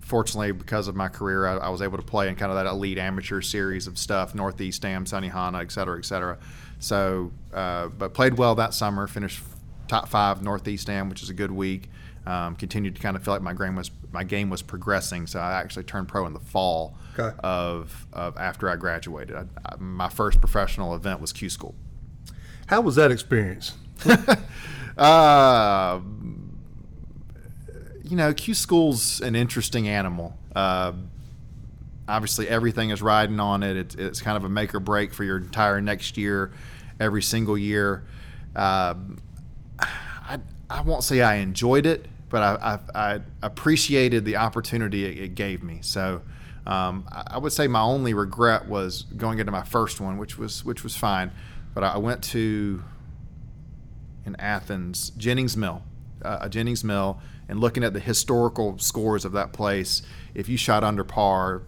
Fortunately, 0.08 0.54
because 0.54 0.88
of 0.88 0.96
my 0.96 1.10
career, 1.10 1.46
I, 1.46 1.58
I 1.58 1.70
was 1.70 1.82
able 1.82 1.98
to 1.98 2.04
play 2.04 2.30
in 2.30 2.36
kind 2.36 2.50
of 2.50 2.56
that 2.56 2.66
elite 2.66 2.98
amateur 2.98 3.42
series 3.42 3.88
of 3.88 3.98
stuff, 3.98 4.34
Northeast 4.34 4.86
Am, 4.86 5.04
Sunnehanna, 5.04 5.62
et 5.62 5.70
cetera, 5.72 5.98
et 5.98 6.06
cetera. 6.06 6.38
So, 6.80 7.32
uh, 7.54 7.88
but 7.88 8.14
played 8.14 8.38
well 8.38 8.56
that 8.56 8.74
summer, 8.74 9.08
finished 9.08 9.44
top 9.90 10.08
five 10.08 10.42
Northeast 10.42 10.90
Am, 10.90 11.10
which 11.10 11.22
is 11.22 11.30
a 11.30 11.34
good 11.34 11.52
week. 11.52 11.90
Um, 12.26 12.56
continued 12.56 12.96
to 12.96 13.02
kind 13.02 13.18
of 13.18 13.24
feel 13.24 13.34
like 13.34 13.42
my 13.42 13.54
game 13.54 13.76
was 13.76 13.92
my 14.12 14.24
game 14.24 14.50
was 14.50 14.62
progressing, 14.62 15.28
so 15.28 15.40
I 15.40 15.54
actually 15.60 15.84
turned 15.84 16.08
pro 16.08 16.26
in 16.26 16.34
the 16.34 16.40
fall 16.40 16.96
Okay. 17.20 17.36
of, 17.44 18.06
of 18.14 18.38
after 18.38 18.70
I 18.70 18.76
graduated. 18.78 19.36
I, 19.36 19.46
I, 19.66 19.76
my 19.80 20.08
first 20.08 20.40
professional 20.40 20.96
event 20.96 21.20
was 21.20 21.34
Q 21.34 21.50
School. 21.50 21.76
How 22.68 22.80
was 22.82 22.96
that 22.96 23.12
experience? 23.12 23.74
Uh, 24.98 26.00
you 28.10 28.16
know, 28.16 28.34
Q 28.34 28.54
School's 28.54 29.22
an 29.22 29.36
interesting 29.36 29.88
animal. 29.88 30.38
Uh, 30.56 30.94
obviously, 32.08 32.48
everything 32.48 32.90
is 32.90 33.02
riding 33.02 33.40
on 33.40 33.64
it. 33.64 33.78
It's, 33.78 33.96
it's 33.96 34.22
kind 34.22 34.38
of 34.38 34.44
a 34.44 34.50
make 34.50 34.74
or 34.74 34.80
break 34.80 35.14
for 35.14 35.24
your 35.24 35.38
entire 35.38 35.82
next 35.82 36.18
year, 36.18 36.52
every 37.00 37.22
single 37.22 37.58
year. 37.58 38.06
Uh, 38.56 38.96
I, 39.80 40.40
I 40.70 40.82
won't 40.82 41.04
say 41.04 41.22
I 41.22 41.36
enjoyed 41.36 41.86
it, 41.86 42.08
but 42.30 42.42
I, 42.44 42.80
I, 42.96 43.14
I 43.14 43.22
appreciated 43.42 44.26
the 44.26 44.38
opportunity 44.38 45.06
it, 45.06 45.18
it 45.18 45.36
gave 45.36 45.64
me. 45.64 45.80
So. 45.82 46.22
Um, 46.66 47.08
I 47.10 47.38
would 47.38 47.54
say 47.54 47.68
my 47.68 47.80
only 47.80 48.14
regret 48.14 48.68
was 48.68 49.04
going 49.04 49.40
into 49.40 49.54
my 49.54 49.64
first 49.64 50.02
one, 50.02 50.18
which 50.18 50.38
was 50.38 50.66
which 50.66 50.84
was 50.84 50.98
fine, 50.98 51.32
but 51.74 51.86
I 51.86 51.98
went 51.98 52.22
to 52.26 52.84
in 54.26 54.36
Athens, 54.36 55.12
Jennings 55.12 55.56
Mill, 55.56 55.82
uh, 56.24 56.40
a 56.42 56.50
Jennings 56.50 56.84
Mill, 56.84 57.20
and 57.50 57.60
looking 57.60 57.84
at 57.84 57.94
the 57.94 58.00
historical 58.00 58.78
scores 58.78 59.26
of 59.26 59.32
that 59.34 59.54
place, 59.54 60.02
if 60.34 60.50
you 60.50 60.58
shot 60.58 60.84
under 60.84 61.04
par, 61.04 61.64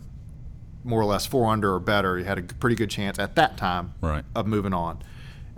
more 0.84 1.02
or 1.02 1.06
less 1.06 1.26
four 1.26 1.52
under 1.52 1.74
or 1.74 1.80
better, 1.80 2.18
you 2.18 2.26
had 2.26 2.38
a 2.38 2.42
pretty 2.42 2.76
good 2.76 2.90
chance 2.90 3.20
at 3.20 3.36
that 3.36 3.58
time 3.58 3.94
Right. 4.02 4.24
of 4.36 4.48
moving 4.48 4.74
on. 4.74 5.00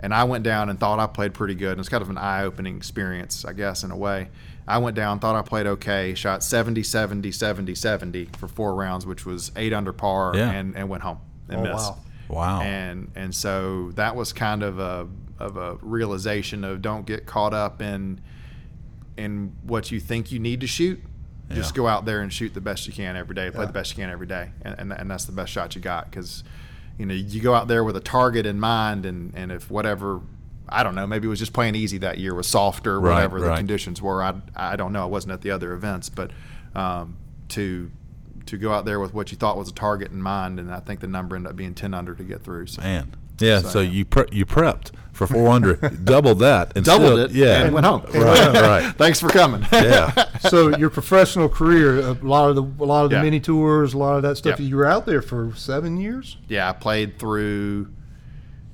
And 0.00 0.12
I 0.12 0.24
went 0.24 0.42
down 0.44 0.68
and 0.68 0.80
thought 0.80 0.98
I 0.98 1.06
played 1.06 1.32
pretty 1.32 1.54
good. 1.54 1.72
And 1.72 1.80
it's 1.80 1.88
kind 1.88 2.02
of 2.02 2.10
an 2.10 2.18
eye 2.18 2.42
opening 2.42 2.76
experience, 2.76 3.44
I 3.44 3.52
guess, 3.52 3.84
in 3.84 3.92
a 3.92 3.96
way. 3.96 4.30
I 4.66 4.78
went 4.78 4.96
down, 4.96 5.20
thought 5.20 5.36
I 5.36 5.42
played 5.42 5.66
okay, 5.66 6.14
shot 6.14 6.42
70, 6.42 6.82
70, 6.82 7.30
70, 7.30 7.74
70 7.76 8.28
for 8.36 8.48
four 8.48 8.74
rounds, 8.74 9.06
which 9.06 9.24
was 9.24 9.52
eight 9.54 9.72
under 9.72 9.92
par, 9.92 10.32
Yeah. 10.34 10.50
and, 10.50 10.76
and 10.76 10.88
went 10.88 11.04
home 11.04 11.18
and 11.48 11.60
Oh, 11.66 11.72
missed 11.72 11.92
wow. 12.28 12.58
wow. 12.58 12.60
and 12.62 13.10
and 13.14 13.34
so 13.34 13.90
that 13.94 14.16
was 14.16 14.32
kind 14.32 14.62
of 14.64 14.78
a 14.80 15.06
of 15.38 15.56
a 15.56 15.76
realization 15.82 16.62
of 16.64 16.80
don't 16.82 17.06
get 17.06 17.26
caught 17.26 17.52
up 17.54 17.80
in 17.82 18.20
in 19.16 19.54
what 19.62 19.90
you 19.90 20.00
think 20.00 20.32
you 20.32 20.38
need 20.38 20.60
to 20.60 20.66
shoot. 20.66 21.00
Just 21.50 21.74
go 21.74 21.86
out 21.86 22.06
there 22.06 22.22
and 22.22 22.32
shoot 22.32 22.54
the 22.54 22.62
best 22.62 22.86
you 22.86 22.94
can 22.94 23.14
every 23.14 23.34
day. 23.34 23.50
Play 23.50 23.60
Yeah. 23.60 23.66
the 23.66 23.72
best 23.74 23.90
you 23.90 23.96
can 24.02 24.08
every 24.08 24.26
day, 24.26 24.52
and 24.62 24.74
and, 24.78 24.90
and 24.92 25.10
that's 25.10 25.26
the 25.26 25.32
best 25.32 25.52
shot 25.52 25.74
you 25.74 25.82
got 25.82 26.10
because 26.10 26.44
you 26.96 27.04
know 27.04 27.12
you 27.12 27.42
go 27.42 27.54
out 27.54 27.68
there 27.68 27.84
with 27.84 27.94
a 27.94 28.00
target 28.00 28.46
in 28.46 28.58
mind, 28.58 29.04
and 29.04 29.34
and 29.34 29.52
if 29.52 29.70
whatever 29.70 30.22
I 30.68 30.82
don't 30.82 30.94
know. 30.94 31.06
Maybe 31.06 31.26
it 31.26 31.28
was 31.28 31.38
just 31.40 31.52
playing 31.52 31.74
easy 31.74 31.98
that 31.98 32.16
year, 32.16 32.34
was 32.34 32.46
softer, 32.46 32.98
Right, 32.98 33.14
whatever 33.16 33.40
the 33.40 33.54
conditions 33.54 34.00
were. 34.00 34.22
I 34.22 34.34
I 34.56 34.76
don't 34.76 34.94
know. 34.94 35.02
I 35.02 35.06
wasn't 35.06 35.34
at 35.34 35.42
the 35.42 35.50
other 35.50 35.74
events, 35.74 36.08
but 36.08 36.30
um, 36.74 37.18
to 37.50 37.90
to 38.46 38.56
go 38.56 38.72
out 38.72 38.86
there 38.86 38.98
with 38.98 39.12
what 39.12 39.30
you 39.30 39.36
thought 39.36 39.58
was 39.58 39.68
a 39.68 39.74
target 39.74 40.10
in 40.10 40.22
mind, 40.22 40.58
and 40.58 40.72
I 40.72 40.80
think 40.80 41.00
the 41.00 41.06
number 41.06 41.36
ended 41.36 41.50
up 41.50 41.56
being 41.56 41.74
ten 41.74 41.92
under 41.92 42.14
to 42.14 42.22
get 42.24 42.42
through. 42.42 42.68
So. 42.68 42.80
Man. 42.80 43.14
Yeah, 43.38 43.60
so, 43.60 43.68
So, 43.68 43.80
you 43.80 44.04
pre- 44.04 44.26
you 44.32 44.46
prepped 44.46 44.90
for 45.12 45.26
400, 45.26 46.04
doubled 46.04 46.38
that, 46.40 46.72
and 46.76 46.84
Doubled 46.84 47.08
still- 47.12 47.18
it, 47.24 47.30
yeah, 47.32 47.62
and 47.64 47.74
went 47.74 47.84
home. 47.86 48.02
Right, 48.14 48.52
right. 48.54 48.94
Thanks 48.96 49.20
for 49.20 49.28
coming. 49.28 49.64
Yeah, 49.72 50.26
so 50.40 50.76
your 50.76 50.90
professional 50.90 51.48
career, 51.48 51.98
a 52.00 52.12
lot 52.14 52.48
of 52.50 52.56
the 52.56 52.62
a 52.62 52.86
lot 52.86 53.04
of 53.04 53.10
the 53.10 53.16
Yeah. 53.16 53.22
mini 53.22 53.40
tours, 53.40 53.94
a 53.94 53.98
lot 53.98 54.16
of 54.16 54.22
that 54.22 54.36
stuff. 54.36 54.58
Yeah. 54.60 54.66
You 54.66 54.76
were 54.76 54.86
out 54.86 55.06
there 55.06 55.22
for 55.22 55.52
seven 55.56 55.96
years. 55.96 56.36
yeah, 56.48 56.68
I 56.70 56.72
played 56.72 57.18
through 57.18 57.88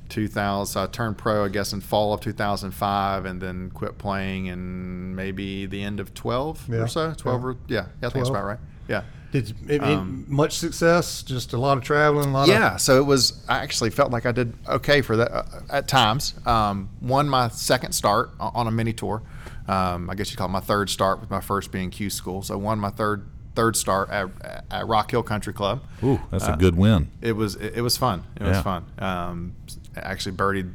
2000. 0.08 0.72
So 0.72 0.82
I 0.82 0.86
turned 0.86 1.18
pro, 1.18 1.44
I 1.44 1.48
guess, 1.48 1.72
in 1.72 1.80
fall 1.80 2.12
of 2.14 2.20
2005, 2.20 3.24
and 3.24 3.40
then 3.40 3.70
quit 3.70 3.98
playing 3.98 4.46
in 4.46 5.14
maybe 5.14 5.66
the 5.66 5.82
end 5.82 6.00
of 6.00 6.14
12 6.14 6.68
Yeah. 6.68 6.76
or 6.78 6.86
so. 6.88 7.14
12 7.14 7.44
or 7.44 7.56
yeah, 7.68 7.86
yeah, 8.00 8.06
I 8.08 8.10
think 8.10 8.14
that's 8.14 8.28
about 8.30 8.44
right. 8.44 8.58
Yeah. 8.88 9.02
Did 9.30 9.48
you, 9.50 9.54
I 9.74 9.78
mean, 9.86 9.98
Um, 9.98 10.24
much 10.28 10.56
success? 10.56 11.22
Just 11.22 11.52
a 11.52 11.58
lot 11.58 11.76
of 11.76 11.84
traveling. 11.84 12.30
A 12.30 12.32
lot 12.32 12.48
Yeah, 12.48 12.74
Of, 12.76 12.80
so 12.80 12.98
it 12.98 13.04
was. 13.04 13.44
I 13.48 13.58
actually 13.58 13.90
felt 13.90 14.10
like 14.10 14.24
I 14.24 14.32
did 14.32 14.54
okay 14.66 15.02
for 15.02 15.16
that 15.18 15.30
uh, 15.32 15.44
at 15.70 15.86
times. 15.88 16.34
Um, 16.46 16.88
won 17.02 17.28
my 17.28 17.48
second 17.48 17.92
start 17.92 18.30
on 18.40 18.66
a 18.66 18.70
mini 18.70 18.92
tour. 18.92 19.22
Um, 19.66 20.08
I 20.08 20.14
guess 20.14 20.30
you 20.30 20.36
call 20.38 20.46
it 20.48 20.52
my 20.52 20.60
third 20.60 20.88
start, 20.88 21.20
with 21.20 21.28
my 21.30 21.40
first 21.42 21.70
being 21.70 21.90
Q 21.90 22.08
school. 22.08 22.42
So 22.42 22.56
won 22.56 22.78
my 22.78 22.90
third 22.90 23.26
third 23.54 23.76
start 23.76 24.08
at, 24.08 24.28
at 24.70 24.86
Rock 24.86 25.10
Hill 25.10 25.22
Country 25.24 25.52
Club. 25.52 25.82
Ooh, 26.04 26.20
that's 26.30 26.48
Uh, 26.48 26.52
a 26.52 26.56
good 26.56 26.76
win. 26.76 27.10
It 27.20 27.32
was 27.32 27.54
it, 27.56 27.74
it 27.76 27.80
was 27.82 27.96
fun. 27.98 28.24
It 28.36 28.44
was 28.44 28.60
fun. 28.60 28.86
Um, 28.98 29.52
actually 29.94 30.36
birdied, 30.36 30.72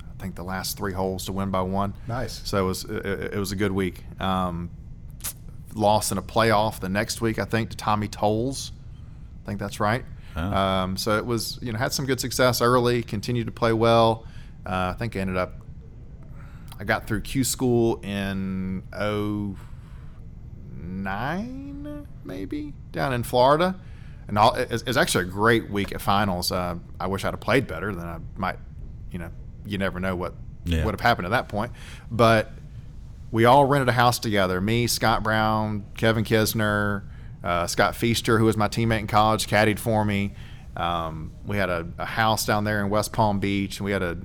I 0.00 0.22
think 0.22 0.36
the 0.36 0.44
last 0.44 0.76
three 0.76 0.92
holes 0.92 1.24
to 1.26 1.32
win 1.32 1.50
by 1.50 1.62
one. 1.62 1.94
Nice. 2.06 2.40
So 2.44 2.62
it 2.64 2.68
was 2.68 2.84
it, 2.84 3.34
it 3.34 3.38
was 3.38 3.50
a 3.52 3.56
good 3.56 3.72
week. 3.72 4.04
Um, 4.20 4.70
lost 5.76 6.10
in 6.12 6.18
a 6.18 6.22
playoff 6.22 6.80
the 6.80 6.88
next 6.88 7.20
week, 7.20 7.38
I 7.38 7.44
think, 7.44 7.70
to 7.70 7.76
Tommy 7.76 8.08
Tolles. 8.08 8.72
I 9.42 9.46
think 9.46 9.60
that's 9.60 9.78
right. 9.80 10.04
Oh. 10.36 10.40
Um, 10.42 10.96
so 10.96 11.16
it 11.16 11.24
was 11.24 11.58
you 11.62 11.72
know 11.72 11.78
had 11.78 11.92
some 11.92 12.04
good 12.06 12.20
success 12.20 12.60
early. 12.60 13.02
Continued 13.02 13.46
to 13.46 13.52
play 13.52 13.72
well. 13.72 14.26
Uh, 14.66 14.92
I 14.94 14.96
think 14.98 15.16
I 15.16 15.20
ended 15.20 15.36
up. 15.36 15.54
I 16.78 16.84
got 16.84 17.06
through 17.06 17.22
Q 17.22 17.42
school 17.44 18.00
in 18.02 18.82
09, 20.76 22.06
maybe 22.24 22.72
down 22.92 23.12
in 23.12 23.22
Florida, 23.22 23.76
and 24.28 24.38
all, 24.38 24.54
it, 24.54 24.70
it's 24.86 24.96
actually 24.96 25.24
a 25.24 25.28
great 25.28 25.70
week 25.70 25.92
at 25.92 26.00
finals. 26.00 26.52
Uh, 26.52 26.76
I 27.00 27.06
wish 27.06 27.24
I'd 27.24 27.32
have 27.32 27.40
played 27.40 27.66
better. 27.66 27.94
Then 27.94 28.06
I 28.06 28.18
might, 28.36 28.58
you 29.10 29.18
know, 29.18 29.30
you 29.64 29.78
never 29.78 30.00
know 30.00 30.16
what 30.16 30.34
Yeah. 30.64 30.84
would 30.84 30.92
have 30.92 31.00
happened 31.00 31.26
at 31.26 31.30
that 31.30 31.48
point. 31.48 31.72
But 32.10 32.50
we 33.30 33.44
all 33.44 33.64
rented 33.64 33.88
a 33.88 33.92
house 33.92 34.18
together. 34.18 34.60
Me, 34.60 34.86
Scott 34.86 35.22
Brown, 35.22 35.84
Kevin 35.96 36.24
Kisner, 36.24 37.02
uh, 37.42 37.66
Scott 37.66 37.94
Feaster, 37.96 38.38
who 38.38 38.44
was 38.44 38.56
my 38.56 38.68
teammate 38.68 39.00
in 39.00 39.06
college, 39.06 39.46
caddied 39.46 39.78
for 39.78 40.04
me. 40.04 40.34
Um, 40.76 41.32
we 41.46 41.56
had 41.56 41.70
a, 41.70 41.86
a 41.98 42.04
house 42.04 42.44
down 42.44 42.64
there 42.64 42.80
in 42.84 42.90
West 42.90 43.12
Palm 43.12 43.40
Beach, 43.40 43.78
and 43.78 43.84
we 43.84 43.92
had 43.92 44.02
a 44.02 44.18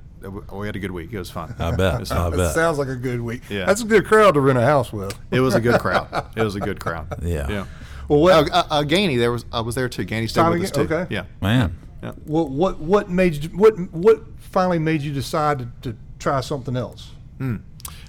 we 0.52 0.66
had 0.66 0.76
a 0.76 0.78
good 0.78 0.92
week. 0.92 1.12
It 1.12 1.18
was 1.18 1.30
fun. 1.30 1.54
I 1.58 1.74
bet. 1.74 2.00
It 2.02 2.12
I 2.12 2.30
bet. 2.30 2.54
sounds 2.54 2.78
like 2.78 2.88
a 2.88 2.96
good 2.96 3.20
week. 3.20 3.42
Yeah. 3.48 3.64
That's 3.64 3.82
a 3.82 3.84
good 3.84 4.04
crowd 4.04 4.34
to 4.34 4.40
rent 4.40 4.58
a 4.58 4.62
house 4.64 4.92
with. 4.92 5.18
It 5.32 5.40
was 5.40 5.54
a 5.54 5.60
good 5.60 5.80
crowd. 5.80 6.08
It 6.36 6.42
was 6.44 6.54
a 6.54 6.60
good 6.60 6.78
crowd. 6.78 7.08
Yeah. 7.22 7.48
Yeah. 7.48 7.66
Well, 8.08 8.20
what, 8.20 8.50
uh, 8.50 8.64
uh, 8.70 8.82
Gainey, 8.82 9.18
there 9.18 9.32
was 9.32 9.44
I 9.52 9.60
was 9.62 9.74
there 9.74 9.88
too. 9.88 10.04
Gainey 10.04 10.28
stayed 10.28 10.48
with 10.48 10.62
us 10.62 10.70
too. 10.70 10.82
okay. 10.82 11.06
Yeah. 11.12 11.24
Man, 11.40 11.76
what 12.24 12.50
what 12.50 12.78
what 12.80 13.10
made 13.10 13.42
you 13.42 13.48
what 13.50 13.72
what 13.92 14.22
finally 14.38 14.78
made 14.78 15.02
you 15.02 15.12
decide 15.12 15.58
to, 15.82 15.90
to 15.92 15.98
try 16.18 16.40
something 16.40 16.76
else? 16.76 17.10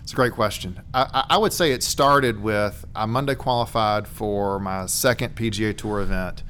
It's 0.03 0.11
a 0.11 0.15
great 0.15 0.33
question. 0.33 0.81
I, 0.93 1.25
I- 1.29 1.37
would 1.37 1.53
say 1.53 1.71
it 1.71 1.81
started 1.81 2.41
with 2.41 2.85
I 2.95 3.05
Monday 3.05 3.35
qualified 3.35 4.07
for 4.07 4.59
my 4.59 4.85
second 4.85 5.35
PGA 5.35 5.75
Tour 5.75 6.01
event 6.01 6.43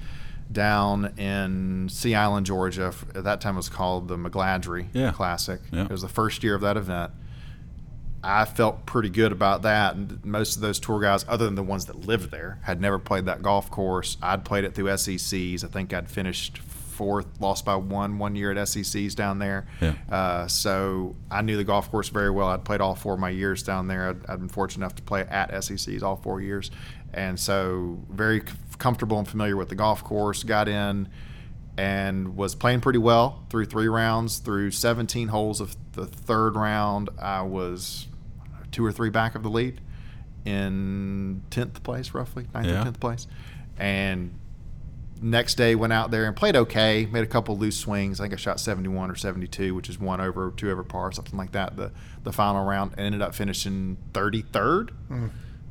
down 0.52 1.14
in 1.18 1.88
Sea 1.90 2.16
Island, 2.16 2.46
Georgia. 2.48 2.94
At 3.16 3.24
that 3.24 3.42
time, 3.42 3.54
it 3.56 3.58
was 3.58 3.70
called 3.70 4.08
the 4.08 4.18
McGladrey 4.18 4.88
Yeah. 4.94 5.12
Classic. 5.12 5.62
Yeah. 5.72 5.84
It 5.86 5.92
was 5.92 6.02
the 6.02 6.08
first 6.10 6.44
year 6.44 6.56
of 6.56 6.62
that 6.62 6.78
event. 6.78 7.12
I 8.24 8.46
felt 8.46 8.86
pretty 8.86 9.10
good 9.10 9.32
about 9.32 9.64
that. 9.64 9.96
And 9.96 10.24
most 10.24 10.56
of 10.56 10.62
those 10.62 10.80
tour 10.80 11.00
guys, 11.02 11.26
other 11.28 11.46
than 11.46 11.56
the 11.56 11.64
ones 11.64 11.86
that 11.86 12.06
lived 12.08 12.32
there, 12.32 12.60
had 12.64 12.80
never 12.80 12.98
played 12.98 13.26
that 13.26 13.42
golf 13.42 13.70
course. 13.70 14.18
I'd 14.22 14.46
played 14.46 14.64
it 14.64 14.74
through 14.74 14.96
SECs. 14.98 15.64
I 15.64 15.68
think 15.68 15.94
I'd 15.94 16.10
finished 16.10 16.60
fourth, 16.94 17.26
lost 17.42 17.66
by 17.66 17.76
one 17.76 18.18
one 18.20 18.36
year 18.36 18.52
at 18.52 18.68
SECs 18.68 19.16
down 19.16 19.40
there. 19.40 19.66
Yeah. 19.82 19.96
Uh, 20.10 20.48
so 20.48 21.16
I 21.30 21.42
knew 21.42 21.58
the 21.58 21.64
golf 21.64 21.92
course 21.92 22.10
very 22.10 22.30
well. 22.30 22.48
I'd 22.48 22.64
played 22.64 22.80
all 22.82 22.96
four 22.96 23.14
of 23.16 23.20
my 23.20 23.30
years 23.30 23.64
down 23.64 23.88
there. 23.88 24.10
I'd, 24.10 24.26
I'd 24.30 24.40
been 24.40 24.50
fortunate 24.50 24.86
enough 24.86 24.96
to 24.96 25.04
play 25.04 25.22
at 25.22 25.50
SECs 25.64 26.02
all 26.04 26.16
four 26.16 26.40
years, 26.42 26.72
and 27.14 27.40
so 27.40 28.00
very 28.10 28.40
c- 28.40 28.46
comfortable 28.78 29.20
and 29.20 29.28
familiar 29.28 29.58
with 29.58 29.70
the 29.70 29.76
golf 29.76 30.04
course. 30.04 30.44
Got 30.44 30.68
in 30.68 31.10
and 31.78 32.36
was 32.38 32.54
playing 32.56 32.82
pretty 32.82 33.00
well 33.00 33.44
through 33.50 33.66
three 33.66 33.88
rounds. 33.88 34.38
Through 34.38 34.72
17 34.72 35.30
holes 35.30 35.60
of 35.60 35.76
the 35.94 36.06
third 36.06 36.56
round, 36.56 37.10
I 37.20 37.42
was 37.42 38.08
two 38.72 38.86
or 38.86 38.92
three 38.92 39.10
back 39.10 39.36
of 39.36 39.42
the 39.44 39.50
lead 39.50 39.82
in 40.46 41.42
10th 41.50 41.84
place, 41.84 42.14
roughly 42.14 42.48
ninth 42.54 42.68
Yeah. 42.68 42.82
or 42.82 42.86
10th 42.86 43.00
place, 43.00 43.28
and 43.78 44.34
next 45.24 45.56
day 45.56 45.74
went 45.74 45.94
out 45.94 46.12
there 46.12 46.26
and 46.26 46.36
played 46.36 46.56
okay 46.56 47.06
made 47.12 47.24
a 47.24 47.28
couple 47.28 47.58
loose 47.58 47.78
swings 47.78 48.20
i 48.20 48.26
think 48.26 48.34
i 48.34 48.36
shot 48.36 48.60
71 48.60 49.10
or 49.10 49.16
72 49.16 49.74
which 49.74 49.88
is 49.90 49.98
one 49.98 50.20
over 50.20 50.52
two 50.58 50.70
over 50.70 50.84
par 50.84 51.12
something 51.14 51.38
like 51.38 51.54
that 51.54 51.78
the 51.78 51.92
the 52.24 52.32
final 52.34 52.66
round 52.66 52.92
and 52.98 53.02
ended 53.06 53.22
up 53.22 53.34
finishing 53.34 53.96
33rd 54.12 54.90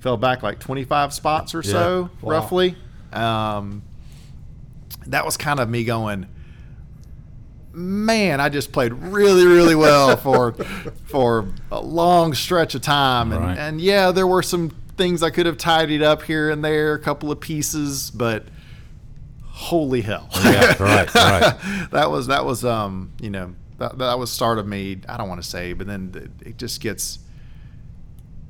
fell 0.01 0.17
back 0.17 0.43
like 0.43 0.59
25 0.59 1.13
spots 1.13 1.55
or 1.55 1.63
so 1.63 2.11
Wow. 2.23 2.31
roughly. 2.31 2.77
Um, 3.13 3.83
that 5.07 5.25
was 5.27 5.37
kind 5.37 5.61
of 5.61 5.69
me 5.69 5.85
going 5.85 6.27
man 7.75 8.41
i 8.41 8.49
just 8.49 8.71
played 8.73 8.93
really 8.93 9.47
really 9.47 9.75
well 9.75 10.17
for 10.19 10.53
for 11.05 11.47
a 11.71 11.81
long 11.81 12.35
stretch 12.35 12.75
of 12.75 12.83
time. 12.83 13.33
And, 13.33 13.41
Right. 13.45 13.59
and 13.59 13.81
yeah 13.81 14.11
there 14.13 14.27
were 14.27 14.43
some 14.43 14.71
things 14.97 15.23
i 15.23 15.31
could 15.31 15.47
have 15.47 15.57
tidied 15.57 16.03
up 16.03 16.23
here 16.23 16.51
and 16.51 16.63
there 16.65 16.95
a 16.95 16.99
couple 16.99 17.31
of 17.33 17.41
pieces 17.41 18.11
but 18.11 18.45
holy 19.63 20.01
hell 20.03 20.29
yeah, 20.45 20.75
right, 20.83 21.15
right. 21.15 21.89
that 21.93 22.11
was 22.11 22.27
that 22.27 22.45
was 22.45 22.65
um 22.65 23.13
you 23.21 23.31
know 23.31 23.55
that, 23.79 23.97
that 23.99 24.19
was 24.19 24.31
start 24.31 24.59
of 24.59 24.67
me 24.67 24.99
i 25.09 25.17
don't 25.17 25.29
want 25.29 25.43
to 25.43 25.49
say 25.49 25.73
but 25.73 25.87
then 25.87 26.13
it, 26.43 26.49
it 26.49 26.59
just 26.59 26.81
gets 26.81 27.19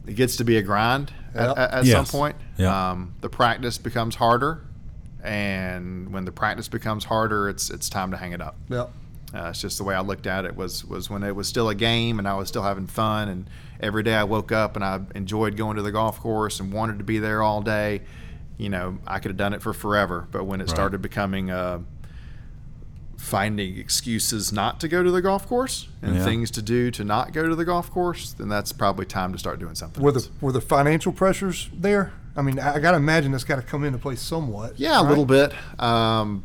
it 0.07 0.14
gets 0.14 0.37
to 0.37 0.44
be 0.44 0.57
a 0.57 0.62
grind 0.62 1.12
Yep. 1.35 1.42
at, 1.51 1.59
at, 1.59 1.70
at 1.72 1.85
Yes. 1.85 2.11
some 2.11 2.20
point 2.20 2.37
Yeah. 2.59 2.90
um, 2.90 3.14
the 3.20 3.29
practice 3.29 3.79
becomes 3.79 4.14
harder 4.16 4.62
and 5.22 6.12
when 6.12 6.25
the 6.25 6.33
practice 6.33 6.68
becomes 6.68 7.05
harder 7.05 7.48
it's 7.48 7.70
it's 7.70 7.88
time 7.88 8.11
to 8.11 8.16
hang 8.16 8.33
it 8.33 8.40
up 8.40 8.57
Yep. 8.68 8.90
uh, 9.35 9.46
it's 9.51 9.61
just 9.61 9.79
the 9.79 9.85
way 9.85 9.94
I 9.94 10.01
looked 10.01 10.27
at 10.27 10.44
it 10.44 10.57
was 10.57 10.85
was 10.85 11.09
when 11.09 11.22
it 11.22 11.35
was 11.35 11.48
still 11.48 11.68
a 11.68 11.75
game 11.75 12.18
and 12.18 12.27
I 12.29 12.35
was 12.35 12.48
still 12.48 12.62
having 12.62 12.87
fun 12.87 13.29
and 13.29 13.48
every 13.81 14.03
day 14.03 14.14
I 14.14 14.25
woke 14.25 14.53
up 14.53 14.77
and 14.77 14.85
I 14.85 15.01
enjoyed 15.14 15.57
going 15.57 15.77
to 15.77 15.83
the 15.83 15.92
golf 15.92 16.20
course 16.20 16.61
and 16.61 16.72
wanted 16.72 16.98
to 16.98 17.05
be 17.05 17.18
there 17.18 17.42
all 17.42 17.62
day. 17.62 18.03
You 18.59 18.69
know, 18.69 18.99
I 19.07 19.19
could 19.19 19.31
have 19.31 19.37
done 19.37 19.55
it 19.55 19.62
for 19.62 19.73
forever, 19.73 20.29
but 20.31 20.45
when 20.45 20.61
it 20.61 20.65
Right. 20.65 20.71
started 20.71 21.03
becoming 21.03 21.51
uh, 21.51 21.81
finding 23.17 23.77
excuses 23.79 24.53
not 24.53 24.81
to 24.81 24.88
go 24.88 25.03
to 25.03 25.11
the 25.11 25.23
golf 25.23 25.47
course 25.49 25.88
and 26.03 26.17
Yeah. 26.17 26.25
things 26.25 26.51
to 26.53 26.62
do 26.62 26.91
to 26.91 27.05
not 27.05 27.33
go 27.33 27.49
to 27.49 27.55
the 27.55 27.65
golf 27.65 27.91
course, 27.91 28.33
then 28.33 28.49
that's 28.49 28.73
probably 28.73 29.07
time 29.07 29.33
to 29.33 29.38
start 29.38 29.59
doing 29.61 29.75
something. 29.75 30.03
Were 30.03 30.12
else. 30.12 30.27
the 30.27 30.33
were 30.41 30.53
the 30.53 30.61
financial 30.61 31.12
pressures 31.12 31.71
there? 31.73 32.12
I 32.37 32.43
mean, 32.43 32.59
I, 32.59 32.75
I 32.77 32.79
got 32.81 32.93
to 32.93 32.97
imagine 32.97 33.31
that's 33.33 33.45
got 33.45 33.57
to 33.57 33.62
come 33.62 33.85
into 33.85 33.99
play 33.99 34.17
somewhat. 34.17 34.79
Yeah, 34.79 35.01
a 35.01 35.05
little 35.07 35.27
bit. 35.27 35.53
Um, 35.79 36.43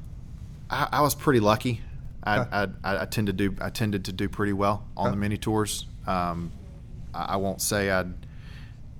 I, 0.69 0.87
I 0.93 1.01
was 1.01 1.15
pretty 1.15 1.39
lucky. 1.39 1.81
I, 2.23 2.39
Okay. 2.39 2.49
I, 2.51 2.63
I, 2.83 3.01
I 3.03 3.05
tend 3.05 3.27
to 3.27 3.33
do. 3.33 3.55
I 3.61 3.69
tended 3.69 4.05
to 4.05 4.11
do 4.13 4.27
pretty 4.27 4.53
well 4.53 4.83
on 4.97 5.07
Okay. 5.07 5.11
the 5.15 5.17
mini 5.17 5.37
tours. 5.37 5.85
Um, 6.05 6.51
I, 7.13 7.23
I 7.29 7.35
won't 7.37 7.61
say 7.61 7.91
I. 7.91 8.05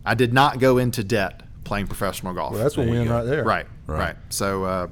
I 0.06 0.14
did 0.16 0.34
not 0.34 0.60
go 0.60 0.78
into 0.78 1.04
debt 1.04 1.42
playing 1.68 1.88
professional 1.88 2.34
golf. 2.34 2.54
Well, 2.54 2.64
that's 2.64 2.76
a 2.76 2.82
There 2.82 2.88
you 2.88 2.94
win 2.94 3.08
go. 3.08 3.14
right 3.16 3.24
there. 3.26 3.44
right, 3.44 3.68
Right. 3.86 4.00
right, 4.00 4.16
So 4.30 4.64
uh, 4.64 4.88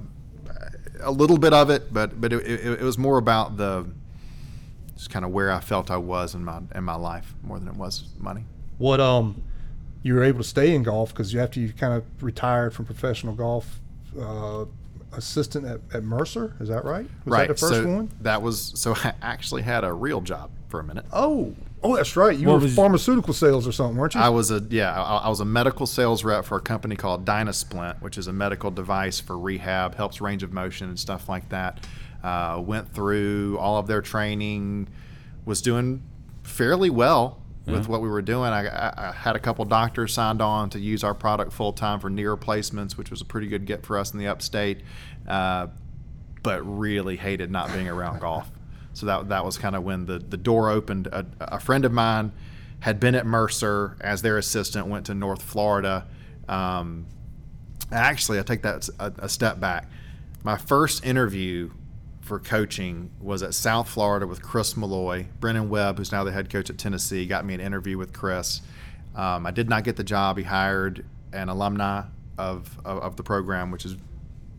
a 1.02 1.12
little 1.12 1.38
bit 1.38 1.54
of 1.54 1.70
it, 1.70 1.94
but 1.94 2.20
but 2.22 2.32
it, 2.34 2.46
it, 2.46 2.80
it 2.80 2.82
was 2.82 2.98
more 2.98 3.18
about 3.18 3.58
the 3.58 3.88
just 4.96 5.10
kind 5.10 5.26
of 5.26 5.32
where 5.32 5.52
I 5.52 5.60
felt 5.60 5.90
I 5.92 5.98
was 5.98 6.36
in 6.36 6.44
my 6.44 6.60
in 6.74 6.84
my 6.84 6.96
life 6.96 7.34
more 7.44 7.60
than 7.60 7.68
it 7.68 7.76
was 7.76 8.04
money. 8.18 8.46
What 8.78 9.00
um, 9.00 9.42
you 10.04 10.14
were 10.16 10.24
able 10.24 10.40
to 10.40 10.48
stay 10.48 10.76
in 10.76 10.84
golf 10.84 11.10
because 11.10 11.34
you 11.34 11.40
after 11.42 11.60
you 11.60 11.74
kind 11.74 11.94
of 11.94 12.04
retired 12.22 12.74
from 12.74 12.86
professional 12.86 13.34
golf, 13.34 13.80
uh, 14.20 14.66
assistant 15.14 15.66
at, 15.66 15.80
at 15.94 16.04
Mercer. 16.04 16.56
Is 16.60 16.70
that 16.70 16.86
right? 16.86 17.06
Was 17.26 17.32
right. 17.32 17.48
that 17.48 17.58
the 17.58 17.60
first 17.60 17.84
so 17.84 17.88
one? 17.88 18.12
that 18.22 18.42
was 18.42 18.74
so 18.76 18.94
I 19.04 19.14
actually 19.22 19.62
had 19.64 19.84
a 19.84 19.92
real 19.94 20.22
job 20.22 20.52
for 20.76 20.82
a 20.82 20.84
minute. 20.84 21.06
Oh, 21.14 21.54
oh, 21.84 21.96
that's 21.96 22.18
right. 22.18 22.38
You 22.38 22.48
What 22.48 22.62
were 22.62 22.68
pharmaceutical 22.68 23.34
sales 23.34 23.66
or 23.66 23.72
something, 23.72 23.96
weren't 23.96 24.14
you? 24.14 24.20
I 24.20 24.28
was 24.28 24.52
a 24.52 24.62
yeah, 24.70 25.02
I, 25.02 25.18
I 25.20 25.30
was 25.30 25.40
a 25.40 25.46
medical 25.46 25.86
sales 25.86 26.26
rep 26.26 26.44
for 26.44 26.58
a 26.58 26.62
company 26.62 26.98
called 26.98 27.24
Dynasplint, 27.24 28.02
which 28.02 28.18
is 28.18 28.28
a 28.28 28.34
medical 28.34 28.72
device 28.72 29.22
for 29.22 29.40
rehab, 29.40 29.96
helps 29.96 30.20
range 30.20 30.44
of 30.44 30.52
motion 30.52 30.90
and 30.90 31.00
stuff 31.00 31.30
like 31.30 31.48
that. 31.50 31.86
Uh, 32.22 32.62
went 32.62 32.94
through 32.94 33.58
all 33.58 33.78
of 33.78 33.88
their 33.88 34.02
training, 34.02 34.90
was 35.46 35.62
doing 35.62 36.02
fairly 36.44 36.90
well 36.90 37.42
with 37.66 37.88
what 37.88 38.02
we 38.02 38.10
were 38.10 38.22
doing. 38.22 38.52
I, 38.52 38.68
I, 38.68 39.10
I 39.10 39.12
had 39.12 39.36
a 39.36 39.40
couple 39.40 39.64
doctors 39.66 40.14
signed 40.14 40.42
on 40.42 40.70
to 40.72 40.80
use 40.80 41.04
our 41.04 41.14
product 41.14 41.54
full 41.54 41.72
time 41.72 42.02
for 42.02 42.10
knee 42.10 42.26
replacements, 42.26 42.98
which 42.98 43.10
was 43.10 43.22
a 43.22 43.26
pretty 43.26 43.48
good 43.48 43.66
get 43.66 43.86
for 43.86 43.98
us 43.98 44.12
in 44.12 44.20
the 44.20 44.28
upstate. 44.28 44.82
Uh, 45.26 45.68
but 46.44 46.62
really 46.62 47.16
hated 47.16 47.50
not 47.50 47.74
being 47.74 47.88
around 47.88 48.20
golf. 48.20 48.52
So 48.96 49.06
that 49.06 49.30
that 49.30 49.46
was 49.46 49.58
kind 49.58 49.76
of 49.76 49.84
when 49.84 50.06
the 50.06 50.20
the 50.20 50.38
door 50.38 50.70
opened. 50.70 51.08
A, 51.08 51.26
a 51.40 51.60
friend 51.60 51.86
of 51.86 51.92
mine 51.92 52.32
had 52.80 53.00
been 53.00 53.16
at 53.16 53.26
Mercer 53.26 53.98
as 54.02 54.22
their 54.22 54.38
assistant, 54.38 54.88
went 54.88 55.06
to 55.06 55.14
North 55.14 55.42
Florida. 55.42 56.08
Um, 56.48 57.06
actually, 57.92 58.40
I 58.40 58.44
take 58.44 58.64
that 58.64 58.90
a, 59.00 59.14
a 59.20 59.30
step 59.30 59.60
back. 59.60 59.90
My 60.44 60.58
first 60.58 61.06
interview 61.06 61.72
for 62.22 62.40
coaching 62.40 63.12
was 63.22 63.44
at 63.44 63.54
South 63.54 63.88
Florida 63.88 64.26
with 64.26 64.42
Chris 64.42 64.76
Malloy. 64.76 65.28
Brennan 65.40 65.70
Webb, 65.70 66.00
who's 66.00 66.12
now 66.12 66.24
the 66.24 66.32
head 66.32 66.50
coach 66.50 66.70
at 66.70 66.78
Tennessee, 66.78 67.26
got 67.26 67.46
me 67.46 67.54
an 67.54 67.60
interview 67.60 67.98
with 67.98 68.14
Chris. 68.14 68.62
Um, 69.16 69.46
I 69.46 69.52
did 69.52 69.70
not 69.70 69.84
get 69.84 69.96
the 69.96 70.04
job. 70.04 70.38
He 70.38 70.44
hired 70.44 71.06
an 71.34 71.50
alumni 71.50 72.04
of, 72.38 72.80
of, 72.84 73.00
of 73.00 73.16
the 73.16 73.24
program, 73.24 73.72
which 73.72 73.86
is 73.86 73.96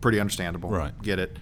pretty 0.01 0.21
understandable. 0.21 0.71
Right. 0.71 1.01
Get 1.03 1.19
it. 1.19 1.37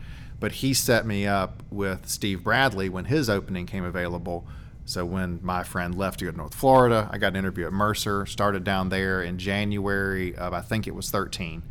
But 0.44 0.52
he 0.52 0.74
set 0.74 1.06
me 1.06 1.26
up 1.26 1.62
with 1.70 2.06
Steve 2.06 2.44
Bradley 2.44 2.90
when 2.90 3.06
his 3.06 3.30
opening 3.30 3.64
came 3.64 3.82
available. 3.82 4.46
So 4.84 5.06
when 5.06 5.40
my 5.42 5.62
friend 5.62 5.94
left 5.94 6.18
to 6.18 6.26
go 6.26 6.32
to 6.32 6.36
North 6.36 6.54
Florida, 6.54 7.08
I 7.10 7.16
got 7.16 7.28
an 7.28 7.36
interview 7.36 7.66
at 7.66 7.72
Mercer. 7.72 8.26
Started 8.26 8.62
down 8.62 8.90
there 8.90 9.22
in 9.22 9.38
January 9.38 10.36
of 10.36 10.52
I 10.52 10.60
think 10.60 10.86
it 10.86 10.94
was 10.94 11.08
13, 11.08 11.62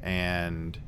and 0.00 0.78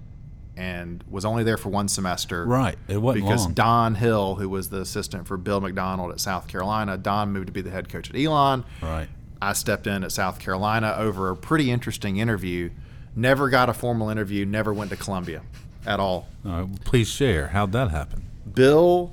and 0.56 1.02
was 1.10 1.24
only 1.24 1.42
there 1.42 1.56
for 1.56 1.70
one 1.70 1.88
semester. 1.88 2.46
Right. 2.46 2.78
It 2.86 2.98
wasn't 2.98 3.24
because 3.24 3.46
long. 3.46 3.54
Don 3.54 3.94
Hill, 3.96 4.36
who 4.36 4.48
was 4.48 4.68
the 4.68 4.78
assistant 4.78 5.26
for 5.26 5.36
Bill 5.36 5.60
McDonald 5.60 6.12
at 6.12 6.20
South 6.20 6.46
Carolina, 6.46 6.96
Don 6.96 7.32
moved 7.32 7.48
to 7.48 7.52
be 7.52 7.60
the 7.60 7.70
head 7.72 7.88
coach 7.88 8.08
at 8.08 8.14
Elon. 8.14 8.64
Right. 8.80 9.08
I 9.40 9.54
stepped 9.54 9.88
in 9.88 10.04
at 10.04 10.12
South 10.12 10.38
Carolina 10.38 10.94
over 10.96 11.28
a 11.28 11.36
pretty 11.36 11.72
interesting 11.72 12.18
interview. 12.18 12.70
Never 13.16 13.48
got 13.48 13.68
a 13.68 13.74
formal 13.74 14.10
interview. 14.10 14.46
Never 14.46 14.72
went 14.72 14.90
to 14.92 14.96
Columbia 14.96 15.42
at 15.86 16.00
all. 16.00 16.28
Uh, 16.46 16.66
please 16.84 17.08
share. 17.08 17.48
How'd 17.48 17.72
that 17.72 17.90
happen? 17.90 18.24
Bill 18.54 19.12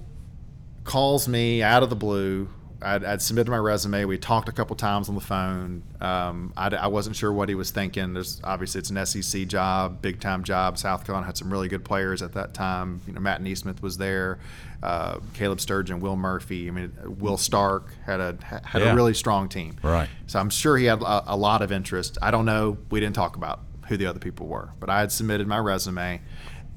calls 0.84 1.28
me 1.28 1.62
out 1.62 1.84
of 1.84 1.90
the 1.90 1.96
blue. 1.96 2.50
I'd, 2.82 3.04
I'd 3.04 3.22
submitted 3.22 3.52
my 3.52 3.58
resume. 3.58 4.06
We 4.06 4.18
talked 4.18 4.48
a 4.48 4.54
couple 4.54 4.74
times 4.78 5.10
on 5.10 5.16
the 5.16 5.20
phone. 5.22 5.84
Um, 6.00 6.54
I, 6.56 6.70
I 6.70 6.88
wasn't 6.88 7.18
sure 7.18 7.32
what 7.34 7.50
he 7.50 7.56
was 7.56 7.72
thinking. 7.72 8.14
There's 8.14 8.40
obviously 8.42 8.80
it's 8.80 8.90
an 8.90 9.06
SEC 9.06 9.48
job, 9.48 10.02
big 10.02 10.22
time 10.22 10.46
job. 10.46 10.78
South 10.78 11.06
Carolina 11.06 11.26
had 11.26 11.36
some 11.36 11.52
really 11.52 11.68
good 11.68 11.84
players 11.84 12.22
at 12.22 12.34
that 12.34 12.54
time. 12.54 13.02
You 13.06 13.12
know, 13.12 13.20
Matt 13.20 13.44
NeSmith 13.44 13.82
was 13.82 13.98
there, 13.98 14.40
uh, 14.82 15.20
Caleb 15.34 15.60
Sturgeon, 15.60 16.00
Will 16.00 16.16
Murphy. 16.16 16.70
I 16.70 16.72
mean, 16.72 16.94
Will 17.20 17.36
Starke 17.36 17.90
had 18.06 18.22
a 18.22 18.38
had 18.46 18.82
Yeah. 18.82 18.94
a 18.94 18.96
really 18.96 19.14
strong 19.14 19.50
team. 19.50 19.76
Right. 19.84 20.08
So 20.28 20.40
I'm 20.40 20.50
sure 20.50 20.78
he 20.78 20.86
had 20.86 21.02
a, 21.02 21.34
a 21.34 21.36
lot 21.36 21.62
of 21.62 21.74
interest. 21.74 22.18
I 22.22 22.32
don't 22.32 22.46
know. 22.46 22.78
We 22.90 23.02
didn't 23.02 23.16
talk 23.16 23.36
about 23.36 23.60
who 23.90 23.98
the 23.98 24.06
other 24.06 24.20
people 24.20 24.48
were, 24.48 24.70
but 24.80 24.90
I 24.90 25.02
had 25.02 25.12
submitted 25.12 25.48
my 25.48 25.58
resume, 25.58 26.22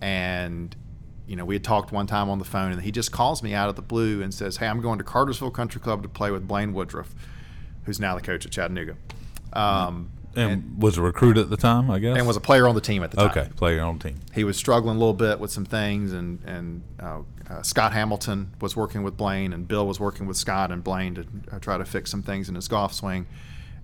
and 0.02 0.74
you 1.26 1.36
know 1.36 1.44
we 1.46 1.54
had 1.54 1.64
talked 1.64 1.92
one 1.92 2.06
time 2.06 2.28
on 2.28 2.38
the 2.38 2.44
phone, 2.44 2.72
and 2.72 2.82
he 2.82 2.90
just 2.90 3.12
calls 3.12 3.42
me 3.42 3.54
out 3.54 3.70
of 3.70 3.76
the 3.76 3.82
blue 3.82 4.20
and 4.20 4.34
says, 4.34 4.58
"Hey, 4.58 4.66
I'm 4.66 4.80
going 4.82 4.98
to 4.98 5.04
Cartersville 5.04 5.50
Country 5.52 5.80
Club 5.80 6.02
to 6.02 6.08
play 6.08 6.30
with 6.30 6.46
Blaine 6.46 6.74
Woodruff, 6.74 7.14
who's 7.84 7.98
now 8.00 8.14
the 8.14 8.20
coach 8.20 8.44
at 8.44 8.52
Chattanooga." 8.52 8.96
Um, 9.54 10.10
And, 10.34 10.82
was 10.82 10.96
a 10.96 11.02
recruit 11.02 11.36
at 11.36 11.50
the 11.50 11.58
time, 11.58 11.90
I 11.90 11.98
guess. 11.98 12.16
and 12.16 12.26
was 12.26 12.36
a 12.38 12.40
player 12.40 12.66
on 12.66 12.74
the 12.74 12.80
team 12.80 13.02
at 13.02 13.10
the 13.10 13.18
time. 13.18 13.30
okay. 13.30 13.48
Player 13.54 13.82
on 13.82 13.98
the 13.98 14.08
team. 14.08 14.20
He 14.34 14.44
was 14.44 14.56
struggling 14.56 14.96
a 14.96 14.98
little 14.98 15.12
bit 15.14 15.38
with 15.38 15.50
some 15.50 15.64
things, 15.66 16.12
and 16.12 16.42
and 16.44 16.82
uh, 17.00 17.20
uh, 17.50 17.62
Scott 17.62 17.92
Hamilton 17.92 18.50
was 18.60 18.74
working 18.74 19.02
with 19.02 19.16
Blaine, 19.16 19.52
and 19.52 19.68
Bill 19.68 19.86
was 19.86 20.00
working 20.00 20.26
with 20.26 20.36
Scott 20.36 20.72
and 20.72 20.82
Blaine 20.82 21.14
to 21.14 21.26
uh, 21.52 21.58
try 21.60 21.76
to 21.78 21.84
fix 21.84 22.10
some 22.10 22.22
things 22.22 22.48
in 22.48 22.54
his 22.54 22.66
golf 22.66 22.92
swing. 22.94 23.26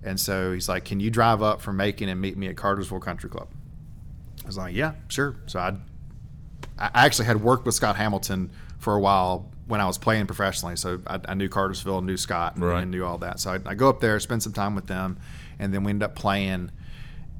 And 0.03 0.19
so 0.19 0.53
he's 0.53 0.67
like, 0.67 0.85
"Can 0.85 0.99
you 0.99 1.09
drive 1.11 1.41
up 1.43 1.61
from 1.61 1.77
Macon 1.77 2.09
and 2.09 2.19
meet 2.19 2.35
me 2.35 2.47
at 2.47 2.57
Cartersville 2.57 2.99
Country 2.99 3.29
Club?" 3.29 3.47
I 4.43 4.47
was 4.47 4.57
like, 4.57 4.73
"Yeah, 4.75 4.93
sure." 5.07 5.35
So 5.45 5.59
I, 5.59 5.75
I 6.79 7.05
actually 7.05 7.25
had 7.25 7.41
worked 7.41 7.65
with 7.65 7.75
Scott 7.75 7.95
Hamilton 7.97 8.51
for 8.77 8.95
a 8.95 8.99
while 8.99 9.51
when 9.67 9.81
I 9.81 9.85
was 9.85 9.97
playing 9.97 10.25
professionally, 10.25 10.75
so 10.77 10.99
I, 11.05 11.19
I 11.27 11.33
knew 11.35 11.47
Cartersville, 11.49 12.01
knew 12.01 12.17
Scott, 12.17 12.55
and, 12.55 12.63
Right. 12.63 12.81
and 12.81 12.89
knew 12.91 13.05
all 13.05 13.17
that. 13.19 13.39
So 13.39 13.51
I, 13.53 13.59
I 13.71 13.75
go 13.75 13.89
up 13.89 13.99
there, 13.99 14.19
spend 14.19 14.41
some 14.41 14.53
time 14.53 14.73
with 14.73 14.87
them, 14.87 15.19
and 15.59 15.73
then 15.73 15.83
we 15.83 15.91
end 15.91 16.01
up 16.01 16.15
playing. 16.15 16.71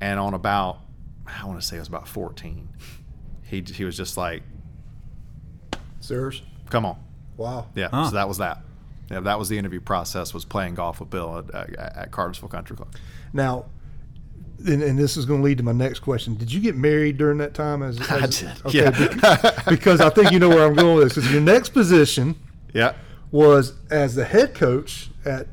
And 0.02 0.20
on 0.20 0.34
about, 0.34 0.80
I 1.26 1.46
want 1.46 1.60
to 1.60 1.66
say 1.66 1.78
it 1.78 1.80
was 1.80 1.88
about 1.88 2.08
14, 2.08 2.70
he 3.44 3.62
he 3.62 3.84
was 3.84 3.98
just 3.98 4.16
like, 4.18 4.44
Serious? 6.00 6.42
"Come 6.70 6.86
on." 6.86 6.98
Wow. 7.38 7.68
Yeah, 7.76 7.90
Huh. 7.92 8.06
so 8.10 8.16
that 8.16 8.28
was 8.28 8.38
that. 8.40 8.62
Yeah, 9.12 9.22
that 9.22 9.40
was 9.40 9.50
the 9.50 9.58
interview 9.58 9.80
process. 9.80 10.34
Was 10.34 10.46
playing 10.46 10.76
golf 10.76 11.00
with 11.00 11.10
Bill 11.10 11.40
at, 11.40 11.54
at, 11.56 11.76
at 11.98 12.12
Cartersville 12.12 12.50
Country 12.50 12.76
Club. 12.76 12.94
Now, 13.34 13.66
and, 14.68 14.82
and 14.84 14.98
this 15.00 15.16
is 15.18 15.26
going 15.26 15.40
to 15.42 15.44
lead 15.46 15.58
to 15.60 15.64
my 15.64 15.72
next 15.72 16.00
question. 16.00 16.36
Did 16.36 16.52
you 16.52 16.60
get 16.60 16.76
married 16.76 17.18
during 17.18 17.38
that 17.40 17.54
time? 17.54 17.82
As, 17.84 18.00
I 18.10 18.26
did, 18.28 18.52
Okay, 18.66 18.78
yeah. 18.80 18.90
bec- 19.42 19.66
because 19.68 20.02
I 20.02 20.10
think 20.10 20.32
you 20.32 20.40
know 20.40 20.50
where 20.50 20.66
I'm 20.66 20.76
going 20.76 20.96
with 20.98 21.06
this. 21.06 21.16
Because 21.16 21.32
your 21.32 21.42
next 21.42 21.70
position 21.70 22.36
Yeah, 22.74 22.94
was 23.32 23.74
as 23.92 24.16
the 24.16 24.26
head 24.26 24.54
coach 24.56 25.10
at 25.26 25.48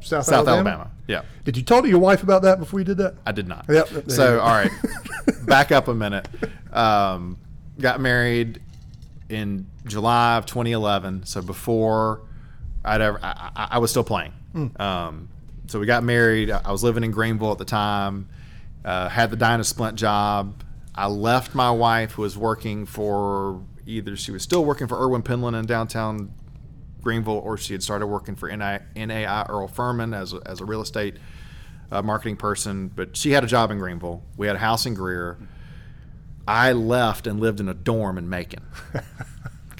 South, 0.00 0.24
South 0.26 0.46
Alabama. 0.48 0.70
Alabama. 0.70 0.90
Yeah, 1.06 1.22
Did 1.44 1.56
you 1.56 1.62
talk 1.64 1.82
to 1.82 1.88
your 1.88 1.98
wife 1.98 2.22
about 2.22 2.42
that 2.42 2.58
before 2.60 2.78
you 2.80 2.84
did 2.84 2.98
that? 2.98 3.14
I 3.26 3.32
did 3.32 3.48
not. 3.48 3.66
Yep, 3.68 4.10
So 4.10 4.38
all 4.38 4.48
right, 4.54 4.70
back 5.44 5.72
up 5.72 5.88
a 5.88 5.94
minute. 5.94 6.28
Um, 6.72 7.36
got 7.80 8.00
married 8.00 8.60
in 9.28 9.66
July 9.86 10.36
of 10.36 10.46
2011. 10.46 11.26
So 11.26 11.42
before 11.42 12.22
I'd 12.84 13.00
ever, 13.00 13.18
I, 13.22 13.50
I, 13.56 13.68
I 13.72 13.78
was 13.78 13.90
still 13.90 14.04
playing. 14.04 14.32
Hmm. 14.52 14.66
Um, 14.80 15.28
so 15.66 15.78
we 15.80 15.86
got 15.86 16.02
married. 16.04 16.50
I 16.50 16.70
was 16.70 16.82
living 16.84 17.02
in 17.04 17.10
Greenville 17.10 17.50
at 17.52 17.58
the 17.58 17.64
time. 17.64 18.28
Uh, 18.84 19.08
had 19.08 19.30
the 19.30 19.36
Dynasplint 19.36 19.94
job. 19.94 20.62
I 20.94 21.06
left 21.06 21.54
my 21.54 21.70
wife, 21.70 22.12
who 22.12 22.22
was 22.22 22.36
working 22.36 22.86
for 22.86 23.62
either 23.86 24.16
she 24.16 24.32
was 24.32 24.42
still 24.42 24.64
working 24.64 24.86
for 24.86 24.98
Erwin 25.02 25.22
Penland 25.22 25.58
in 25.58 25.66
downtown 25.66 26.32
Greenville, 27.02 27.38
or 27.44 27.56
she 27.56 27.72
had 27.74 27.82
started 27.82 28.06
working 28.06 28.36
for 28.36 28.48
NI, 28.48 28.78
NAI 28.96 29.46
Earle 29.48 29.68
Furman 29.68 30.14
as 30.14 30.32
a, 30.32 30.40
as 30.46 30.60
a 30.60 30.64
real 30.64 30.80
estate 30.80 31.16
uh, 31.90 32.02
marketing 32.02 32.36
person. 32.36 32.88
But 32.88 33.16
she 33.16 33.32
had 33.32 33.44
a 33.44 33.46
job 33.46 33.70
in 33.70 33.78
Greenville. 33.78 34.22
We 34.36 34.46
had 34.46 34.56
a 34.56 34.60
house 34.60 34.86
in 34.86 34.94
Greer. 34.94 35.38
I 36.46 36.72
left 36.72 37.26
and 37.26 37.40
lived 37.40 37.60
in 37.60 37.68
a 37.68 37.74
dorm 37.74 38.18
in 38.18 38.28
Macon. 38.28 38.64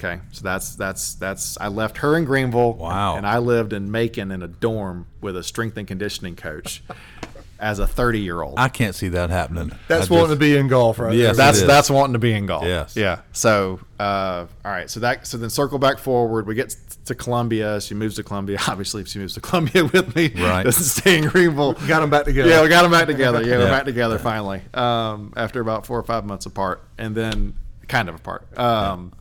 Okay, 0.03 0.19
so 0.31 0.41
that's 0.41 0.75
that's 0.75 1.13
that's 1.13 1.59
I 1.61 1.67
left 1.67 1.97
her 1.97 2.17
in 2.17 2.25
Greenville. 2.25 2.73
Wow. 2.73 3.17
And 3.17 3.27
I 3.27 3.37
lived 3.37 3.71
in 3.71 3.91
Macon 3.91 4.31
in 4.31 4.41
a 4.41 4.47
dorm 4.47 5.05
with 5.21 5.37
a 5.37 5.43
strength 5.43 5.77
and 5.77 5.87
conditioning 5.87 6.35
coach 6.35 6.81
as 7.61 7.77
a 7.79 7.85
30 7.87 8.19
year 8.19 8.41
old. 8.41 8.55
I 8.57 8.67
can't 8.69 8.95
see 8.95 9.09
that 9.09 9.29
happening. 9.29 9.71
That's 9.87 10.09
I 10.09 10.13
wanting 10.13 10.29
just- 10.29 10.39
to 10.41 10.45
be 10.45 10.57
in 10.57 10.67
golf, 10.67 10.99
right? 10.99 11.15
Yeah, 11.15 11.31
that's 11.33 11.59
it 11.59 11.61
is. 11.61 11.67
that's 11.67 11.89
wanting 11.89 12.13
to 12.13 12.19
be 12.19 12.33
in 12.33 12.47
golf. 12.47 12.65
Yes. 12.65 12.97
Yeah. 12.97 13.21
So 13.31 13.79
uh, 13.99 14.47
all 14.65 14.71
right. 14.71 14.89
So 14.89 14.99
that 15.01 15.27
so 15.27 15.37
then 15.37 15.49
circle 15.51 15.77
back 15.79 15.99
forward. 15.99 16.47
We 16.47 16.55
get 16.55 16.75
to 17.05 17.15
Columbia. 17.15 17.79
She 17.79 17.93
moves 17.93 18.15
to 18.15 18.23
Columbia. 18.23 18.57
Obviously, 18.67 19.05
she 19.05 19.19
moves 19.19 19.35
to 19.35 19.41
Columbia 19.41 19.85
with 19.93 20.15
me, 20.15 20.29
Right. 20.35 20.63
doesn't 20.63 20.83
stay 20.83 21.19
in 21.19 21.27
Greenville. 21.27 21.73
Got 21.73 21.99
them 22.01 22.09
back 22.09 22.25
together. 22.25 22.49
Yeah, 22.49 22.63
we 22.63 22.69
got 22.69 22.81
them 22.81 22.91
back 22.91 23.05
together. 23.07 23.43
Yeah, 23.43 23.59
we're 23.59 23.69
back 23.69 23.85
together 23.85 24.17
finally. 24.17 24.61
Um, 24.73 25.31
after 25.37 25.61
about 25.61 25.85
four 25.85 25.99
or 25.99 26.03
five 26.03 26.25
months 26.25 26.45
apart, 26.47 26.83
and 26.97 27.15
then 27.15 27.53
kind 27.87 28.09
of 28.09 28.15
apart. 28.15 28.57
Um, 28.57 29.13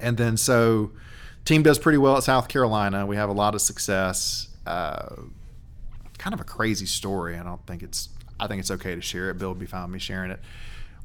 and 0.00 0.16
then 0.16 0.36
so 0.36 0.90
team 1.44 1.62
does 1.62 1.78
pretty 1.78 1.98
well 1.98 2.16
at 2.16 2.24
South 2.24 2.48
Carolina. 2.48 3.06
We 3.06 3.14
have 3.16 3.28
a 3.28 3.32
lot 3.34 3.54
of 3.54 3.60
success. 3.60 4.48
Uh, 4.66 5.14
kind 6.22 6.34
of 6.34 6.40
a 6.40 6.44
crazy 6.44 6.86
story. 6.86 7.36
I 7.36 7.42
don't 7.42 7.64
think 7.66 7.82
it's. 7.82 8.08
I 8.40 8.46
think 8.46 8.60
it's 8.60 8.70
okay 8.70 8.94
to 8.94 9.00
share 9.00 9.30
it. 9.30 9.38
Bill 9.38 9.50
would 9.50 9.58
be 9.58 9.66
fine 9.66 9.82
with 9.82 9.92
me 9.92 9.98
sharing 9.98 10.30
it. 10.30 10.40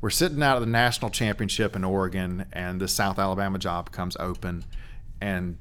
We're 0.02 0.10
sitting 0.12 0.42
out 0.44 0.58
at 0.58 0.60
the 0.60 0.66
national 0.66 1.12
championship 1.12 1.76
in 1.76 1.84
Oregon, 1.84 2.46
and 2.54 2.80
the 2.80 2.88
South 2.88 3.18
Alabama 3.20 3.58
job 3.60 3.92
comes 3.92 4.16
open, 4.20 4.64
and 5.22 5.58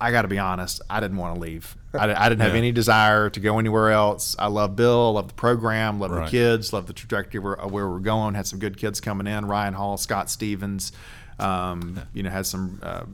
I 0.00 0.10
got 0.12 0.22
to 0.22 0.28
be 0.28 0.38
honest, 0.38 0.80
I 0.88 0.98
didn't 1.00 1.18
want 1.18 1.34
to 1.34 1.40
leave. 1.40 1.76
I, 1.92 2.12
I 2.14 2.28
didn't 2.28 2.40
have 2.42 2.52
Yeah. 2.52 2.58
any 2.58 2.72
desire 2.72 3.28
to 3.30 3.40
go 3.40 3.58
anywhere 3.58 3.90
else. 3.90 4.34
I 4.38 4.46
love 4.46 4.74
Bill, 4.76 5.12
love 5.14 5.28
the 5.28 5.34
program, 5.34 5.98
love 6.00 6.10
Right. 6.12 6.24
the 6.24 6.30
kids, 6.30 6.72
love 6.72 6.86
the 6.86 6.92
trajectory 6.92 7.40
where, 7.40 7.54
of 7.54 7.70
where 7.70 7.88
we're 7.88 7.98
going. 7.98 8.34
Had 8.34 8.46
some 8.46 8.58
good 8.60 8.76
kids 8.76 9.00
coming 9.00 9.26
in: 9.26 9.44
Ryan 9.46 9.74
Hall, 9.74 9.96
Scott 9.98 10.30
Stevens. 10.30 10.92
Um, 11.38 12.00
you 12.14 12.22
know, 12.22 12.30
had 12.30 12.46
some 12.46 12.78
uh, 12.82 13.04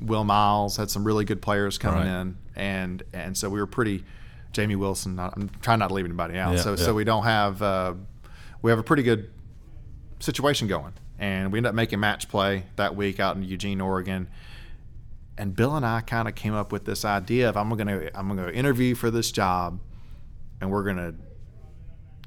Will 0.00 0.24
Miles. 0.24 0.76
Had 0.76 0.90
some 0.90 1.04
really 1.04 1.24
good 1.24 1.40
players 1.42 1.78
coming 1.78 2.00
Right. 2.08 2.20
in, 2.20 2.36
and 2.56 3.02
and 3.12 3.36
so 3.36 3.48
we 3.48 3.58
were 3.60 3.66
pretty. 3.66 4.04
Jamie 4.52 4.76
Wilson. 4.76 5.18
I'm 5.18 5.50
trying 5.60 5.78
not 5.78 5.88
to 5.88 5.94
leave 5.94 6.04
anybody 6.04 6.38
out. 6.38 6.54
Yeah, 6.54 6.60
so 6.60 6.70
yeah. 6.70 6.76
so 6.76 6.94
we 6.94 7.04
don't 7.04 7.24
have 7.24 7.62
uh, 7.62 7.94
we 8.60 8.70
have 8.70 8.78
a 8.78 8.82
pretty 8.82 9.02
good 9.02 9.30
situation 10.20 10.68
going, 10.68 10.92
and 11.18 11.52
we 11.52 11.58
end 11.58 11.66
up 11.66 11.74
making 11.74 12.00
match 12.00 12.28
play 12.28 12.64
that 12.76 12.94
week 12.96 13.20
out 13.20 13.36
in 13.36 13.42
Eugene, 13.42 13.80
Oregon. 13.80 14.28
And 15.38 15.56
Bill 15.56 15.74
and 15.74 15.84
I 15.84 16.02
kind 16.02 16.28
of 16.28 16.34
came 16.34 16.54
up 16.54 16.72
with 16.72 16.84
this 16.84 17.04
idea 17.04 17.48
of 17.48 17.56
I'm 17.56 17.70
gonna 17.70 18.10
I'm 18.14 18.28
gonna 18.28 18.50
interview 18.50 18.94
for 18.94 19.10
this 19.10 19.32
job, 19.32 19.80
and 20.60 20.70
we're 20.70 20.84
gonna 20.84 21.14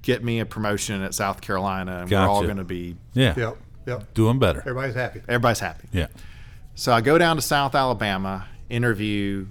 get 0.02 0.24
me 0.24 0.40
a 0.40 0.46
promotion 0.46 1.02
at 1.02 1.14
South 1.14 1.42
Carolina, 1.42 2.02
and 2.02 2.12
we're 2.12 2.18
all 2.18 2.46
gonna 2.46 2.64
be 2.64 2.96
Yeah. 3.14 3.34
Yep. 3.38 3.58
Yep. 3.86 4.14
Doing 4.16 4.40
better. 4.40 4.60
Everybody's 4.60 4.96
happy. 4.96 5.22
everybody's 5.28 5.60
happy. 5.60 5.88
Yeah. 5.92 6.08
So 6.74 6.92
I 6.92 7.02
go 7.02 7.18
down 7.18 7.36
to 7.36 7.42
South 7.42 7.76
Alabama, 7.76 8.48
interview, 8.70 9.46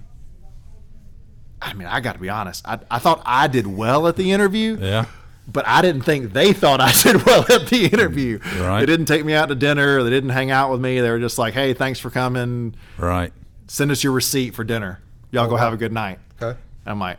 I 1.61 1.73
mean, 1.73 1.87
I 1.87 1.99
got 1.99 2.13
to 2.13 2.19
be 2.19 2.29
honest. 2.29 2.67
I, 2.67 2.79
I 2.91 2.99
thought 2.99 3.21
I 3.25 3.47
did 3.47 3.65
well 3.67 4.07
at 4.07 4.15
the 4.15 4.31
interview. 4.31 4.77
Yeah. 4.79 5.05
But 5.47 5.67
I 5.67 5.81
didn't 5.81 6.01
think 6.01 6.33
they 6.33 6.53
thought 6.53 6.81
I 6.81 6.91
did 7.03 7.23
well 7.25 7.45
at 7.51 7.67
the 7.67 7.85
interview. 7.85 8.39
Right. 8.59 8.79
They 8.79 8.85
didn't 8.85 9.05
take 9.05 9.23
me 9.23 9.33
out 9.33 9.49
to 9.49 9.55
dinner. 9.55 10.03
They 10.03 10.09
didn't 10.09 10.31
hang 10.31 10.51
out 10.51 10.71
with 10.71 10.81
me. 10.81 10.99
They 11.01 11.09
were 11.09 11.19
just 11.19 11.37
like, 11.37 11.53
"Hey, 11.53 11.73
thanks 11.73 11.99
for 11.99 12.09
coming. 12.09 12.75
Right. 12.97 13.31
Send 13.67 13.91
us 13.91 14.03
your 14.03 14.13
receipt 14.13 14.55
for 14.55 14.63
dinner. 14.63 15.01
Y'all 15.31 15.47
go 15.47 15.55
have 15.55 15.73
a 15.73 15.77
good 15.77 15.93
night." 15.93 16.19
Okay. 16.41 16.57
I'm 16.85 16.99
like, 16.99 17.17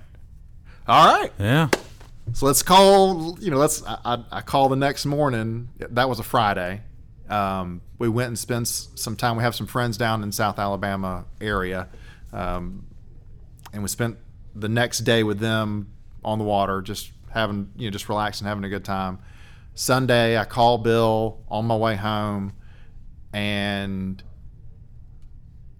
"All 0.89 1.21
right." 1.21 1.33
Yeah. 1.39 1.69
So 2.33 2.47
let's 2.47 2.63
call. 2.65 3.39
You 3.41 3.53
know, 3.53 3.59
let's. 3.59 3.85
I, 3.85 3.99
I, 4.05 4.25
I 4.33 4.41
call 4.41 4.69
the 4.69 4.77
next 4.77 5.07
morning. 5.07 5.69
That 5.79 6.09
was 6.09 6.19
a 6.19 6.25
Friday. 6.25 6.83
Um, 7.29 7.81
we 7.99 8.09
went 8.09 8.29
and 8.29 8.39
spent 8.39 8.67
some 8.67 9.15
time. 9.15 9.37
We 9.37 9.45
have 9.45 9.55
some 9.55 9.67
friends 9.67 9.97
down 9.97 10.23
in 10.25 10.33
South 10.33 10.59
Alabama 10.59 11.27
area, 11.41 11.89
um, 12.33 12.87
and 13.73 13.83
we 13.83 13.89
spent 13.89 14.19
the 14.59 14.69
next 14.69 15.01
day 15.01 15.23
with 15.23 15.39
them 15.39 15.93
on 16.25 16.39
the 16.39 16.45
water, 16.45 16.83
just 16.83 17.13
having 17.31 17.71
you 17.77 17.87
know, 17.89 17.91
just 17.91 18.09
relaxing, 18.09 18.47
having 18.47 18.65
a 18.65 18.69
good 18.69 18.85
time. 18.85 19.19
Sunday, 19.75 20.39
I 20.39 20.45
call 20.45 20.79
Bill 20.79 21.39
on 21.49 21.67
my 21.67 21.77
way 21.77 21.97
home, 21.97 22.55
and 23.33 24.23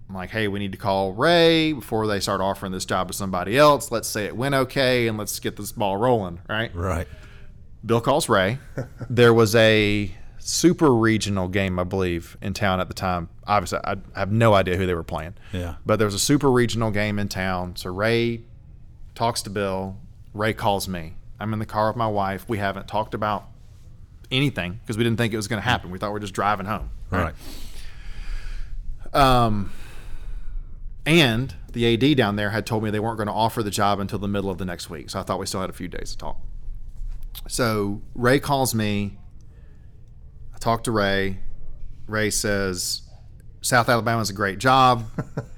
I'm 0.07 0.15
like, 0.15 0.29
"Hey, 0.29 0.47
we 0.47 0.59
need 0.59 0.71
to 0.73 0.77
call 0.77 1.13
Ray 1.13 1.73
before 1.73 2.05
they 2.05 2.19
start 2.19 2.39
offering 2.39 2.71
this 2.71 2.85
job 2.85 3.07
to 3.07 3.13
somebody 3.13 3.57
else. 3.57 3.91
Let's 3.91 4.07
say 4.07 4.25
it 4.25 4.37
went 4.37 4.53
okay, 4.53 5.07
and 5.07 5.17
let's 5.17 5.39
get 5.39 5.57
this 5.57 5.71
ball 5.71 5.97
rolling." 5.97 6.39
Right? 6.47 6.73
Right. 6.75 7.07
Bill 7.85 8.01
calls 8.01 8.29
Ray. 8.29 8.59
there 9.09 9.33
was 9.33 9.55
a 9.55 10.11
super 10.37 10.93
regional 10.93 11.47
game, 11.47 11.79
I 11.79 11.83
believe, 11.83 12.37
in 12.41 12.53
town 12.53 12.79
at 12.79 12.87
the 12.87 12.93
time. 12.93 13.29
Obviously, 13.45 13.79
I 13.83 13.97
have 14.15 14.31
no 14.31 14.53
idea 14.53 14.77
who 14.77 14.85
they 14.85 14.93
were 14.93 15.03
playing. 15.03 15.35
Yeah. 15.51 15.75
But 15.85 15.97
there 15.97 16.05
was 16.05 16.13
a 16.13 16.19
super 16.19 16.51
regional 16.51 16.91
game 16.91 17.19
in 17.19 17.27
town. 17.27 17.75
So 17.75 17.91
Ray 17.91 18.43
talks 19.17 19.41
to 19.41 19.49
Bill. 19.49 19.97
Ray 20.33 20.53
calls 20.53 20.87
me. 20.87 21.15
I'm 21.39 21.51
in 21.51 21.59
the 21.59 21.65
car 21.65 21.89
with 21.89 21.97
my 21.97 22.07
wife. 22.07 22.47
We 22.47 22.59
haven't 22.59 22.87
talked 22.87 23.13
about 23.13 23.47
anything 24.31 24.79
because 24.81 24.97
we 24.97 25.03
didn't 25.03 25.17
think 25.17 25.33
it 25.33 25.37
was 25.37 25.47
going 25.47 25.61
to 25.61 25.67
happen. 25.67 25.89
We 25.89 25.97
thought 25.97 26.09
we 26.09 26.13
were 26.13 26.19
just 26.19 26.33
driving 26.33 26.67
home. 26.67 26.91
Right. 27.09 27.33
Um, 29.13 29.71
and 31.05 31.55
the 31.71 31.93
AD 31.93 32.17
down 32.17 32.35
there 32.35 32.51
had 32.51 32.65
told 32.65 32.83
me 32.83 32.91
they 32.91 32.99
weren't 32.99 33.17
going 33.17 33.27
to 33.27 33.33
offer 33.33 33.63
the 33.63 33.71
job 33.71 33.99
until 33.99 34.19
the 34.19 34.27
middle 34.27 34.49
of 34.49 34.57
the 34.57 34.65
next 34.65 34.89
week. 34.89 35.09
So 35.09 35.19
I 35.19 35.23
thought 35.23 35.39
we 35.39 35.45
still 35.45 35.61
had 35.61 35.69
a 35.69 35.73
few 35.73 35.87
days 35.87 36.11
to 36.11 36.17
talk. 36.17 36.37
So 37.47 38.01
Ray 38.13 38.39
calls 38.39 38.75
me. 38.75 39.17
I 40.53 40.57
talk 40.59 40.83
to 40.83 40.91
Ray. 40.91 41.39
Ray 42.07 42.29
says, 42.29 43.01
South 43.61 43.89
Alabama 43.89 44.21
is 44.21 44.29
a 44.29 44.33
great 44.33 44.59
job. 44.59 45.05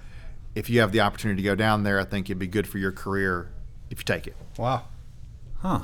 if 0.59 0.69
you 0.69 0.81
have 0.81 0.91
the 0.91 0.99
opportunity 0.99 1.41
to 1.41 1.45
go 1.47 1.55
down 1.55 1.83
there, 1.83 1.99
I 1.99 2.03
think 2.03 2.29
it'd 2.29 2.37
be 2.37 2.47
good 2.47 2.67
for 2.67 2.77
your 2.79 2.91
career 2.91 3.49
if 3.89 3.99
you 3.99 4.03
take 4.03 4.27
it. 4.27 4.35
Wow. 4.57 4.83
Huh. 5.61 5.79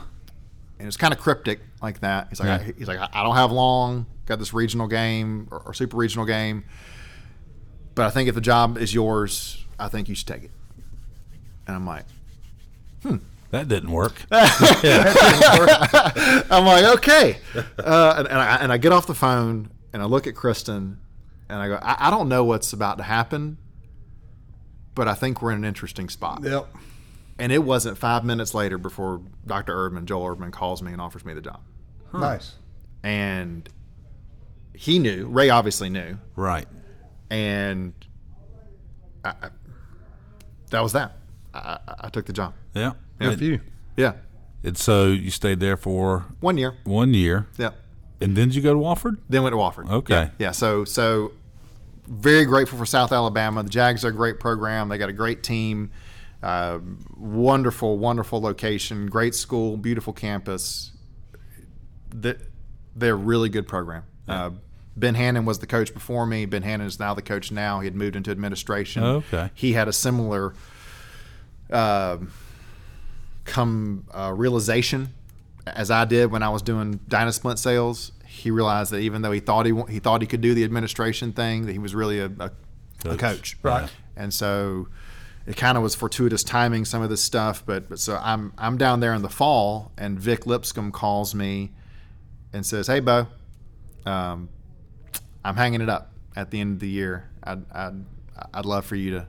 And 0.78 0.88
it's 0.88 0.98
kind 0.98 1.14
of 1.14 1.20
cryptic 1.20 1.62
like 1.82 2.02
that. 2.02 2.28
He's 2.30 2.42
like, 2.42 2.48
Yeah. 2.48 2.68
I, 2.68 2.74
he's 2.78 2.88
like, 2.90 3.00
I 3.00 3.24
don't 3.24 3.36
have 3.36 3.54
long. 3.54 4.06
Got 4.26 4.40
this 4.40 4.54
regional 4.54 4.88
game 4.88 5.48
or, 5.50 5.60
or 5.68 5.74
super 5.74 5.96
regional 5.96 6.26
game, 6.26 6.66
but 7.94 8.06
I 8.06 8.10
think 8.10 8.28
if 8.28 8.36
the 8.36 8.42
job 8.42 8.78
is 8.78 8.94
yours, 8.94 9.64
I 9.80 9.88
think 9.88 10.10
you 10.10 10.16
should 10.16 10.28
take 10.28 10.44
it. 10.44 10.52
And 11.68 11.76
I'm 11.76 11.86
like, 11.86 12.06
That 13.52 13.68
didn't 13.70 13.92
work. 13.92 14.26
I'm 16.52 16.66
like, 16.66 16.84
okay. 16.98 17.38
Uh, 17.78 18.16
and, 18.18 18.28
and, 18.28 18.38
I, 18.38 18.58
and 18.60 18.72
I 18.74 18.78
get 18.78 18.92
off 18.92 19.08
the 19.08 19.14
phone 19.14 19.70
and 19.94 20.02
I 20.02 20.06
look 20.06 20.28
at 20.28 20.36
Kristen 20.36 21.00
and 21.48 21.60
I 21.60 21.68
go, 21.70 21.80
I, 21.82 22.08
I 22.08 22.10
don't 22.10 22.28
know 22.28 22.44
what's 22.44 22.74
about 22.74 22.98
to 22.98 23.04
happen, 23.04 23.58
but 24.96 25.08
I 25.08 25.14
think 25.14 25.42
we're 25.42 25.52
in 25.52 25.58
an 25.60 25.66
interesting 25.66 26.10
spot. 26.10 26.42
Yep. 26.44 26.68
And 27.38 27.52
it 27.52 27.64
wasn't 27.64 27.98
five 27.98 28.24
minutes 28.24 28.54
later 28.54 28.78
before 28.78 29.22
Dr. 29.46 29.74
Erdmann, 29.76 30.06
Joel 30.06 30.36
Erdmann, 30.36 30.52
calls 30.54 30.82
me 30.82 30.92
and 30.94 31.02
offers 31.02 31.26
me 31.26 31.34
the 31.34 31.42
job. 31.42 31.60
Nice. 32.14 32.54
And 33.04 33.68
he 34.74 35.00
knew, 35.00 35.28
Ray 35.28 35.50
obviously 35.50 35.90
knew, 35.90 36.18
right. 36.36 36.66
and 37.30 37.94
I, 39.24 39.30
I, 39.30 39.50
that 40.72 40.82
was 40.82 40.94
that. 40.94 41.18
I, 41.54 41.78
I, 41.88 41.96
I 42.06 42.10
took 42.10 42.26
the 42.26 42.34
job. 42.34 42.54
Yeah. 42.74 42.94
Good 43.20 43.28
And, 43.30 43.38
for 43.38 43.44
you. 43.44 43.60
Yeah, 43.98 44.14
and 44.64 44.78
so 44.78 45.08
you 45.08 45.30
stayed 45.32 45.60
there 45.60 45.78
for 45.78 46.26
one 46.42 46.58
year. 46.58 46.76
one 46.84 47.14
year, 47.14 47.48
Yeah, 47.58 47.70
and 48.20 48.36
then 48.36 48.48
did 48.50 48.56
you 48.56 48.62
go 48.62 48.74
to 48.74 48.80
Wofford? 48.80 49.18
then 49.30 49.44
went 49.44 49.54
to 49.54 49.58
Wofford. 49.58 49.90
Okay. 49.90 50.14
Yeah, 50.14 50.30
yeah. 50.40 50.52
So 50.52 50.84
so 50.84 51.32
very 52.08 52.46
grateful 52.46 52.78
for 52.78 52.86
South 52.86 53.12
Alabama. 53.12 53.64
The 53.64 53.70
Jags 53.70 54.06
are 54.06 54.10
a 54.10 54.14
great 54.14 54.40
program. 54.40 54.90
They 54.90 54.98
got 54.98 55.10
a 55.10 55.14
great 55.14 55.44
team. 55.44 55.92
Uh, 56.44 56.80
wonderful, 57.18 57.98
wonderful 57.98 58.42
location. 58.42 59.08
Great 59.08 59.36
school. 59.36 59.78
Beautiful 59.78 60.14
campus. 60.14 60.92
That 62.10 62.40
they're 62.96 63.14
a 63.14 63.18
really 63.18 63.50
good 63.50 63.68
program. 63.68 64.04
Uh, 64.28 64.52
ben 64.96 65.16
Hannon 65.16 65.46
was 65.46 65.60
the 65.60 65.68
coach 65.68 65.94
before 65.94 66.26
me. 66.26 66.46
Ben 66.46 66.62
Hannon 66.62 66.88
is 66.88 67.00
now 67.00 67.14
the 67.14 67.22
coach 67.22 67.52
now. 67.52 67.80
He 67.80 67.86
had 67.86 67.96
moved 67.96 68.16
into 68.16 68.32
administration. 68.32 69.04
Okay. 69.04 69.50
He 69.54 69.74
had 69.74 69.88
a 69.88 69.94
similar 69.94 70.54
uh, 71.70 72.18
come 73.44 74.06
uh, 74.14 74.34
realization 74.36 75.14
as 75.68 75.92
I 75.92 76.06
did 76.06 76.32
when 76.32 76.44
I 76.44 76.50
was 76.50 76.62
doing 76.62 77.00
Dynasplint 77.10 77.58
sales. 77.58 78.12
He 78.36 78.52
realized 78.52 78.92
that 78.92 79.00
even 79.00 79.22
though 79.22 79.32
he 79.32 79.40
thought 79.40 79.66
he 79.66 79.74
he 79.90 80.00
thought 80.00 80.22
he 80.22 80.28
could 80.28 80.42
do 80.42 80.54
the 80.54 80.64
administration 80.64 81.32
thing, 81.32 81.66
that 81.66 81.72
he 81.72 81.80
was 81.80 81.96
really 81.96 82.20
a, 82.20 82.26
a, 82.26 82.52
a 83.06 83.18
Coach. 83.18 83.20
coach. 83.20 83.58
Right. 83.64 83.90
And 84.16 84.34
so 84.34 84.88
it 85.48 85.58
kind 85.58 85.78
of 85.78 85.84
was 85.84 85.96
fortuitous 85.96 86.44
timing 86.44 86.86
some 86.86 87.02
of 87.02 87.10
this 87.10 87.24
stuff. 87.24 87.64
But 87.66 87.88
but 87.90 88.00
so 88.00 88.20
I'm 88.22 88.54
I'm 88.58 88.78
down 88.78 89.00
there 89.00 89.14
in 89.14 89.22
the 89.22 89.30
fall, 89.30 89.92
and 89.98 90.20
Vic 90.20 90.46
Lipscomb 90.46 90.92
calls 90.92 91.34
me 91.34 91.72
and 92.54 92.66
says, 92.66 92.88
"Hey, 92.88 93.00
Bo, 93.00 93.28
um, 94.06 94.50
I'm 95.44 95.56
hanging 95.56 95.82
it 95.82 95.90
up 95.90 96.12
at 96.36 96.52
the 96.52 96.60
end 96.60 96.74
of 96.74 96.80
the 96.80 96.90
year. 96.90 97.30
I'd 97.44 97.64
I'd, 97.72 98.06
I'd 98.54 98.66
love 98.66 98.86
for 98.86 98.96
you 98.96 99.12
to 99.12 99.28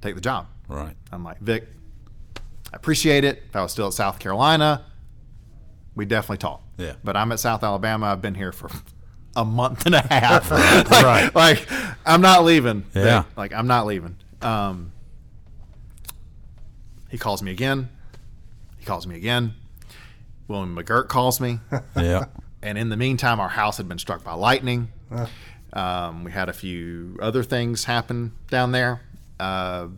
take 0.00 0.14
the 0.14 0.20
job." 0.20 0.46
Right. 0.68 0.96
I'm 1.10 1.24
like, 1.24 1.38
Vic, 1.40 1.66
I 2.72 2.76
appreciate 2.76 3.24
it. 3.24 3.42
If 3.48 3.56
I 3.56 3.62
was 3.62 3.72
still 3.72 3.88
at 3.88 3.94
South 3.94 4.18
Carolina, 4.18 4.84
we 5.94 6.04
definitely 6.06 6.38
talk. 6.38 6.62
Yeah. 6.82 6.94
But 7.04 7.16
I'm 7.16 7.30
at 7.32 7.40
South 7.40 7.62
Alabama. 7.62 8.06
I've 8.06 8.22
been 8.22 8.34
here 8.34 8.52
for 8.52 8.68
a 9.36 9.44
month 9.44 9.86
and 9.86 9.94
a 9.94 10.00
half. 10.02 10.50
like, 10.90 10.90
Right. 10.90 11.34
Like, 11.34 11.68
I'm 12.04 12.20
not 12.20 12.44
leaving. 12.44 12.82
Vic. 12.92 13.04
Yeah. 13.04 13.24
Like, 13.36 13.52
I'm 13.52 13.66
not 13.66 13.86
leaving. 13.86 14.16
Um, 14.42 14.92
he 17.10 17.18
calls 17.18 17.42
me 17.42 17.50
again. 17.52 17.88
He 18.78 18.84
calls 18.84 19.06
me 19.06 19.16
again. 19.16 19.54
William 20.48 20.76
McGirt 20.76 21.08
calls 21.08 21.40
me. 21.40 21.60
Yeah. 21.96 22.24
And 22.64 22.78
in 22.78 22.88
the 22.90 22.96
meantime, 22.96 23.40
our 23.40 23.48
house 23.48 23.76
had 23.78 23.88
been 23.88 23.98
struck 23.98 24.22
by 24.22 24.34
lightning. 24.34 24.88
Um, 25.72 26.22
we 26.24 26.30
had 26.30 26.48
a 26.48 26.52
few 26.52 27.18
other 27.20 27.42
things 27.42 27.84
happen 27.84 28.32
down 28.50 28.70
there. 28.72 29.00
Uh, 29.40 29.88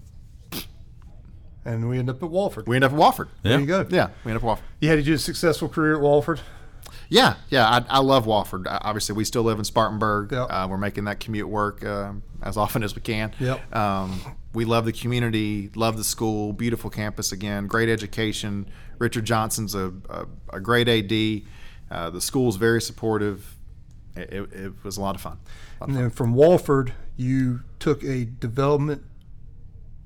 And 1.66 1.88
we 1.88 1.98
end 1.98 2.08
up 2.10 2.22
at 2.22 2.28
Wofford. 2.30 2.66
we 2.66 2.76
end 2.76 2.84
up 2.84 2.92
at 2.92 2.98
Wofford. 2.98 3.28
Yeah. 3.42 3.50
There 3.52 3.60
you 3.60 3.66
go. 3.66 3.86
Yeah, 3.90 4.08
we 4.24 4.32
end 4.32 4.36
up 4.42 4.44
at 4.44 4.58
Wofford. 4.58 4.62
You 4.80 4.88
had 4.90 4.96
to 4.96 5.02
do 5.02 5.14
a 5.14 5.18
successful 5.18 5.68
career 5.68 5.96
at 5.96 6.00
Wofford. 6.02 6.40
Yeah, 7.14 7.36
yeah, 7.48 7.68
I, 7.68 7.98
I 7.98 7.98
love 8.00 8.26
Wofford. 8.26 8.66
Obviously, 8.68 9.14
we 9.14 9.24
still 9.24 9.44
live 9.44 9.58
in 9.60 9.64
Spartanburg. 9.64 10.32
Yep. 10.32 10.46
Uh, 10.50 10.66
we're 10.68 10.78
making 10.78 11.04
that 11.04 11.20
commute 11.20 11.48
work 11.48 11.84
uh, 11.84 12.12
as 12.42 12.56
often 12.56 12.82
as 12.82 12.96
we 12.96 13.02
can. 13.02 13.32
Yep. 13.38 13.74
Um, 13.76 14.20
we 14.52 14.64
love 14.64 14.84
the 14.84 14.92
community, 14.92 15.70
love 15.76 15.96
the 15.96 16.02
school, 16.02 16.52
beautiful 16.52 16.90
campus 16.90 17.30
again, 17.30 17.68
great 17.68 17.88
education. 17.88 18.66
Richard 18.98 19.24
Johnson's 19.26 19.76
a, 19.76 19.92
a, 20.10 20.26
a 20.54 20.60
great 20.60 20.88
AD. 20.88 21.42
Uh, 21.90 22.10
the 22.10 22.20
school's 22.20 22.56
very 22.56 22.82
supportive. 22.82 23.54
It, 24.16 24.32
it, 24.32 24.52
it 24.52 24.72
was 24.84 24.96
a 24.96 25.00
lot 25.00 25.14
of 25.14 25.20
fun. 25.20 25.38
Lot 25.80 25.82
of 25.82 25.88
And 25.90 25.94
fun. 25.96 26.02
then 26.02 26.10
from 26.10 26.34
Wofford, 26.34 26.92
you 27.16 27.60
took 27.78 28.02
a 28.02 28.24
development 28.24 29.02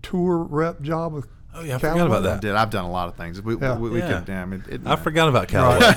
tour 0.02 0.38
rep 0.38 0.82
job 0.82 1.14
with 1.14 1.26
Oh 1.58 1.64
yeah, 1.64 1.76
I 1.76 1.78
Callaway? 1.78 2.00
forgot 2.02 2.06
about 2.06 2.22
that. 2.22 2.28
I 2.30 2.34
that. 2.34 2.40
did. 2.42 2.54
I've 2.54 2.70
done 2.70 2.84
a 2.84 2.90
lot 2.90 3.08
of 3.08 3.16
things. 3.16 3.42
We, 3.42 3.56
Yeah. 3.56 3.76
we, 3.76 3.90
we 3.90 3.98
Yeah. 3.98 4.14
could, 4.18 4.24
damn 4.26 4.52
it. 4.52 4.62
it 4.68 4.80
I 4.86 4.96
forgot 4.96 5.28
about 5.28 5.48
Callaway. 5.48 5.92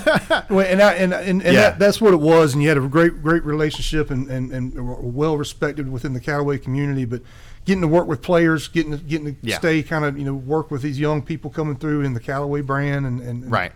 Well, 0.50 0.66
and 0.66 0.82
I, 0.82 0.94
and 0.94 1.14
and, 1.14 1.42
and 1.42 1.44
Yeah. 1.44 1.52
that, 1.72 1.80
that's 1.80 2.02
what 2.02 2.14
it 2.14 2.20
was. 2.20 2.54
And 2.54 2.62
you 2.64 2.70
had 2.70 2.78
a 2.78 2.82
great 2.88 3.22
great 3.22 3.44
relationship 3.46 4.10
and 4.10 4.28
and, 4.30 4.52
and 4.52 4.74
well 5.16 5.38
respected 5.38 5.92
within 5.92 6.14
the 6.14 6.20
Callaway 6.20 6.58
community. 6.58 7.06
But 7.06 7.22
getting 7.66 7.82
to 7.82 7.88
work 7.88 8.08
with 8.08 8.22
players, 8.22 8.68
getting 8.68 8.92
to, 8.92 8.98
getting 8.98 9.36
to 9.36 9.36
Yeah. 9.42 9.60
stay 9.60 9.84
kind 9.84 10.04
of 10.06 10.18
you 10.18 10.26
know 10.26 10.34
work 10.34 10.72
with 10.72 10.82
these 10.82 11.00
young 11.00 11.22
people 11.22 11.50
coming 11.52 11.76
through 11.76 12.02
in 12.02 12.14
the 12.14 12.20
Callaway 12.20 12.62
brand 12.62 13.06
and, 13.06 13.20
and 13.22 13.44
and- 13.44 13.52
Right. 13.52 13.72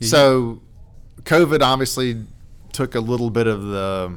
So, 0.00 0.60
COVID 1.22 1.60
obviously 1.62 2.24
took 2.72 2.94
a 2.94 3.00
little 3.00 3.30
bit 3.30 3.46
of 3.46 3.62
the 3.62 4.12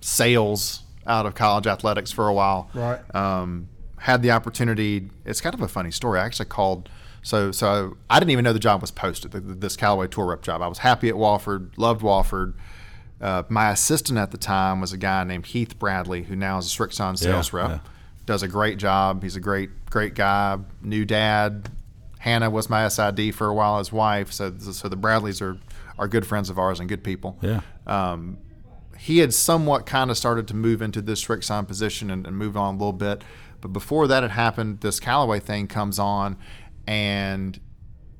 sales 0.00 0.82
out 1.06 1.26
of 1.26 1.34
college 1.34 1.66
athletics 1.66 2.10
for 2.12 2.28
a 2.28 2.32
while. 2.34 2.68
Right. 2.74 3.00
Um, 3.14 3.68
had 4.00 4.22
the 4.22 4.30
opportunity. 4.30 5.10
It's 5.24 5.40
kind 5.40 5.54
of 5.54 5.60
a 5.60 5.68
funny 5.68 5.90
story. 5.90 6.20
I 6.20 6.24
actually 6.24 6.46
called. 6.46 6.88
So, 7.22 7.52
so 7.52 7.96
I 8.08 8.18
didn't 8.18 8.30
even 8.30 8.44
know 8.44 8.52
the 8.54 8.58
job 8.58 8.80
was 8.80 8.90
posted. 8.90 9.32
This 9.60 9.76
Callaway 9.76 10.08
tour 10.08 10.26
rep 10.26 10.40
job. 10.42 10.62
I 10.62 10.68
was 10.68 10.78
happy 10.78 11.08
at 11.10 11.14
Wofford. 11.16 11.70
Loved 11.76 12.00
Wofford. 12.02 12.54
Uh, 13.20 13.42
my 13.50 13.70
assistant 13.70 14.18
at 14.18 14.30
the 14.30 14.38
time 14.38 14.80
was 14.80 14.94
a 14.94 14.96
guy 14.96 15.22
named 15.24 15.44
Heath 15.46 15.78
Bradley, 15.78 16.22
who 16.22 16.34
now 16.34 16.56
is 16.56 16.66
a 16.66 16.68
Srixon 16.76 17.18
sales 17.18 17.52
Yeah, 17.52 17.58
rep. 17.60 17.70
yeah. 17.70 17.78
does 18.24 18.42
a 18.42 18.48
great 18.48 18.78
job. 18.78 19.22
He's 19.22 19.36
a 19.36 19.40
great 19.40 19.68
great 19.90 20.14
guy. 20.14 20.56
New 20.82 21.04
dad. 21.04 21.70
Hannah 22.20 22.48
was 22.50 22.68
my 22.70 22.86
SID 22.88 23.34
for 23.34 23.46
a 23.48 23.54
while, 23.54 23.78
his 23.78 23.92
wife. 23.92 24.32
So 24.32 24.54
so 24.58 24.88
the 24.88 24.96
Bradleys 24.96 25.42
are 25.42 25.58
are 25.98 26.08
good 26.08 26.26
friends 26.26 26.48
of 26.48 26.58
ours 26.58 26.80
and 26.80 26.88
good 26.88 27.04
people. 27.04 27.36
Yeah. 27.42 27.60
Um, 27.86 28.38
he 28.98 29.18
had 29.18 29.34
somewhat 29.34 29.84
kind 29.84 30.10
of 30.10 30.16
started 30.16 30.48
to 30.48 30.54
move 30.56 30.80
into 30.80 31.02
this 31.02 31.22
Srixon 31.24 31.66
position 31.68 32.10
and, 32.10 32.26
and 32.26 32.36
moved 32.36 32.56
on 32.56 32.74
a 32.76 32.78
little 32.78 32.92
bit. 32.94 33.22
But 33.60 33.72
before 33.72 34.06
that 34.08 34.22
had 34.22 34.32
happened, 34.32 34.80
this 34.80 35.00
Callaway 35.00 35.40
thing 35.40 35.66
comes 35.66 35.98
on, 35.98 36.36
and 36.86 37.58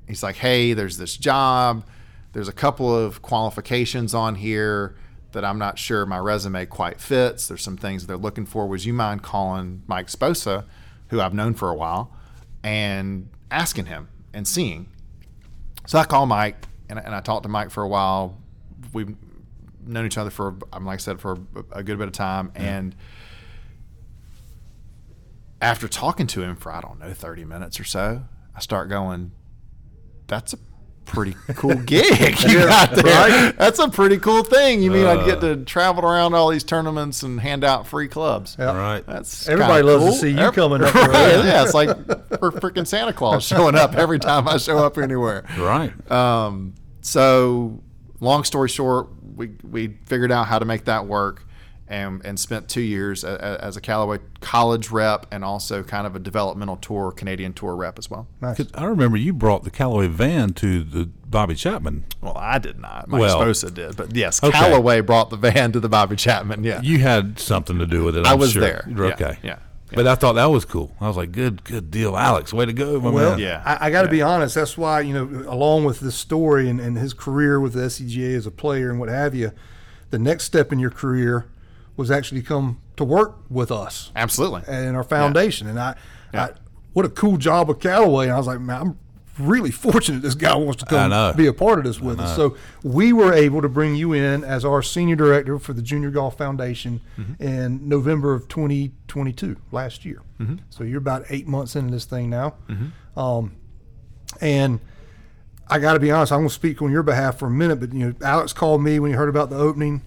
he's 0.07 0.23
like, 0.23 0.37
"Hey, 0.37 0.73
there's 0.75 0.97
this 0.99 1.17
job. 1.17 1.85
There's 2.33 2.49
a 2.49 2.53
couple 2.53 2.95
of 2.95 3.23
qualifications 3.23 4.15
on 4.15 4.37
here 4.37 4.97
that 5.33 5.45
I'm 5.45 5.59
not 5.59 5.79
sure 5.79 6.05
my 6.07 6.19
resume 6.19 6.67
quite 6.67 7.01
fits. 7.01 7.47
There's 7.49 7.63
some 7.63 7.77
things 7.77 8.07
they're 8.07 8.17
looking 8.17 8.47
for. 8.47 8.67
Would 8.69 8.85
you 8.85 8.93
mind 8.93 9.23
calling 9.23 9.83
Mike 9.87 10.09
Sposa, 10.09 10.65
who 11.09 11.21
I've 11.21 11.35
known 11.35 11.55
for 11.55 11.71
a 11.71 11.75
while, 11.75 12.13
and 12.63 13.29
asking 13.51 13.87
him 13.87 14.09
and 14.35 14.47
seeing?" 14.47 14.89
So 15.87 15.99
I 15.99 16.05
call 16.05 16.27
Mike 16.27 16.67
and, 16.89 16.99
I- 16.99 17.03
and 17.03 17.15
I 17.15 17.21
talked 17.21 17.45
to 17.45 17.49
Mike 17.49 17.71
for 17.71 17.83
a 17.83 17.89
while. 17.89 18.37
We've 18.93 19.17
known 19.85 20.07
each 20.07 20.19
other 20.19 20.31
for, 20.31 20.55
I'm 20.73 20.85
like 20.85 20.95
I 20.95 21.03
said, 21.03 21.21
for 21.21 21.39
a, 21.73 21.79
a 21.79 21.83
good 21.83 21.99
bit 21.99 22.07
of 22.07 22.13
time. 22.13 22.53
And 22.55 22.95
after 25.61 25.89
talking 25.89 26.27
to 26.29 26.43
him 26.43 26.57
for, 26.57 26.73
I 26.73 26.81
don't 26.81 26.99
know, 26.99 27.13
30 27.13 27.45
minutes 27.45 27.79
or 27.81 27.85
so, 27.85 28.23
I 28.55 28.61
start 28.61 28.89
going, 28.89 29.33
that's 30.27 30.53
a 30.53 30.59
pretty 31.05 31.35
cool 31.55 31.75
gig 31.87 32.41
you 32.43 32.59
got 32.61 32.93
there. 32.93 33.53
That's 33.53 33.79
a 33.81 33.89
pretty 33.89 34.19
cool 34.19 34.45
thing. 34.45 34.81
You 34.83 34.91
mean 34.93 35.07
I'd 35.07 35.27
get 35.27 35.41
to 35.41 35.57
travel 35.65 36.05
around 36.05 36.35
all 36.35 36.49
these 36.51 36.63
tournaments 36.65 37.23
and 37.25 37.41
hand 37.41 37.65
out 37.65 37.87
free 37.87 38.07
clubs? 38.09 38.57
Yeah. 38.59 38.77
Right. 38.77 39.05
That's 39.07 39.49
Everybody 39.49 39.83
kinda 39.83 39.97
loves 39.99 40.15
to 40.15 40.21
see 40.21 40.31
you 40.31 40.39
Ev- 40.39 40.55
coming 40.55 40.83
up 40.83 40.95
Right, 40.95 41.09
there. 41.11 41.45
yeah, 41.47 41.65
it's 41.65 41.75
like 41.75 41.89
for 42.39 42.53
freaking 42.53 42.87
Santa 42.87 43.13
Claus 43.13 43.45
showing 43.45 43.75
up 43.75 43.95
every 43.95 44.19
time 44.21 44.47
I 44.47 44.57
show 44.59 44.79
up 44.79 44.99
anywhere. 44.99 45.45
Right. 45.59 45.93
Um, 46.11 46.75
so, 47.01 47.83
long 48.21 48.45
story 48.45 48.69
short, 48.69 49.09
we, 49.35 49.51
we 49.69 49.97
figured 50.07 50.31
out 50.31 50.47
how 50.47 50.59
to 50.61 50.65
make 50.65 50.85
that 50.85 51.07
work 51.07 51.45
and, 51.91 52.25
and 52.25 52.39
spent 52.41 52.69
two 52.69 52.81
years 52.81 53.25
a, 53.25 53.33
a, 53.61 53.65
as 53.65 53.77
a 53.77 53.81
Callaway 53.81 54.19
college 54.41 54.91
rep 54.91 55.27
and 55.31 55.45
also 55.45 55.83
kind 55.83 56.07
of 56.07 56.15
a 56.17 56.19
developmental 56.21 56.77
tour, 56.77 57.11
Canadian 57.13 57.53
tour 57.53 57.75
rep 57.77 57.99
as 57.99 58.09
well. 58.09 58.29
Nice. 58.41 58.57
'Cause 58.59 58.69
I 58.75 58.85
remember 58.85 59.17
you 59.17 59.33
brought 59.33 59.65
the 59.65 59.71
Callaway 59.71 60.07
van 60.07 60.53
to 60.55 60.83
the 60.85 61.07
Bobby 61.27 61.55
Chapman. 61.57 62.05
Well, 62.21 62.37
I 62.37 62.59
did 62.59 62.79
not. 62.79 63.09
Mike 63.09 63.21
Well- 63.21 63.41
Sposa 63.41 63.75
did. 63.75 63.97
But 63.97 64.15
yes, 64.15 64.43
Okay. 64.43 64.57
Callaway 64.57 65.01
brought 65.01 65.31
the 65.31 65.37
van 65.37 65.73
to 65.73 65.81
the 65.81 65.89
Bobby 65.89 66.17
Chapman. 66.17 66.63
Yeah. 66.65 66.81
You 66.81 66.99
had 66.99 67.39
something 67.41 67.79
to 67.79 67.87
do 67.87 68.05
with 68.05 68.17
it. 68.17 68.25
I 68.27 68.33
I'm 68.33 68.39
was 68.39 68.53
sure. 68.53 68.63
there. 68.63 68.85
Yeah, 68.89 69.03
Okay. 69.07 69.39
yeah, 69.43 69.57
But 69.93 70.07
I 70.07 70.15
thought 70.15 70.35
that 70.35 70.47
was 70.47 70.65
cool. 70.65 70.95
I 71.01 71.09
was 71.09 71.17
like, 71.17 71.33
good, 71.33 71.65
good 71.65 71.91
deal, 71.91 72.17
Alex. 72.17 72.53
Way 72.53 72.67
to 72.67 72.73
go, 72.73 73.01
my 73.01 73.11
Well, 73.11 73.31
man. 73.31 73.39
Yeah. 73.41 73.63
I, 73.65 73.87
I 73.87 73.91
got 73.91 74.03
to 74.03 74.07
Yeah. 74.09 74.13
be 74.13 74.23
honest. 74.23 74.55
That's 74.55 74.79
why 74.79 75.01
you 75.01 75.13
know, 75.13 75.45
along 75.51 75.85
with 75.87 75.99
this 75.99 76.15
story 76.15 76.69
and, 76.71 76.81
and 76.81 76.97
his 76.97 77.13
career 77.13 77.59
with 77.59 77.73
the 77.73 77.81
SCGA 77.87 78.37
as 78.37 78.47
a 78.47 78.51
player 78.53 78.91
and 78.91 79.01
what 79.01 79.09
have 79.09 79.35
you, 79.35 79.51
the 80.11 80.19
next 80.21 80.45
step 80.45 80.73
in 80.73 80.79
your 80.79 80.91
career 80.91 81.47
was 82.01 82.11
actually 82.11 82.43
come 82.43 82.81
to 82.97 83.05
work 83.05 83.37
with 83.49 83.71
us 83.71 84.11
Absolutely. 84.17 84.63
and 84.67 84.97
our 84.97 85.05
foundation. 85.05 85.69
And 85.69 85.79
I, 85.79 85.95
Yeah. 86.35 86.45
I, 86.47 86.51
what 86.93 87.05
a 87.05 87.09
cool 87.09 87.37
job 87.37 87.69
with 87.69 87.79
Callaway. 87.79 88.25
And 88.25 88.33
I 88.33 88.39
was 88.39 88.47
like, 88.49 88.61
man, 88.61 88.81
I'm 88.81 88.99
really 89.39 89.71
fortunate 89.87 90.23
this 90.23 90.35
guy 90.35 90.55
wants 90.57 90.83
to 90.83 90.87
come 90.87 91.11
be 91.37 91.47
a 91.47 91.53
part 91.53 91.79
of 91.79 91.85
this 91.85 92.01
with 92.01 92.19
us. 92.21 92.35
So 92.37 92.57
we 92.83 93.13
were 93.13 93.33
able 93.33 93.63
to 93.63 93.69
bring 93.69 93.95
you 93.95 94.13
in 94.13 94.43
as 94.45 94.65
our 94.65 94.83
senior 94.83 95.15
director 95.17 95.59
for 95.59 95.73
the 95.73 95.83
Junior 95.83 96.11
Golf 96.11 96.37
Foundation 96.37 97.01
Mm-hmm. 97.19 97.43
in 97.43 97.89
November 97.89 98.35
of 98.35 98.49
2022, 98.49 99.57
last 99.73 100.05
year. 100.05 100.23
Mm-hmm. 100.41 100.57
So 100.71 100.85
you're 100.85 100.99
about 100.99 101.25
eight 101.31 101.47
months 101.47 101.77
into 101.77 101.93
this 101.93 102.05
thing 102.07 102.29
now. 102.31 102.55
Um, 103.17 103.53
and 104.41 104.81
I 105.69 105.79
got 105.79 105.95
to 105.95 106.01
be 106.01 106.11
honest, 106.11 106.33
I'm 106.33 106.41
going 106.41 106.49
to 106.49 106.55
speak 106.55 106.83
on 106.83 106.91
your 106.91 107.03
behalf 107.03 107.39
for 107.39 107.47
a 107.47 107.51
minute, 107.51 107.77
but 107.81 107.93
you 107.93 108.07
know, 108.07 108.15
Alex 108.23 108.53
called 108.53 108.83
me 108.83 108.99
when 108.99 109.11
he 109.13 109.17
heard 109.17 109.29
about 109.29 109.51
the 109.51 109.57
opening. 109.57 110.03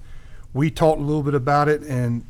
We 0.53 0.69
talked 0.69 0.99
a 0.99 1.03
little 1.03 1.23
bit 1.23 1.33
about 1.33 1.67
it, 1.67 1.81
and 1.81 2.25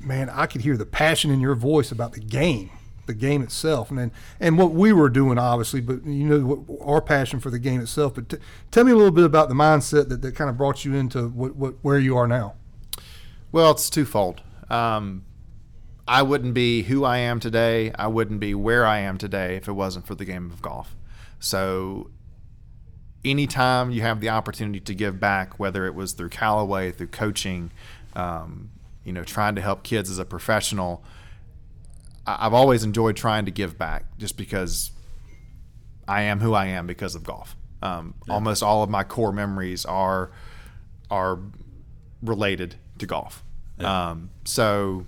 man, 0.00 0.30
I 0.30 0.46
could 0.46 0.60
hear 0.60 0.76
the 0.76 0.86
passion 0.86 1.30
in 1.30 1.40
your 1.40 1.54
voice 1.54 1.90
about 1.90 2.12
the 2.12 2.20
game, 2.20 2.70
the 3.06 3.14
game 3.14 3.42
itself, 3.42 3.90
and 3.90 3.98
then, 3.98 4.12
and 4.38 4.56
what 4.58 4.72
we 4.72 4.92
were 4.92 5.08
doing, 5.08 5.38
obviously. 5.38 5.80
But 5.80 6.04
you 6.04 6.28
know, 6.28 6.40
what, 6.40 6.86
our 6.86 7.00
passion 7.00 7.40
for 7.40 7.50
the 7.50 7.58
game 7.58 7.80
itself. 7.80 8.14
But 8.14 8.28
t- 8.28 8.36
tell 8.70 8.84
me 8.84 8.92
a 8.92 8.96
little 8.96 9.10
bit 9.10 9.24
about 9.24 9.48
the 9.48 9.54
mindset 9.54 10.08
that, 10.08 10.22
that 10.22 10.34
kind 10.34 10.50
of 10.50 10.56
brought 10.56 10.84
you 10.84 10.94
into 10.94 11.28
what, 11.28 11.56
what 11.56 11.74
where 11.82 11.98
you 11.98 12.16
are 12.16 12.28
now. 12.28 12.54
Well, 13.50 13.70
it's 13.70 13.88
twofold. 13.90 14.42
Um, 14.68 15.24
I 16.06 16.22
wouldn't 16.22 16.54
be 16.54 16.82
who 16.82 17.04
I 17.04 17.18
am 17.18 17.40
today. 17.40 17.92
I 17.94 18.08
wouldn't 18.08 18.40
be 18.40 18.54
where 18.54 18.84
I 18.86 18.98
am 18.98 19.16
today 19.16 19.56
if 19.56 19.68
it 19.68 19.72
wasn't 19.72 20.06
for 20.06 20.14
the 20.14 20.24
game 20.24 20.50
of 20.50 20.60
golf. 20.60 20.94
So, 21.38 22.10
anytime 23.24 23.90
you 23.90 24.02
have 24.02 24.20
the 24.20 24.28
opportunity 24.28 24.80
to 24.80 24.94
give 24.94 25.18
back, 25.20 25.58
whether 25.58 25.86
it 25.86 25.94
was 25.94 26.12
through 26.12 26.28
Callaway, 26.30 26.92
through 26.92 27.08
coaching, 27.08 27.70
um, 28.14 28.70
you 29.04 29.12
know, 29.12 29.24
trying 29.24 29.54
to 29.54 29.60
help 29.60 29.82
kids 29.82 30.10
as 30.10 30.18
a 30.18 30.24
professional, 30.24 31.02
I- 32.26 32.46
I've 32.46 32.54
always 32.54 32.84
enjoyed 32.84 33.16
trying 33.16 33.44
to 33.44 33.50
give 33.50 33.78
back 33.78 34.04
just 34.18 34.36
because 34.36 34.90
I 36.06 36.22
am 36.22 36.40
who 36.40 36.54
I 36.54 36.66
am 36.66 36.86
because 36.86 37.14
of 37.14 37.24
golf. 37.24 37.56
Um, 37.82 38.14
Almost 38.30 38.62
all 38.62 38.82
of 38.82 38.88
my 38.90 39.04
core 39.04 39.32
memories 39.32 39.84
are 39.84 40.30
are 41.10 41.38
related 42.22 42.76
to 42.98 43.06
golf. 43.06 43.44
Um, 43.78 44.30
so 44.44 45.06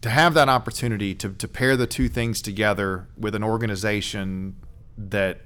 to 0.00 0.10
have 0.10 0.34
that 0.34 0.48
opportunity 0.48 1.14
to, 1.14 1.28
to 1.30 1.46
pair 1.46 1.76
the 1.76 1.86
two 1.86 2.08
things 2.08 2.42
together 2.42 3.06
with 3.16 3.34
an 3.34 3.44
organization 3.44 4.56
that 4.98 5.42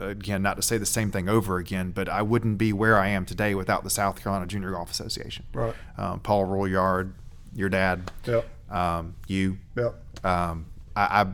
again 0.00 0.42
not 0.42 0.56
to 0.56 0.62
say 0.62 0.78
the 0.78 0.86
same 0.86 1.10
thing 1.10 1.28
over 1.28 1.58
again 1.58 1.90
but 1.92 2.08
i 2.08 2.22
wouldn't 2.22 2.56
be 2.58 2.72
where 2.72 2.98
i 2.98 3.06
am 3.08 3.24
today 3.26 3.54
without 3.54 3.84
the 3.84 3.90
south 3.90 4.22
carolina 4.22 4.46
junior 4.46 4.70
golf 4.72 4.90
association 4.90 5.44
Right. 5.52 5.74
um, 5.98 6.20
paul 6.20 6.44
royard 6.46 7.12
your 7.54 7.68
dad 7.68 8.10
Yep. 8.26 8.48
um, 8.70 9.14
you 9.26 9.58
Yep. 9.76 10.24
um, 10.24 10.66
I, 10.96 11.22
I 11.22 11.26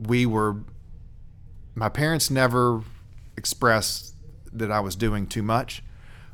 we 0.00 0.26
were 0.26 0.56
my 1.74 1.88
parents 1.88 2.30
never 2.30 2.82
expressed 3.36 4.14
that 4.52 4.70
I 4.72 4.80
was 4.80 4.96
doing 4.96 5.26
too 5.26 5.42
much, 5.42 5.82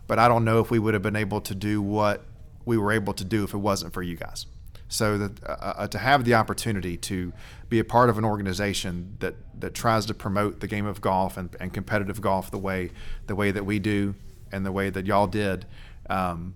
but 0.07 0.18
I 0.18 0.28
don't 0.28 0.45
know 0.45 0.61
if 0.61 0.70
we 0.70 0.78
would 0.78 0.95
have 0.95 1.03
been 1.03 1.16
able 1.16 1.41
to 1.43 1.55
do 1.55 1.82
what 1.82 2.22
we 2.64 2.78
were 2.78 2.91
able 2.93 3.12
to 3.14 3.24
do 3.24 3.45
if 3.45 3.53
it 3.53 3.59
wasn't 3.59 3.93
for 3.93 4.03
you 4.03 4.16
guys. 4.16 4.47
So 4.89 5.18
that 5.18 5.45
uh, 5.45 5.74
uh, 5.78 5.89
to 5.89 5.99
have 5.99 6.24
the 6.24 6.34
opportunity 6.34 6.97
to 6.99 7.32
be 7.68 7.80
a 7.80 7.84
part 7.84 8.09
of 8.09 8.18
an 8.18 8.24
organization 8.24 9.16
that 9.18 9.34
that 9.61 9.74
tries 9.74 10.07
to 10.07 10.14
promote 10.14 10.61
the 10.61 10.68
game 10.68 10.87
of 10.87 11.01
golf 11.01 11.37
and, 11.37 11.55
and 11.59 11.72
competitive 11.72 12.20
golf 12.20 12.51
the 12.51 12.59
way 12.59 12.91
the 13.26 13.34
way 13.34 13.51
that 13.51 13.64
we 13.64 13.78
do 13.78 14.14
and 14.53 14.64
the 14.64 14.72
way 14.72 14.91
that 14.91 15.07
y'all 15.07 15.26
did, 15.26 15.66
um, 16.09 16.55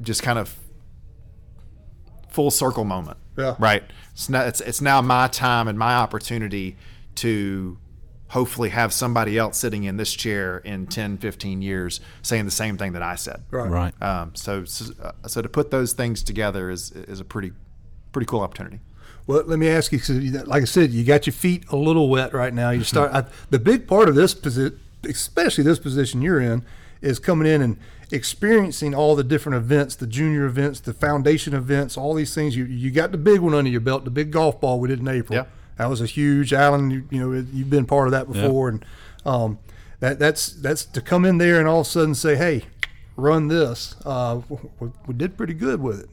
just 0.00 0.22
kind 0.22 0.38
of 0.38 0.54
full 2.28 2.50
circle 2.50 2.84
moment. 2.84 3.16
Yeah. 3.36 3.56
Right. 3.58 3.82
It's, 4.12 4.28
not, 4.28 4.46
it's 4.46 4.60
it's 4.60 4.80
now 4.80 5.00
my 5.00 5.28
time 5.28 5.68
and 5.68 5.78
my 5.78 5.94
opportunity 5.94 6.76
to 7.16 7.78
hopefully 8.28 8.68
have 8.68 8.92
somebody 8.92 9.38
else 9.38 9.56
sitting 9.56 9.84
in 9.84 9.96
this 9.96 10.12
chair 10.12 10.58
in 10.58 10.86
10, 10.86 11.18
15 11.18 11.62
years 11.62 12.00
saying 12.22 12.44
the 12.44 12.50
same 12.50 12.76
thing 12.76 12.92
that 12.92 13.02
I 13.02 13.14
said. 13.14 13.42
Right. 13.50 13.70
Right. 13.70 14.02
Um, 14.02 14.32
so, 14.34 14.64
so 14.64 14.92
so 15.26 15.40
to 15.42 15.48
put 15.48 15.70
those 15.70 15.92
things 15.94 16.22
together 16.22 16.70
is 16.70 16.90
is 16.92 17.20
a 17.20 17.24
pretty 17.24 17.52
pretty 18.12 18.26
cool 18.26 18.40
opportunity. 18.40 18.80
Well, 19.26 19.42
let 19.46 19.58
me 19.58 19.68
ask 19.68 19.92
you, 19.92 19.98
'cause 19.98 20.10
you- 20.10 20.30
like 20.44 20.62
I 20.62 20.66
said, 20.66 20.90
you 20.90 21.04
got 21.04 21.26
your 21.26 21.34
feet 21.34 21.64
a 21.70 21.76
little 21.76 22.08
wet 22.08 22.32
right 22.32 22.52
now. 22.54 22.70
You 22.70 22.84
start 22.84 23.12
I, 23.12 23.24
the 23.50 23.58
big 23.58 23.86
part 23.86 24.08
of 24.08 24.14
this 24.14 24.32
position, 24.34 24.78
especially 25.04 25.64
this 25.64 25.78
position 25.78 26.22
you're 26.22 26.40
in, 26.40 26.64
is 27.02 27.18
coming 27.18 27.46
in 27.46 27.60
and 27.62 27.76
experiencing 28.10 28.94
all 28.94 29.14
the 29.14 29.22
different 29.24 29.56
events, 29.56 29.94
the 29.96 30.06
junior 30.06 30.44
events, 30.46 30.80
the 30.80 30.92
foundation 30.94 31.54
events, 31.54 31.96
all 31.96 32.14
these 32.14 32.34
things. 32.34 32.56
You 32.56 32.64
you 32.64 32.90
got 32.90 33.12
the 33.12 33.18
big 33.18 33.40
one 33.40 33.54
under 33.54 33.70
your 33.70 33.80
belt, 33.82 34.04
the 34.04 34.10
big 34.10 34.30
golf 34.30 34.60
ball 34.60 34.80
we 34.80 34.88
did 34.88 34.98
in 35.00 35.08
April. 35.08 35.36
Yeah. 35.38 35.44
That 35.78 35.88
was 35.88 36.00
a 36.00 36.06
huge. 36.06 36.52
Alan, 36.52 36.90
you, 36.90 37.06
you 37.10 37.20
know, 37.20 37.32
you've 37.52 37.70
been 37.70 37.86
part 37.86 38.08
of 38.08 38.12
that 38.12 38.30
before, 38.30 38.68
and 38.68 38.84
um, 39.24 39.58
that 40.00 40.18
that's 40.18 40.48
that's 40.48 40.84
to 40.84 41.00
come 41.00 41.24
in 41.24 41.38
there 41.38 41.58
and 41.58 41.66
all 41.66 41.80
of 41.80 41.86
a 41.86 41.90
sudden 41.90 42.14
say, 42.14 42.36
hey. 42.36 42.64
Run 43.16 43.48
this. 43.48 43.96
Uh, 44.04 44.42
we, 44.78 44.92
we 45.08 45.12
did 45.12 45.36
pretty 45.36 45.52
good 45.52 45.82
with 45.82 45.98
it. 45.98 46.08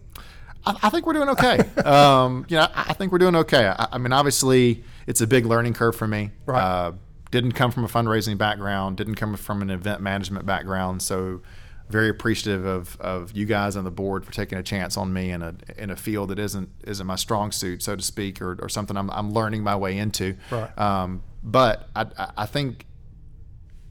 I, 0.66 0.76
I 0.82 0.89
think 0.89 1.05
we're 1.05 1.13
doing 1.13 1.30
okay. 1.30 1.59
um, 1.86 2.47
you 2.49 2.57
know, 2.57 2.63
I, 2.63 2.86
I 2.88 2.93
think 2.93 3.11
we're 3.11 3.20
doing 3.20 3.36
okay. 3.36 3.68
I, 3.68 3.89
I 3.91 3.97
mean, 3.99 4.11
obviously, 4.11 4.84
it's 5.05 5.22
a 5.22 5.28
big 5.28 5.45
learning 5.45 5.76
curve 5.76 5.95
for 5.95 6.07
me. 6.07 6.32
Right. 6.47 6.59
Uh, 6.59 6.93
didn't 7.30 7.51
come 7.51 7.70
from 7.70 7.84
a 7.84 7.88
fundraising 7.88 8.39
background. 8.39 8.97
Didn't 8.97 9.16
come 9.16 9.36
from 9.36 9.61
an 9.61 9.70
event 9.70 10.01
management 10.01 10.47
background. 10.47 11.03
So, 11.03 11.41
very 11.89 12.09
appreciative 12.09 12.65
of, 12.65 12.97
of 12.99 13.31
you 13.36 13.45
guys 13.45 13.75
on 13.75 13.83
the 13.83 13.91
board 13.91 14.25
for 14.25 14.31
taking 14.31 14.57
a 14.57 14.63
chance 14.63 14.97
on 14.97 15.13
me 15.13 15.31
in 15.31 15.41
a 15.41 15.53
in 15.77 15.89
a 15.91 15.95
field 15.95 16.29
that 16.29 16.39
isn't 16.39 16.69
isn't 16.86 17.05
my 17.05 17.15
strong 17.15 17.51
suit, 17.51 17.83
so 17.83 17.95
to 17.95 18.01
speak, 18.03 18.41
or, 18.41 18.57
or 18.61 18.69
something 18.69 18.97
I'm, 18.97 19.09
I'm 19.11 19.31
learning 19.31 19.63
my 19.63 19.75
way 19.75 19.97
into. 19.97 20.36
Right. 20.51 20.77
Um, 20.79 21.21
but 21.43 21.89
I, 21.95 22.05
I- 22.17 22.31
I 22.38 22.45
think 22.45 22.86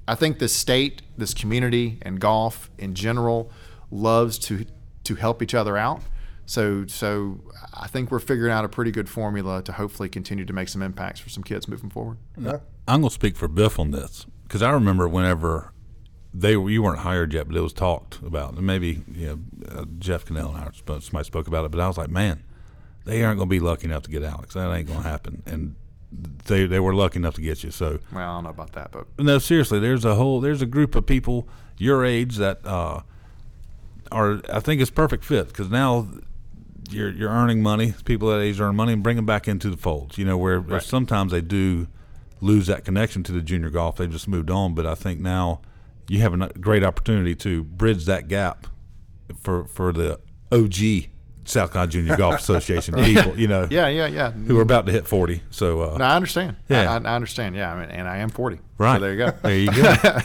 I 0.06 0.14
think 0.14 0.38
the 0.38 0.48
state, 0.48 1.02
this 1.16 1.32
community, 1.34 1.98
and 2.02 2.20
golf 2.20 2.70
in 2.78 2.94
general 2.94 3.50
loves 3.90 4.38
to 4.40 4.66
to 5.04 5.14
help 5.14 5.42
each 5.42 5.54
other 5.54 5.76
out. 5.76 6.02
So 6.46 6.86
so 6.86 7.40
I 7.72 7.86
think 7.86 8.10
we're 8.10 8.18
figuring 8.18 8.52
out 8.52 8.64
a 8.64 8.68
pretty 8.68 8.90
good 8.90 9.08
formula 9.08 9.62
to 9.62 9.72
hopefully 9.72 10.08
continue 10.08 10.44
to 10.44 10.52
make 10.52 10.68
some 10.68 10.82
impacts 10.82 11.20
for 11.20 11.28
some 11.30 11.42
kids 11.42 11.68
moving 11.68 11.90
forward. 11.90 12.18
I'm 12.86 13.00
going 13.00 13.08
to 13.08 13.14
speak 13.14 13.36
for 13.36 13.48
Biff 13.48 13.78
on 13.78 13.92
this 13.92 14.26
because 14.42 14.60
I 14.62 14.70
remember 14.70 15.08
whenever 15.08 15.72
they 16.34 16.56
were, 16.56 16.68
you 16.68 16.82
weren't 16.82 16.98
hired 16.98 17.32
yet, 17.32 17.46
but 17.46 17.56
it 17.56 17.60
was 17.60 17.72
talked 17.72 18.20
about, 18.22 18.54
and 18.54 18.66
maybe 18.66 19.02
you 19.12 19.26
know 19.26 19.38
uh, 19.70 19.84
Jeff 19.98 20.24
Cannell 20.24 20.54
and 20.54 20.58
I 20.58 20.70
spoke, 20.72 21.02
somebody 21.02 21.24
spoke 21.24 21.46
about 21.46 21.64
it, 21.64 21.70
but 21.70 21.80
I 21.80 21.86
was 21.86 21.96
like, 21.96 22.10
man, 22.10 22.42
they 23.04 23.22
aren't 23.22 23.38
going 23.38 23.48
to 23.48 23.50
be 23.50 23.60
lucky 23.60 23.86
enough 23.86 24.02
to 24.02 24.10
get 24.10 24.22
Alex. 24.24 24.54
That 24.54 24.72
ain't 24.74 24.88
going 24.88 25.02
to 25.02 25.08
happen, 25.08 25.42
and 25.46 25.76
they 26.46 26.66
they 26.66 26.80
were 26.80 26.94
lucky 26.94 27.18
enough 27.18 27.34
to 27.34 27.40
get 27.40 27.62
you. 27.62 27.70
So 27.70 28.00
Well, 28.12 28.28
I 28.28 28.34
don't 28.34 28.44
know 28.44 28.50
about 28.50 28.72
that, 28.72 28.90
but 28.90 29.06
no, 29.18 29.38
seriously, 29.38 29.78
there's 29.78 30.04
a 30.04 30.16
whole 30.16 30.40
there's 30.40 30.60
a 30.60 30.66
group 30.66 30.94
of 30.96 31.06
people 31.06 31.48
your 31.78 32.04
age 32.04 32.36
that 32.36 32.64
uh, 32.64 33.02
are 34.10 34.40
I 34.52 34.60
think 34.60 34.80
it's 34.80 34.90
perfect 34.90 35.24
fit 35.24 35.48
because 35.48 35.70
now 35.70 36.08
you're 36.90 37.10
you're 37.10 37.30
earning 37.30 37.62
money. 37.62 37.94
People 38.04 38.28
that 38.30 38.40
age 38.40 38.60
earn 38.60 38.76
money 38.76 38.92
and 38.92 39.02
bring 39.02 39.16
them 39.16 39.26
back 39.26 39.46
into 39.46 39.70
the 39.70 39.76
fold. 39.76 40.18
You 40.18 40.24
know 40.24 40.36
where, 40.36 40.60
where 40.60 40.80
sometimes 40.80 41.32
they 41.32 41.40
do 41.40 41.86
lose 42.40 42.66
that 42.66 42.84
connection 42.84 43.22
to 43.24 43.32
the 43.32 43.40
junior 43.40 43.70
golf. 43.70 43.96
They've 43.96 44.10
just 44.10 44.28
moved 44.28 44.50
on, 44.50 44.74
but 44.74 44.84
I 44.84 44.94
think 44.94 45.20
now 45.20 45.60
you 46.08 46.20
have 46.20 46.34
a 46.34 46.48
great 46.58 46.84
opportunity 46.84 47.34
to 47.36 47.64
bridge 47.64 48.04
that 48.06 48.28
gap 48.28 48.66
for 49.40 49.64
for 49.66 49.92
the 49.92 50.20
OG 50.52 51.10
South 51.44 51.72
Carolina 51.72 51.92
Junior 51.92 52.16
Golf 52.16 52.40
Association 52.40 52.94
people. 53.04 53.38
You 53.38 53.48
know, 53.48 53.68
yeah, 53.70 53.88
yeah, 53.88 54.06
yeah. 54.06 54.30
who 54.30 54.58
are 54.58 54.62
about 54.62 54.86
to 54.86 54.92
hit 54.92 55.06
forty. 55.06 55.42
So 55.50 55.82
uh, 55.82 55.98
No, 55.98 56.04
I 56.04 56.16
understand. 56.16 56.56
Yeah. 56.68 56.90
I, 56.90 56.96
I 56.96 57.14
understand. 57.14 57.56
Yeah, 57.56 57.72
I 57.72 57.80
mean, 57.80 57.90
and 57.90 58.08
I 58.08 58.18
am 58.18 58.30
40. 58.30 58.58
right 58.78 58.96
So 58.96 59.00
there 59.00 59.12
you 59.12 59.18
go. 59.18 59.30
There 59.42 59.58
you 59.58 59.72
go. 59.72 60.18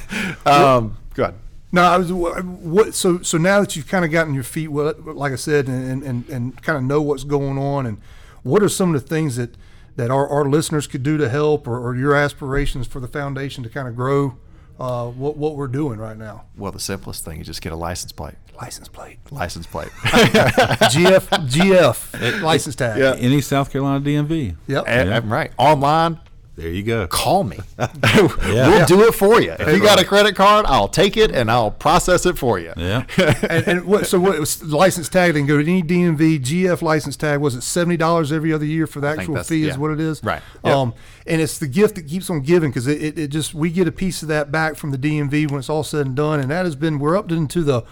um, 0.46 0.98
good. 1.14 1.34
No, 1.72 1.84
I 1.84 1.98
was 1.98 2.12
what. 2.12 2.94
So 2.94 3.22
so 3.22 3.38
now 3.38 3.60
that 3.60 3.76
you've 3.76 3.88
kind 3.88 4.04
of 4.04 4.12
gotten 4.12 4.34
your 4.34 4.44
feet 4.44 4.70
wet, 4.70 5.06
like 5.06 5.32
I 5.32 5.36
said, 5.36 5.68
and 5.68 6.04
and, 6.04 6.28
and 6.30 6.62
kind 6.62 6.78
of 6.78 6.84
know 6.84 7.02
what's 7.02 7.24
going 7.24 7.58
on, 7.58 7.86
and 7.86 8.02
what 8.44 8.64
are 8.64 8.70
some 8.70 8.96
of 8.96 9.02
the 9.02 9.08
things 9.08 9.36
that 9.36 9.56
that 9.96 10.10
our, 10.10 10.28
our 10.28 10.46
listeners 10.46 10.88
could 10.88 11.04
do 11.04 11.18
to 11.18 11.28
help, 11.30 11.68
or, 11.68 11.78
or 11.78 11.96
your 11.96 12.16
aspirations 12.16 12.88
for 12.88 13.00
the 13.00 13.08
foundation 13.08 13.64
to 13.64 13.70
kind 13.70 13.88
of 13.88 13.96
grow 13.96 14.38
uh, 14.80 15.08
what 15.08 15.38
what 15.38 15.56
we're 15.56 15.68
doing 15.68 16.00
right 16.00 16.18
now? 16.18 16.46
Well, 16.58 16.72
the 16.72 16.80
simplest 16.80 17.26
thing 17.26 17.40
is 17.42 17.48
just 17.48 17.62
get 17.62 17.72
a 17.74 17.76
license 17.76 18.12
plate. 18.12 18.36
License 18.60 18.88
plate, 18.90 19.20
License 19.32 19.66
plate. 19.68 19.88
GF 20.04 21.28
GF 21.48 22.42
license 22.42 22.76
tag. 22.76 23.00
Yeah. 23.00 23.16
Any 23.18 23.40
South 23.42 23.72
Carolina 23.72 24.04
DMV. 24.04 24.56
Yep. 24.68 24.84
Eh, 24.86 24.92
eh, 25.16 25.22
Right. 25.24 25.52
Online, 25.58 26.20
There 26.60 26.70
you 26.70 26.84
go. 26.84 27.08
call 27.08 27.44
me. 27.44 27.58
we'll 27.78 28.86
do 28.86 29.08
it 29.08 29.16
for 29.16 29.42
you. 29.42 29.52
If 29.52 29.68
you 29.74 29.82
got 29.82 30.00
a 30.02 30.06
credit 30.06 30.36
card, 30.36 30.66
I'll 30.68 30.88
take 30.90 31.16
it 31.16 31.32
and 31.32 31.50
I'll 31.50 31.72
process 31.72 32.26
it 32.26 32.38
for 32.38 32.60
you. 32.60 32.74
Yeah. 32.76 33.06
and, 33.50 33.68
and 33.68 33.86
what, 33.86 34.08
so 34.08 34.20
what 34.20 34.38
was 34.38 34.62
license 34.64 35.08
tag? 35.08 35.36
Then 35.36 35.46
go 35.46 35.58
to 35.58 35.64
any 35.64 35.82
DMV 35.82 36.40
GF 36.42 36.82
license 36.82 37.16
tag. 37.16 37.40
Was 37.40 37.56
it 37.56 37.62
seventy 37.62 37.96
dollars 37.98 38.32
every 38.32 38.52
other 38.52 38.66
year 38.66 38.88
for 38.88 39.00
the 39.00 39.08
actual 39.08 39.42
fee? 39.44 39.66
yeah. 39.66 39.72
Is 39.72 39.78
what 39.78 39.92
it 39.92 40.00
is, 40.00 40.24
Right. 40.24 40.42
Yep. 40.66 40.76
Um, 40.76 40.94
and 41.26 41.42
it's 41.42 41.60
the 41.60 41.68
gift 41.68 41.96
that 41.96 42.08
keeps 42.08 42.30
on 42.30 42.42
giving 42.42 42.72
because 42.72 42.88
it, 42.88 43.02
it, 43.02 43.18
it 43.20 43.28
just 43.30 43.54
we 43.54 43.70
get 43.72 43.88
a 43.88 43.92
piece 43.92 44.22
of 44.22 44.28
that 44.28 44.52
back 44.52 44.76
from 44.76 44.92
the 44.92 44.98
DMV 44.98 45.50
when 45.50 45.60
it's 45.60 45.70
all 45.70 45.84
said 45.84 46.06
and 46.08 46.16
done, 46.16 46.40
and 46.40 46.52
that 46.52 46.66
has 46.66 46.76
been 46.76 47.00
we're 47.00 47.16
up 47.18 47.32
into 47.32 47.64
the 47.64 47.84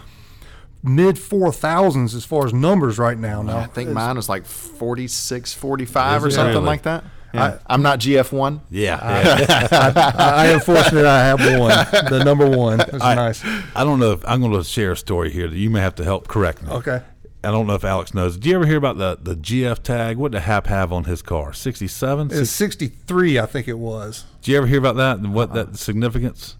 mid 0.82 1.18
four 1.18 1.52
thousands 1.52 2.14
as 2.14 2.24
far 2.24 2.46
as 2.46 2.52
numbers 2.52 2.98
right 2.98 3.18
now. 3.18 3.42
Now 3.42 3.58
I 3.58 3.66
think 3.66 3.88
It's- 3.90 3.94
mine 3.94 4.16
was 4.16 4.28
like 4.28 4.44
46, 4.46 5.54
45 5.54 6.24
or 6.24 6.28
Is 6.28 6.34
something 6.34 6.54
really? 6.54 6.66
like 6.66 6.82
that. 6.82 7.04
Yeah. 7.32 7.58
I, 7.66 7.74
am 7.74 7.82
not 7.82 8.00
GF1. 8.00 8.60
Yeah. 8.70 8.96
Uh, 8.96 9.46
yeah. 9.48 9.68
I, 10.16 10.44
I 10.44 10.46
am 10.46 10.60
fortunate 10.60 11.04
I 11.04 11.24
have 11.24 11.40
one, 11.40 12.10
the 12.10 12.22
number 12.24 12.48
one. 12.48 12.78
That's 12.78 13.02
I, 13.02 13.14
nice. 13.14 13.44
I 13.74 13.84
don't 13.84 14.00
know 14.00 14.12
if 14.12 14.26
I'm 14.26 14.40
going 14.40 14.52
to 14.52 14.64
share 14.64 14.92
a 14.92 14.96
story 14.96 15.30
here 15.30 15.48
that 15.48 15.56
you 15.56 15.68
may 15.68 15.80
have 15.80 15.94
to 15.96 16.04
help 16.04 16.26
correct 16.26 16.62
me. 16.62 16.70
Okay. 16.70 17.02
I 17.44 17.50
don't 17.50 17.66
know 17.66 17.74
if 17.74 17.84
Alex 17.84 18.14
knows. 18.14 18.36
Did 18.36 18.46
you 18.46 18.56
ever 18.56 18.66
hear 18.66 18.76
about 18.76 18.98
the, 18.98 19.18
the 19.20 19.36
GF 19.36 19.82
tag? 19.82 20.16
What 20.16 20.32
did 20.32 20.42
Hap 20.42 20.66
have 20.66 20.92
on 20.92 21.04
his 21.04 21.22
car? 21.22 21.52
67? 21.52 22.30
It's 22.32 22.50
sixty 22.50 22.88
three, 22.88 23.38
I 23.38 23.46
think 23.46 23.68
it 23.68 23.78
was. 23.78 24.24
Did 24.42 24.52
you 24.52 24.58
ever 24.58 24.66
hear 24.66 24.78
about 24.78 24.96
that 24.96 25.18
and 25.18 25.32
what 25.32 25.50
uh-uh. 25.50 25.64
that 25.64 25.78
significance? 25.78 26.56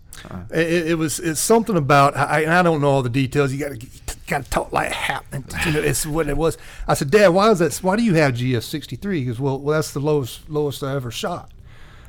It, 0.51 0.67
it, 0.67 0.87
it 0.89 0.95
was 0.95 1.21
it's 1.21 1.41
something 1.41 1.77
about 1.77 2.17
I, 2.17 2.59
I 2.59 2.63
don't 2.63 2.81
know 2.81 2.91
all 2.91 3.03
the 3.03 3.09
details. 3.09 3.53
You 3.53 3.61
got 3.61 3.81
to 3.81 3.87
got 4.29 4.41
of 4.43 4.51
talk 4.51 4.73
like 4.73 4.93
happening. 4.93 5.45
You 5.67 5.73
know, 5.73 5.81
it's 5.81 6.07
what 6.07 6.29
it 6.29 6.37
was. 6.37 6.59
I 6.87 6.95
said, 6.95 7.11
Dad, 7.11 7.29
why 7.29 7.51
is 7.51 7.59
that? 7.59 7.75
Why 7.77 7.97
do 7.97 8.03
you 8.03 8.15
have 8.15 8.35
GS 8.35 8.65
sixty 8.67 8.97
three? 8.97 9.21
He 9.21 9.27
goes, 9.27 9.41
well, 9.41 9.59
well, 9.59 9.75
that's 9.77 9.93
the 9.93 10.01
lowest 10.01 10.49
lowest 10.49 10.83
I 10.83 10.95
ever 10.95 11.11
shot. 11.11 11.51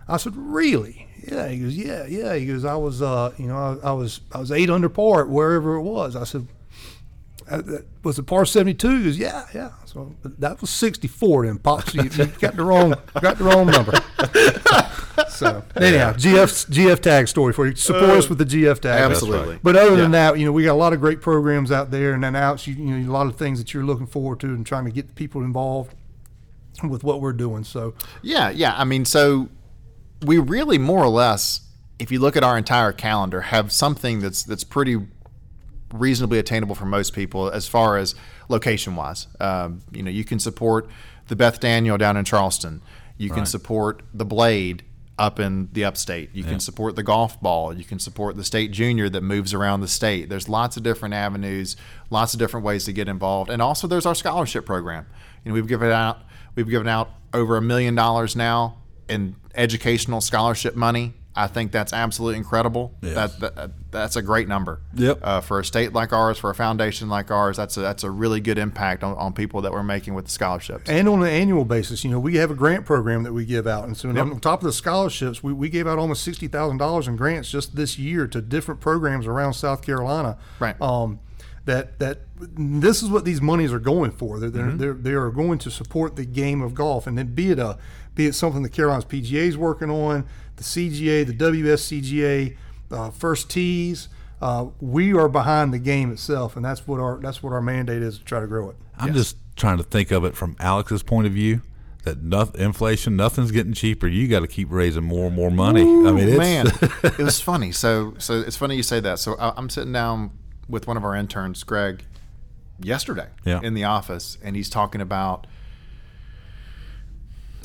I 0.08 0.18
said, 0.18 0.34
really? 0.36 1.08
Yeah. 1.28 1.48
He 1.48 1.60
goes, 1.60 1.76
yeah, 1.78 2.06
yeah. 2.08 2.34
He 2.36 2.46
goes, 2.48 2.66
I 2.66 2.76
was, 2.76 3.02
uh, 3.02 3.34
you 3.38 3.48
know, 3.48 3.80
I, 3.84 3.90
I 3.90 3.92
was 3.94 4.22
I 4.32 4.40
was 4.40 4.52
eight 4.52 4.70
under 4.70 4.90
par 4.90 5.26
wherever 5.26 5.76
it 5.76 5.82
was. 5.82 6.16
I 6.16 6.24
said, 6.24 6.48
uh, 7.50 7.62
that- 7.62 7.86
was 8.04 8.18
it 8.18 8.24
par 8.24 8.46
seventy 8.46 8.74
two? 8.74 8.98
He 9.00 9.04
goes, 9.06 9.18
yeah, 9.18 9.46
yeah. 9.54 9.72
So 9.86 10.16
that 10.24 10.62
was 10.62 10.70
sixty 10.70 11.08
four. 11.08 11.46
Then 11.46 11.58
pops, 11.58 11.94
you, 11.94 12.04
you 12.04 12.26
got 12.40 12.56
the 12.56 12.64
wrong 12.64 12.96
got 13.22 13.38
the 13.38 13.44
wrong 13.44 13.68
number. 13.68 13.94
So 15.30 15.64
anyhow, 15.76 16.14
GF 16.14 16.70
GF 16.70 17.00
tag 17.00 17.28
story 17.28 17.54
for 17.54 17.68
you. 17.68 17.76
Support 17.76 18.10
us 18.12 18.30
with 18.30 18.38
the 18.38 18.46
GF 18.46 18.80
tag. 18.80 19.00
Absolutely. 19.12 19.60
But 19.62 19.76
other 19.76 19.92
than 19.96 20.12
Yeah. 20.14 20.32
that, 20.32 20.40
you 20.40 20.46
know, 20.46 20.52
we 20.52 20.64
got 20.64 20.74
a 20.74 20.82
lot 20.82 20.94
of 20.94 21.00
great 21.00 21.22
programs 21.22 21.72
out 21.72 21.92
there, 21.92 22.14
and 22.14 22.24
then 22.24 22.36
out, 22.36 22.66
you, 22.68 22.74
you 22.76 22.98
know, 23.00 23.12
a 23.12 23.14
lot 23.14 23.28
of 23.28 23.36
things 23.36 23.60
that 23.60 23.74
you're 23.74 23.84
looking 23.84 24.08
forward 24.08 24.40
to 24.42 24.48
and 24.48 24.66
trying 24.66 24.86
to 24.86 24.92
get 24.92 25.16
people 25.16 25.42
involved 25.42 25.94
with 26.88 27.04
what 27.04 27.20
we're 27.22 27.34
doing. 27.34 27.64
So 27.64 27.94
Yeah, 28.22 28.50
yeah. 28.50 28.74
I 28.78 28.84
mean, 28.86 29.04
so 29.06 29.50
we 30.26 30.38
really 30.38 30.78
more 30.78 31.04
or 31.04 31.10
less, 31.10 31.62
if 32.00 32.12
you 32.12 32.20
look 32.20 32.36
at 32.38 32.44
our 32.44 32.58
entire 32.58 32.92
calendar, 32.94 33.42
have 33.42 33.72
something 33.72 34.20
that's 34.22 34.44
that's 34.44 34.64
pretty 34.64 34.98
reasonably 35.94 36.38
attainable 36.40 36.76
for 36.76 36.86
most 36.86 37.14
people 37.14 37.50
as 37.50 37.68
far 37.68 37.98
as 37.98 38.14
location 38.48 38.96
wise. 38.96 39.28
Um, 39.40 39.82
you 39.92 40.04
know, 40.04 40.12
you 40.12 40.24
can 40.24 40.40
support 40.40 40.88
the 41.28 41.36
Beth 41.36 41.60
Daniel 41.60 41.98
down 41.98 42.16
in 42.16 42.26
Charleston. 42.26 42.82
You 43.18 43.30
can 43.32 43.46
support 43.46 44.02
the 44.14 44.24
Blade 44.24 44.84
up 45.20 45.40
in 45.40 45.68
the 45.74 45.84
upstate. 45.84 46.30
You 46.34 46.46
can 46.46 46.60
support 46.62 46.96
the 46.96 47.04
golf 47.04 47.40
ball. 47.42 47.74
You 47.74 47.84
can 47.84 48.00
support 48.00 48.38
the 48.38 48.44
state 48.44 48.72
junior 48.72 49.10
that 49.10 49.22
moves 49.22 49.54
around 49.54 49.82
the 49.82 49.88
state. 49.88 50.30
There's 50.30 50.48
lots 50.48 50.78
of 50.78 50.84
different 50.84 51.14
avenues, 51.14 51.76
lots 52.10 52.34
of 52.34 52.40
different 52.40 52.66
ways 52.66 52.86
to 52.86 52.94
get 52.94 53.10
involved. 53.10 53.52
And 53.52 53.62
also 53.62 53.86
there's 53.86 54.06
our 54.06 54.16
scholarship 54.16 54.66
program. 54.66 55.06
You 55.44 55.50
know, 55.50 55.56
we've 55.56 55.68
given 55.68 55.92
out 55.92 56.22
we've 56.56 56.70
given 56.70 56.88
out 56.88 57.10
over 57.34 57.58
a 57.58 57.62
million 57.62 57.96
dollars 57.96 58.36
now 58.36 58.78
in 59.10 59.36
educational 59.54 60.22
scholarship 60.22 60.76
money. 60.76 61.14
I 61.36 61.48
think 61.48 61.72
that's 61.72 61.94
absolutely 61.94 62.38
incredible. 62.38 62.96
Yes. 63.02 63.16
That, 63.38 63.56
that 63.56 63.72
that's 63.92 64.16
a 64.16 64.22
great 64.22 64.48
number. 64.48 64.82
Yep. 64.96 65.20
Uh, 65.22 65.42
for 65.42 65.60
a 65.60 65.66
state 65.66 65.94
like 65.94 66.12
ours, 66.12 66.38
for 66.38 66.50
a 66.50 66.56
foundation 66.56 67.08
like 67.08 67.32
ours, 67.32 67.58
that's 67.58 67.78
a, 67.78 67.82
that's 67.82 68.04
a 68.04 68.12
really 68.12 68.42
good 68.42 68.58
impact 68.58 69.04
on, 69.04 69.16
on 69.16 69.34
people 69.34 69.62
that 69.62 69.72
we're 69.72 69.84
making 69.84 70.16
with 70.16 70.26
the 70.26 70.32
scholarships. 70.32 70.90
and 70.90 71.08
on 71.08 71.22
an 71.22 71.30
annual 71.30 71.66
basis, 71.66 72.04
you 72.04 72.10
know, 72.10 72.20
we 72.20 72.36
have 72.36 72.52
a 72.52 72.56
grant 72.56 72.86
program 72.86 73.24
that 73.24 73.34
we 73.34 73.46
give 73.46 73.68
out, 73.68 73.86
and 73.86 73.96
so 73.96 74.10
on 74.10 74.40
top 74.40 74.60
of 74.60 74.66
the 74.66 74.74
scholarships, 74.74 75.42
we, 75.42 75.54
we 75.54 75.70
gave 75.70 75.88
out 75.88 75.98
almost 75.98 76.24
sixty 76.24 76.48
thousand 76.48 76.78
dollars 76.78 77.08
in 77.08 77.16
grants 77.16 77.50
just 77.50 77.76
this 77.76 77.98
year 77.98 78.28
to 78.28 78.42
different 78.42 78.82
programs 78.82 79.26
around 79.26 79.54
South 79.54 79.82
Carolina. 79.82 80.38
Right. 80.60 80.80
Um, 80.82 81.20
that 81.66 82.00
that 82.00 82.22
this 82.40 83.04
is 83.04 83.10
what 83.10 83.26
these 83.26 83.42
monies 83.42 83.72
are 83.72 83.80
going 83.80 84.12
for. 84.12 84.40
They're, 84.40 84.50
they're, 84.50 84.72
they're 84.72 84.94
they 84.94 85.12
are 85.12 85.30
going 85.30 85.60
to 85.60 85.70
support 85.72 86.16
the 86.16 86.26
game 86.26 86.62
of 86.62 86.74
golf, 86.74 87.06
and 87.06 87.18
then 87.18 87.36
be 87.36 87.52
it 87.52 87.60
a 87.60 87.78
be 88.20 88.26
it 88.26 88.36
something 88.36 88.64
the 88.64 88.70
Carolinas 88.70 89.06
PGA 89.06 89.48
is 89.48 89.58
working 89.58 89.90
on, 89.90 90.26
the 90.58 90.64
CGA, 90.64 91.26
the 91.26 91.32
WSCGA, 91.34 92.58
uh, 92.92 93.10
First 93.12 93.50
Tees. 93.50 94.10
Uh, 94.42 94.66
we 94.82 95.14
are 95.14 95.30
behind 95.30 95.74
the 95.74 95.80
game 95.80 96.12
itself, 96.12 96.58
and 96.58 96.66
that's 96.66 96.86
what 96.86 97.00
our 97.00 97.18
that's 97.22 97.42
what 97.42 97.54
our 97.54 97.62
mandate 97.62 98.02
is 98.02 98.18
to 98.18 98.26
try 98.26 98.42
to 98.42 98.48
grow 98.48 98.70
it. 98.72 98.76
I'm 98.98 99.14
just 99.14 99.38
trying 99.56 99.78
to 99.78 99.84
think 99.84 100.12
of 100.12 100.26
it 100.26 100.36
from 100.36 100.58
Alex's 100.60 101.02
point 101.02 101.28
of 101.28 101.34
view. 101.34 101.62
That 102.04 102.22
noth- 102.22 102.58
inflation, 102.58 103.16
nothing's 103.16 103.52
getting 103.52 103.72
cheaper. 103.72 104.08
You 104.08 104.28
got 104.28 104.42
to 104.42 104.48
keep 104.48 104.68
raising 104.70 105.04
more 105.06 105.28
and 105.28 105.36
more 105.36 105.50
money. 105.52 105.82
I 105.84 106.12
mean, 106.12 106.28
it's, 106.30 106.38
man, 106.38 106.68
it 107.04 107.20
was 107.20 107.40
funny. 107.40 107.72
So, 107.72 108.16
so 108.18 108.40
it's 108.42 108.58
funny 108.58 108.76
you 108.76 108.84
say 108.84 109.00
that. 109.00 109.20
So 109.20 109.36
I- 109.38 109.54
I'm 109.56 109.70
sitting 109.70 109.94
down 109.94 110.32
with 110.68 110.88
one 110.88 110.98
of 110.98 111.06
our 111.06 111.16
interns, 111.16 111.64
Greg, 111.64 112.04
yesterday 112.82 113.28
Yeah. 113.46 113.62
in 113.64 113.76
the 113.76 113.86
office, 113.86 114.38
and 114.44 114.56
he's 114.58 114.70
talking 114.70 115.00
about 115.02 115.48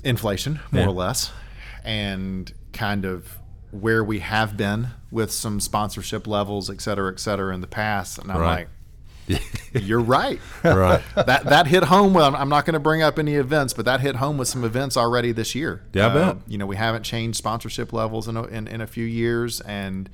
inflation, 0.04 0.60
more 0.70 0.82
Yeah. 0.82 0.88
or 0.88 0.92
less, 0.92 1.32
and 1.84 2.52
kind 2.72 3.04
of 3.04 3.38
where 3.70 4.04
we 4.04 4.20
have 4.20 4.56
been 4.56 4.88
with 5.10 5.32
some 5.32 5.58
sponsorship 5.60 6.26
levels, 6.26 6.70
et 6.70 6.80
cetera, 6.80 7.10
et 7.12 7.18
cetera, 7.20 7.52
in 7.54 7.60
the 7.60 7.66
past. 7.66 8.18
And 8.18 8.30
I'm 8.30 8.38
Right. 8.38 8.68
like, 9.28 9.42
you're 9.72 10.00
right. 10.00 10.38
right. 10.62 11.02
that 11.16 11.44
that 11.44 11.66
hit 11.66 11.84
home. 11.84 12.12
Well, 12.14 12.36
I'm 12.36 12.48
not 12.50 12.66
going 12.66 12.74
to 12.74 12.80
bring 12.80 13.02
up 13.02 13.18
any 13.18 13.34
events, 13.36 13.72
but 13.72 13.84
that 13.86 14.00
hit 14.00 14.16
home 14.16 14.36
with 14.38 14.48
some 14.48 14.64
events 14.64 14.96
already 14.96 15.32
this 15.32 15.54
year. 15.54 15.82
Yeah, 15.94 16.06
I 16.06 16.10
Uh, 16.10 16.34
bet. 16.34 16.42
You 16.46 16.58
know, 16.58 16.66
we 16.66 16.76
haven't 16.76 17.04
changed 17.04 17.38
sponsorship 17.38 17.92
levels 17.92 18.28
in 18.28 18.36
a, 18.36 18.42
in, 18.44 18.68
in 18.68 18.80
a 18.82 18.86
few 18.86 19.04
years, 19.06 19.60
and 19.62 20.10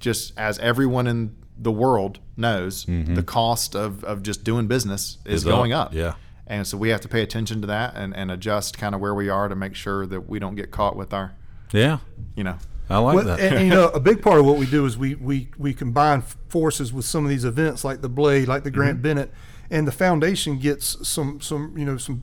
just 0.00 0.32
as 0.36 0.58
everyone 0.58 1.06
in 1.06 1.36
the 1.56 1.70
world 1.70 2.18
knows, 2.36 2.84
the 2.86 3.22
cost 3.24 3.76
of, 3.76 4.02
of 4.02 4.22
just 4.24 4.42
doing 4.42 4.66
business 4.66 5.02
is, 5.02 5.16
Mm-hmm. 5.24 5.32
Is 5.34 5.44
going 5.44 5.72
up, 5.72 5.86
up. 5.88 5.94
yeah. 5.94 6.14
And 6.46 6.66
so 6.66 6.76
we 6.76 6.90
have 6.90 7.00
to 7.02 7.08
pay 7.08 7.22
attention 7.22 7.60
to 7.62 7.66
that 7.68 7.94
and, 7.96 8.14
and 8.14 8.30
adjust 8.30 8.76
kind 8.76 8.94
of 8.94 9.00
where 9.00 9.14
we 9.14 9.28
are 9.30 9.48
to 9.48 9.54
make 9.56 9.74
sure 9.74 10.06
that 10.06 10.28
we 10.28 10.38
don't 10.38 10.54
get 10.56 10.70
caught 10.70 10.94
with 10.94 11.14
our, 11.14 11.32
Yeah, 11.72 11.98
you 12.36 12.44
know, 12.44 12.58
I 12.90 12.98
like 12.98 13.16
Well, 13.16 13.24
that. 13.24 13.40
and, 13.40 13.54
and, 13.56 13.64
you 13.68 13.72
know, 13.74 13.88
a 13.94 14.00
big 14.00 14.20
part 14.20 14.38
of 14.38 14.44
what 14.44 14.58
we 14.58 14.66
do 14.66 14.84
is 14.84 14.98
we 14.98 15.14
we 15.14 15.48
we 15.56 15.72
combine 15.72 16.22
forces 16.48 16.92
with 16.92 17.06
some 17.06 17.24
of 17.24 17.30
these 17.30 17.44
events 17.46 17.82
like 17.82 18.02
the 18.02 18.10
Blade, 18.10 18.46
like 18.46 18.62
the 18.62 18.70
Grant 18.70 19.00
Bennett, 19.00 19.32
and 19.70 19.88
the 19.88 19.92
foundation 19.92 20.58
gets 20.58 21.08
some 21.08 21.40
some 21.40 21.74
you 21.78 21.86
know 21.86 21.96
some 21.96 22.22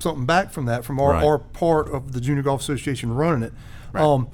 something 0.00 0.26
back 0.26 0.50
from 0.50 0.66
that 0.66 0.84
from 0.84 0.98
our, 0.98 1.12
Right. 1.12 1.24
our 1.24 1.38
part 1.38 1.88
of 1.90 2.10
the 2.12 2.20
Junior 2.20 2.42
Golf 2.42 2.60
Association 2.62 3.14
running 3.14 3.44
it. 3.44 3.52
Um, 3.94 4.28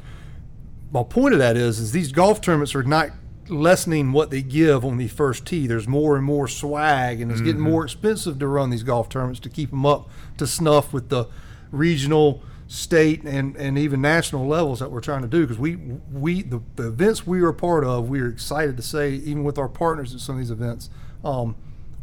my 0.91 1.03
point 1.03 1.35
of 1.35 1.41
that 1.41 1.57
is 1.59 1.79
is 1.79 1.93
these 1.93 2.11
golf 2.11 2.41
tournaments 2.41 2.75
are 2.75 2.83
not 2.83 3.11
lessening 3.49 4.13
what 4.13 4.31
they 4.31 4.43
give 4.43 4.85
on 4.85 4.97
the 4.97 5.09
first 5.09 5.47
tee. 5.47 5.67
There's 5.67 5.87
more 5.89 6.17
and 6.17 6.25
more 6.25 6.49
swag, 6.49 7.21
and 7.21 7.31
it's 7.31 7.41
getting 7.41 7.61
more 7.61 7.85
expensive 7.85 8.39
to 8.39 8.47
run 8.47 8.71
these 8.71 8.83
golf 8.83 9.09
tournaments 9.09 9.41
to 9.41 9.49
keep 9.49 9.71
them 9.71 9.85
up 9.87 10.09
to 10.39 10.47
snuff 10.47 10.93
with 10.93 11.09
the 11.09 11.27
regional, 11.71 12.43
state, 12.69 13.23
and, 13.23 13.55
and 13.57 13.79
even 13.79 14.01
national 14.01 14.47
levels 14.47 14.81
that 14.81 14.91
we're 14.91 15.01
trying 15.01 15.23
to 15.23 15.29
do. 15.29 15.43
Because 15.43 15.59
we 15.59 15.77
we 16.13 16.43
the, 16.43 16.61
the 16.77 16.89
events 16.89 17.27
we 17.27 17.41
are 17.41 17.49
a 17.49 17.55
part 17.55 17.85
of, 17.85 18.09
we 18.09 18.21
are 18.21 18.29
excited 18.29 18.77
to 18.77 18.83
say, 18.83 19.13
even 19.13 19.45
with 19.45 19.59
our 19.59 19.69
partners 19.69 20.15
at 20.15 20.21
some 20.21 20.35
of 20.37 20.41
these 20.41 20.51
events, 20.51 20.91
um, 21.25 21.55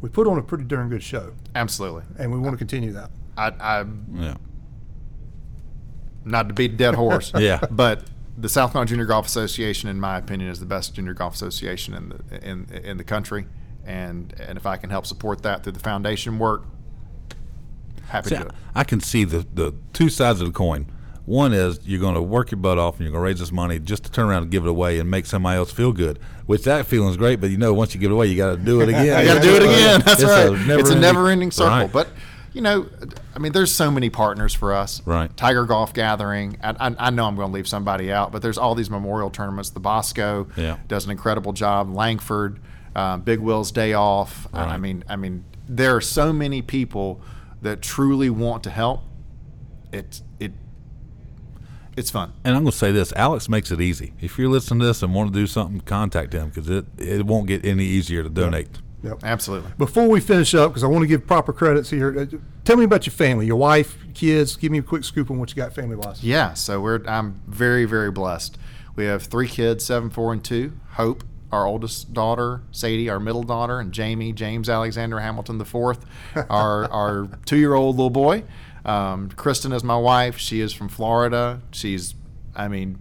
we 0.01 0.09
put 0.09 0.27
on 0.27 0.37
a 0.37 0.41
pretty 0.41 0.63
darn 0.65 0.89
good 0.89 1.03
show, 1.03 1.33
Absolutely. 1.55 2.03
and 2.19 2.31
we 2.31 2.37
want 2.37 2.53
to 2.53 2.57
continue 2.57 2.91
that. 2.93 3.09
I, 3.37 3.51
I 3.59 3.85
Yeah. 4.13 4.35
not 6.25 6.47
to 6.47 6.53
beat 6.53 6.71
a 6.73 6.75
dead 6.75 6.95
horse. 6.95 7.31
Yeah. 7.37 7.59
But 7.69 8.03
the 8.38 8.49
South 8.49 8.71
Carolina 8.71 8.89
Junior 8.89 9.05
Golf 9.05 9.25
Association, 9.25 9.89
in 9.89 9.99
my 9.99 10.17
opinion, 10.17 10.49
is 10.49 10.59
the 10.59 10.65
best 10.65 10.95
junior 10.95 11.13
golf 11.13 11.36
association 11.36 11.93
in 11.93 12.09
the 12.09 12.47
in 12.49 12.67
in 12.84 12.97
the 12.97 13.03
country. 13.03 13.45
And 13.86 14.34
and 14.39 14.57
if 14.57 14.65
I 14.65 14.77
can 14.77 14.89
help 14.89 15.05
support 15.05 15.43
that 15.43 15.63
through 15.63 15.73
the 15.73 15.79
foundation 15.79 16.39
work, 16.39 16.63
happy 18.07 18.29
See, 18.29 18.36
to 18.36 18.41
do 18.43 18.47
it. 18.47 18.53
I 18.73 18.84
can 18.84 18.99
see 19.01 19.23
the, 19.23 19.45
the 19.53 19.73
two 19.91 20.09
sides 20.09 20.41
of 20.41 20.47
the 20.47 20.53
coin. 20.53 20.88
One 21.25 21.53
is 21.53 21.79
you're 21.86 22.01
going 22.01 22.15
to 22.15 22.21
work 22.21 22.51
your 22.51 22.59
butt 22.59 22.77
off 22.77 22.95
and 22.95 23.01
you're 23.05 23.11
going 23.11 23.21
to 23.21 23.25
raise 23.25 23.39
this 23.39 23.51
money 23.51 23.79
just 23.79 24.03
to 24.05 24.11
turn 24.11 24.27
around 24.27 24.43
and 24.43 24.51
give 24.51 24.65
it 24.65 24.69
away 24.69 24.99
and 24.99 25.09
make 25.09 25.25
somebody 25.25 25.57
else 25.57 25.71
feel 25.71 25.93
good. 25.93 26.19
Which 26.47 26.63
that 26.63 26.86
feeling 26.86 27.09
is 27.11 27.17
great, 27.17 27.39
but 27.39 27.49
you 27.49 27.57
know, 27.57 27.73
once 27.73 27.93
you 27.93 28.01
give 28.01 28.11
it 28.11 28.13
away, 28.13 28.27
you 28.27 28.36
got 28.36 28.51
to 28.51 28.57
do 28.63 28.81
it 28.81 28.89
again. 28.89 29.15
I 29.17 29.23
got 29.25 29.36
to 29.36 29.39
do 29.41 29.55
it 29.55 29.63
again. 29.63 30.01
That's 30.05 30.21
It's 30.21 30.29
right. 30.29 30.47
a 30.47 30.79
it's 30.79 30.89
a 30.89 30.99
never-ending 30.99 31.51
circle. 31.51 31.69
Right. 31.71 31.91
But 31.91 32.09
you 32.54 32.62
know, 32.62 32.88
I 33.36 33.39
mean, 33.39 33.51
there's 33.51 33.72
so 33.72 33.89
many 33.91 34.10
partners 34.10 34.54
for 34.54 34.74
us. 34.74 35.01
Right. 35.06 35.36
Tiger 35.36 35.66
Golf 35.66 35.93
Gathering. 35.93 36.58
I, 36.64 36.72
I, 36.89 36.95
I 37.08 37.10
know 37.10 37.26
I'm 37.26 37.36
going 37.36 37.49
to 37.49 37.54
leave 37.54 37.68
somebody 37.68 38.12
out, 38.12 38.32
but 38.32 38.41
there's 38.41 38.58
all 38.58 38.76
these 38.76 38.89
memorial 38.89 39.30
tournaments. 39.30 39.72
The 39.72 39.80
Bosco 39.80 40.47
Yeah. 40.56 40.78
does 40.88 41.06
an 41.06 41.12
incredible 41.12 41.54
job. 41.54 41.93
Langford, 41.93 42.60
uh, 42.95 43.18
Big 43.18 43.39
Will's 43.39 43.72
Day 43.72 43.93
Off. 43.93 44.47
I- 44.54 44.64
I 44.66 44.78
mean, 44.78 45.04
I 45.10 45.16
mean, 45.16 45.45
there 45.68 45.95
are 45.95 46.01
so 46.01 46.32
many 46.32 46.62
people 46.62 47.22
that 47.62 47.82
truly 47.82 48.30
want 48.30 48.64
to 48.64 48.70
help. 48.70 49.01
It 49.91 50.22
it 50.39 50.51
it's 51.95 52.10
fun. 52.10 52.34
And 52.43 52.56
I'm 52.56 52.64
going 52.64 52.72
to 52.72 52.78
say 52.78 52.91
this: 52.91 53.14
Alex 53.16 53.47
makes 53.47 53.72
it 53.72 53.80
easy. 53.80 54.14
If 54.20 54.38
you're 54.38 54.49
listening 54.49 54.80
to 54.82 54.86
this 54.88 55.04
and 55.04 55.14
want 55.14 55.32
to 55.32 55.39
do 55.39 55.45
something, 55.47 55.80
contact 55.82 56.34
him 56.34 56.49
because 56.49 56.70
it 56.70 56.86
it 56.97 57.26
won't 57.26 57.47
get 57.47 57.64
any 57.66 57.86
easier 57.86 58.24
to 58.24 58.30
donate. 58.30 58.68
Absolutely. 59.24 59.72
Before 59.78 60.08
we 60.08 60.20
finish 60.20 60.54
up, 60.56 60.72
because 60.72 60.84
I 60.84 60.88
want 60.88 61.04
to 61.04 61.08
give 61.08 61.28
proper 61.28 61.54
credits 61.54 61.89
here, 61.89 62.18
uh, 62.18 62.38
tell 62.64 62.78
me 62.78 62.86
about 62.86 63.06
your 63.06 63.14
family, 63.14 63.45
your 63.45 63.58
wife, 63.58 63.97
kids. 64.14 64.56
Give 64.56 64.72
me 64.72 64.78
a 64.78 64.84
quick 64.84 65.04
scoop 65.04 65.30
on 65.30 65.39
what 65.39 65.49
you 65.49 65.56
got 65.56 65.74
family 65.74 65.95
wise. 65.95 66.24
Yeah, 66.24 66.54
so 66.54 66.80
we're 66.82 67.04
I'm 67.06 67.41
very 67.47 67.86
very 67.86 68.12
blessed. 68.12 68.58
We 68.95 69.06
have 69.06 69.24
three 69.24 69.47
kids, 69.47 69.86
seven, 69.86 70.10
four, 70.10 70.32
and 70.32 70.43
two. 70.43 70.74
Hope, 70.91 71.24
our 71.51 71.66
oldest 71.66 72.14
daughter, 72.14 72.62
Sadie, 72.72 73.10
our 73.10 73.20
middle 73.20 73.43
daughter, 73.43 73.80
and 73.80 73.91
Jamie, 73.91 74.34
James 74.34 74.70
Alexander 74.70 75.20
Hamilton 75.20 75.58
the 75.58 75.66
fourth, 75.66 76.06
our 76.49 76.89
our 76.91 77.28
two 77.45 77.58
year 77.58 77.74
old 77.74 77.97
little 77.97 78.10
boy. 78.10 78.43
Um, 78.86 79.30
Kristen 79.30 79.72
is 79.72 79.84
my 79.84 79.97
wife. 79.97 80.38
She 80.38 80.60
is 80.60 80.74
from 80.74 80.89
Florida. 80.89 81.62
She's, 81.72 82.16
I 82.56 82.68
mean, 82.68 82.99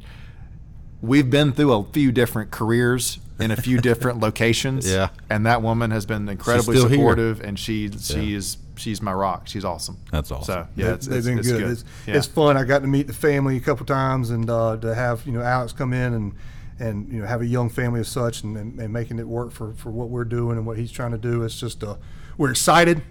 we've 1.00 1.28
been 1.28 1.52
through 1.52 1.72
a 1.72 1.84
few 1.84 2.12
different 2.12 2.50
careers 2.50 3.18
in 3.42 3.50
a 3.50 3.56
few 3.56 3.78
different 3.80 4.20
locations. 4.20 4.90
Yeah. 4.90 5.08
and 5.30 5.46
that 5.46 5.62
woman 5.62 5.90
has 5.90 6.06
been 6.06 6.28
incredibly 6.28 6.76
still 6.76 6.88
here. 6.88 6.98
supportive, 6.98 7.40
and 7.40 7.58
she 7.58 7.90
she 7.98 8.34
is 8.34 8.56
she's 8.76 9.02
my 9.02 9.12
rock. 9.12 9.48
She's 9.48 9.64
awesome. 9.64 9.98
That's 10.10 10.30
awesome. 10.30 10.44
So 10.44 10.66
yeah, 10.76 10.86
They- 10.86 10.92
it's, 10.92 11.06
they've 11.06 11.18
it's, 11.18 11.26
been 11.26 11.38
it's 11.38 11.48
good. 11.48 11.58
good. 11.60 11.70
It's, 11.72 11.84
Yeah. 12.06 12.16
it's 12.16 12.26
fun. 12.26 12.56
I 12.56 12.64
got 12.64 12.80
to 12.82 12.88
meet 12.88 13.06
the 13.06 13.12
family 13.12 13.56
a 13.56 13.60
couple 13.60 13.84
times, 13.86 14.30
and 14.30 14.48
uh, 14.48 14.76
to 14.78 14.94
have 14.94 15.26
you 15.26 15.32
know 15.32 15.42
Alex 15.42 15.72
come 15.72 15.92
in 15.92 16.14
and 16.14 16.32
and 16.78 17.12
you 17.12 17.20
know 17.20 17.26
have 17.26 17.42
a 17.42 17.46
young 17.46 17.68
family 17.68 18.00
as 18.00 18.08
such, 18.08 18.42
and, 18.42 18.56
and, 18.56 18.78
and 18.80 18.92
making 18.92 19.18
it 19.18 19.28
work 19.28 19.52
for, 19.52 19.72
for 19.74 19.90
what 19.90 20.08
we're 20.08 20.24
doing 20.24 20.56
and 20.56 20.66
what 20.66 20.78
he's 20.78 20.90
trying 20.90 21.12
to 21.12 21.18
do. 21.18 21.42
It's 21.44 21.58
just 21.60 21.84
uh, 21.84 21.96
we're 22.38 22.50
excited. 22.50 23.02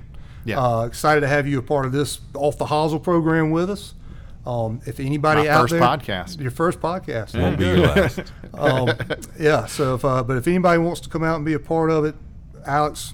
Yeah. 0.43 0.59
Uh, 0.59 0.85
excited 0.85 1.21
to 1.21 1.27
have 1.27 1.47
you 1.47 1.59
a 1.59 1.61
part 1.61 1.85
of 1.85 1.91
this 1.91 2.19
off 2.33 2.57
the 2.57 2.65
Hosel 2.65 2.99
program 3.01 3.51
with 3.51 3.69
us. 3.69 3.93
Um, 4.45 4.81
if 4.85 4.99
anybody 4.99 5.41
My 5.43 5.47
out 5.49 5.61
first 5.61 5.71
there, 5.73 5.81
podcast. 5.81 6.39
your 6.41 6.51
first 6.51 6.79
podcast, 6.79 7.39
Won't 7.39 7.59
be 7.59 7.65
your 7.65 7.77
last. 7.77 8.33
um, 8.55 8.89
yeah. 9.39 9.65
So, 9.67 9.95
if, 9.95 10.03
uh, 10.05 10.23
but 10.23 10.37
if 10.37 10.47
anybody 10.47 10.79
wants 10.79 10.99
to 11.01 11.09
come 11.09 11.23
out 11.23 11.35
and 11.35 11.45
be 11.45 11.53
a 11.53 11.59
part 11.59 11.91
of 11.91 12.05
it, 12.05 12.15
Alex, 12.65 13.13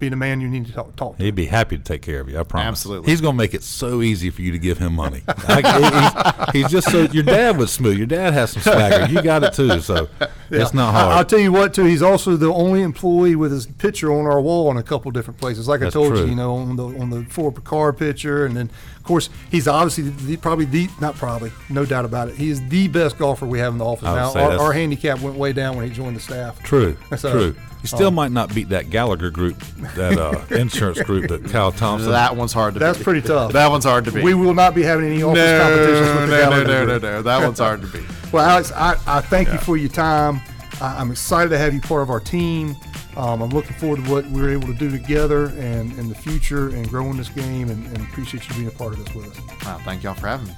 be 0.00 0.08
the 0.08 0.16
man 0.16 0.40
you 0.40 0.48
need 0.48 0.66
to 0.66 0.72
talk, 0.72 0.96
talk 0.96 1.16
to. 1.18 1.22
He'd 1.22 1.34
be 1.34 1.46
happy 1.46 1.76
to 1.76 1.82
take 1.84 2.02
care 2.02 2.20
of 2.20 2.28
you. 2.28 2.38
I 2.38 2.42
promise. 2.42 2.66
Absolutely. 2.68 3.10
He's 3.10 3.20
going 3.20 3.34
to 3.34 3.38
make 3.38 3.54
it 3.54 3.62
so 3.62 4.02
easy 4.02 4.30
for 4.30 4.42
you 4.42 4.50
to 4.52 4.58
give 4.58 4.78
him 4.78 4.94
money. 4.94 5.22
I, 5.28 6.48
he's, 6.52 6.62
he's 6.62 6.70
just 6.72 6.90
so. 6.90 7.02
Your 7.02 7.22
dad 7.22 7.56
was 7.58 7.70
smooth. 7.72 7.98
Your 7.98 8.06
dad 8.06 8.32
has 8.32 8.50
some 8.52 8.62
swagger. 8.62 9.06
You 9.12 9.22
got 9.22 9.44
it 9.44 9.52
too. 9.52 9.80
So 9.80 10.08
it's 10.50 10.74
not 10.74 10.94
I- 10.94 11.18
I'll 11.18 11.24
tell 11.24 11.38
you 11.38 11.52
what, 11.52 11.74
too. 11.74 11.84
He's 11.84 12.02
also 12.02 12.36
the 12.36 12.52
only 12.52 12.82
employee 12.82 13.36
with 13.36 13.52
his 13.52 13.66
picture 13.66 14.12
on 14.12 14.26
our 14.26 14.40
wall 14.40 14.70
in 14.70 14.76
a 14.78 14.82
couple 14.82 15.10
different 15.10 15.38
places. 15.38 15.68
Like 15.68 15.80
That's 15.80 15.94
I 15.94 15.98
told 15.98 16.14
true. 16.14 16.22
you, 16.24 16.30
you 16.30 16.34
know, 16.34 16.54
on 16.56 16.76
the 16.76 16.86
on 16.98 17.10
the 17.10 17.24
Ford 17.26 17.54
Picard 17.54 17.98
picture, 17.98 18.46
and 18.46 18.56
then 18.56 18.70
of 18.96 19.04
course 19.04 19.28
he's 19.50 19.68
obviously 19.68 20.08
the, 20.08 20.36
probably 20.38 20.64
the 20.64 20.88
not 21.00 21.14
probably 21.16 21.52
no 21.68 21.84
doubt 21.84 22.04
about 22.04 22.28
it. 22.28 22.36
He 22.36 22.50
is 22.50 22.66
the 22.68 22.88
best 22.88 23.18
golfer 23.18 23.46
we 23.46 23.58
have 23.58 23.72
in 23.72 23.78
the 23.78 23.84
office 23.84 24.04
now. 24.04 24.32
Our, 24.32 24.58
our 24.58 24.72
handicap 24.72 25.20
went 25.20 25.36
way 25.36 25.52
down 25.52 25.76
when 25.76 25.86
he 25.86 25.92
joined 25.94 26.16
the 26.16 26.20
staff. 26.20 26.62
True. 26.62 26.96
So, 27.18 27.32
true. 27.32 27.56
You 27.82 27.88
still 27.88 28.08
um, 28.08 28.14
might 28.14 28.30
not 28.30 28.54
beat 28.54 28.68
that 28.70 28.90
Gallagher 28.90 29.30
group, 29.30 29.58
that 29.94 30.18
uh, 30.18 30.44
insurance 30.54 31.00
group 31.02 31.28
that 31.28 31.44
Kyle 31.50 31.72
Thompson. 31.72 32.10
That 32.10 32.36
one's 32.36 32.52
hard 32.52 32.74
to 32.74 32.80
beat. 32.80 32.86
That's 32.86 32.98
beat. 32.98 33.04
pretty 33.04 33.22
tough. 33.22 33.52
That 33.52 33.70
one's 33.70 33.84
hard 33.84 34.04
to 34.04 34.12
beat. 34.12 34.22
We 34.22 34.34
will 34.34 34.54
not 34.54 34.74
be 34.74 34.82
having 34.82 35.06
any 35.06 35.22
office 35.22 35.38
no, 35.38 35.60
competitions 35.62 36.06
with 36.08 36.14
no, 36.14 36.20
the 36.20 36.26
no, 36.26 36.38
Gallagher 36.38 36.64
no, 36.64 36.72
no, 36.72 36.86
group. 36.86 37.02
no. 37.02 37.10
no. 37.12 37.22
That 37.22 37.44
one's 37.44 37.58
hard 37.58 37.80
to 37.82 37.86
beat. 37.86 38.04
Well, 38.32 38.48
Alex, 38.48 38.70
I, 38.70 38.92
I 39.08 39.22
thank 39.22 39.48
you 39.48 39.58
for 39.58 39.76
your 39.76 39.88
time. 39.88 40.40
I, 40.80 41.00
I'm 41.00 41.10
excited 41.10 41.48
to 41.50 41.58
have 41.58 41.74
you 41.74 41.80
part 41.80 42.02
of 42.02 42.10
our 42.10 42.20
team. 42.20 42.76
Um, 43.16 43.42
I'm 43.42 43.50
looking 43.50 43.74
forward 43.76 44.04
to 44.04 44.10
what 44.10 44.24
we're 44.26 44.50
able 44.50 44.68
to 44.68 44.74
do 44.74 44.88
together 44.88 45.46
and 45.58 45.92
in 45.98 46.08
the 46.08 46.14
future 46.14 46.68
and 46.68 46.88
growing 46.88 47.16
this 47.16 47.28
game 47.28 47.70
and, 47.70 47.84
and 47.88 47.98
appreciate 48.02 48.48
you 48.48 48.54
being 48.54 48.68
a 48.68 48.70
part 48.70 48.92
of 48.92 49.04
this 49.04 49.12
with 49.16 49.36
us. 49.36 49.64
Wow, 49.66 49.80
thank 49.84 50.04
y'all 50.04 50.14
for 50.14 50.28
having 50.28 50.46
me. 50.46 50.54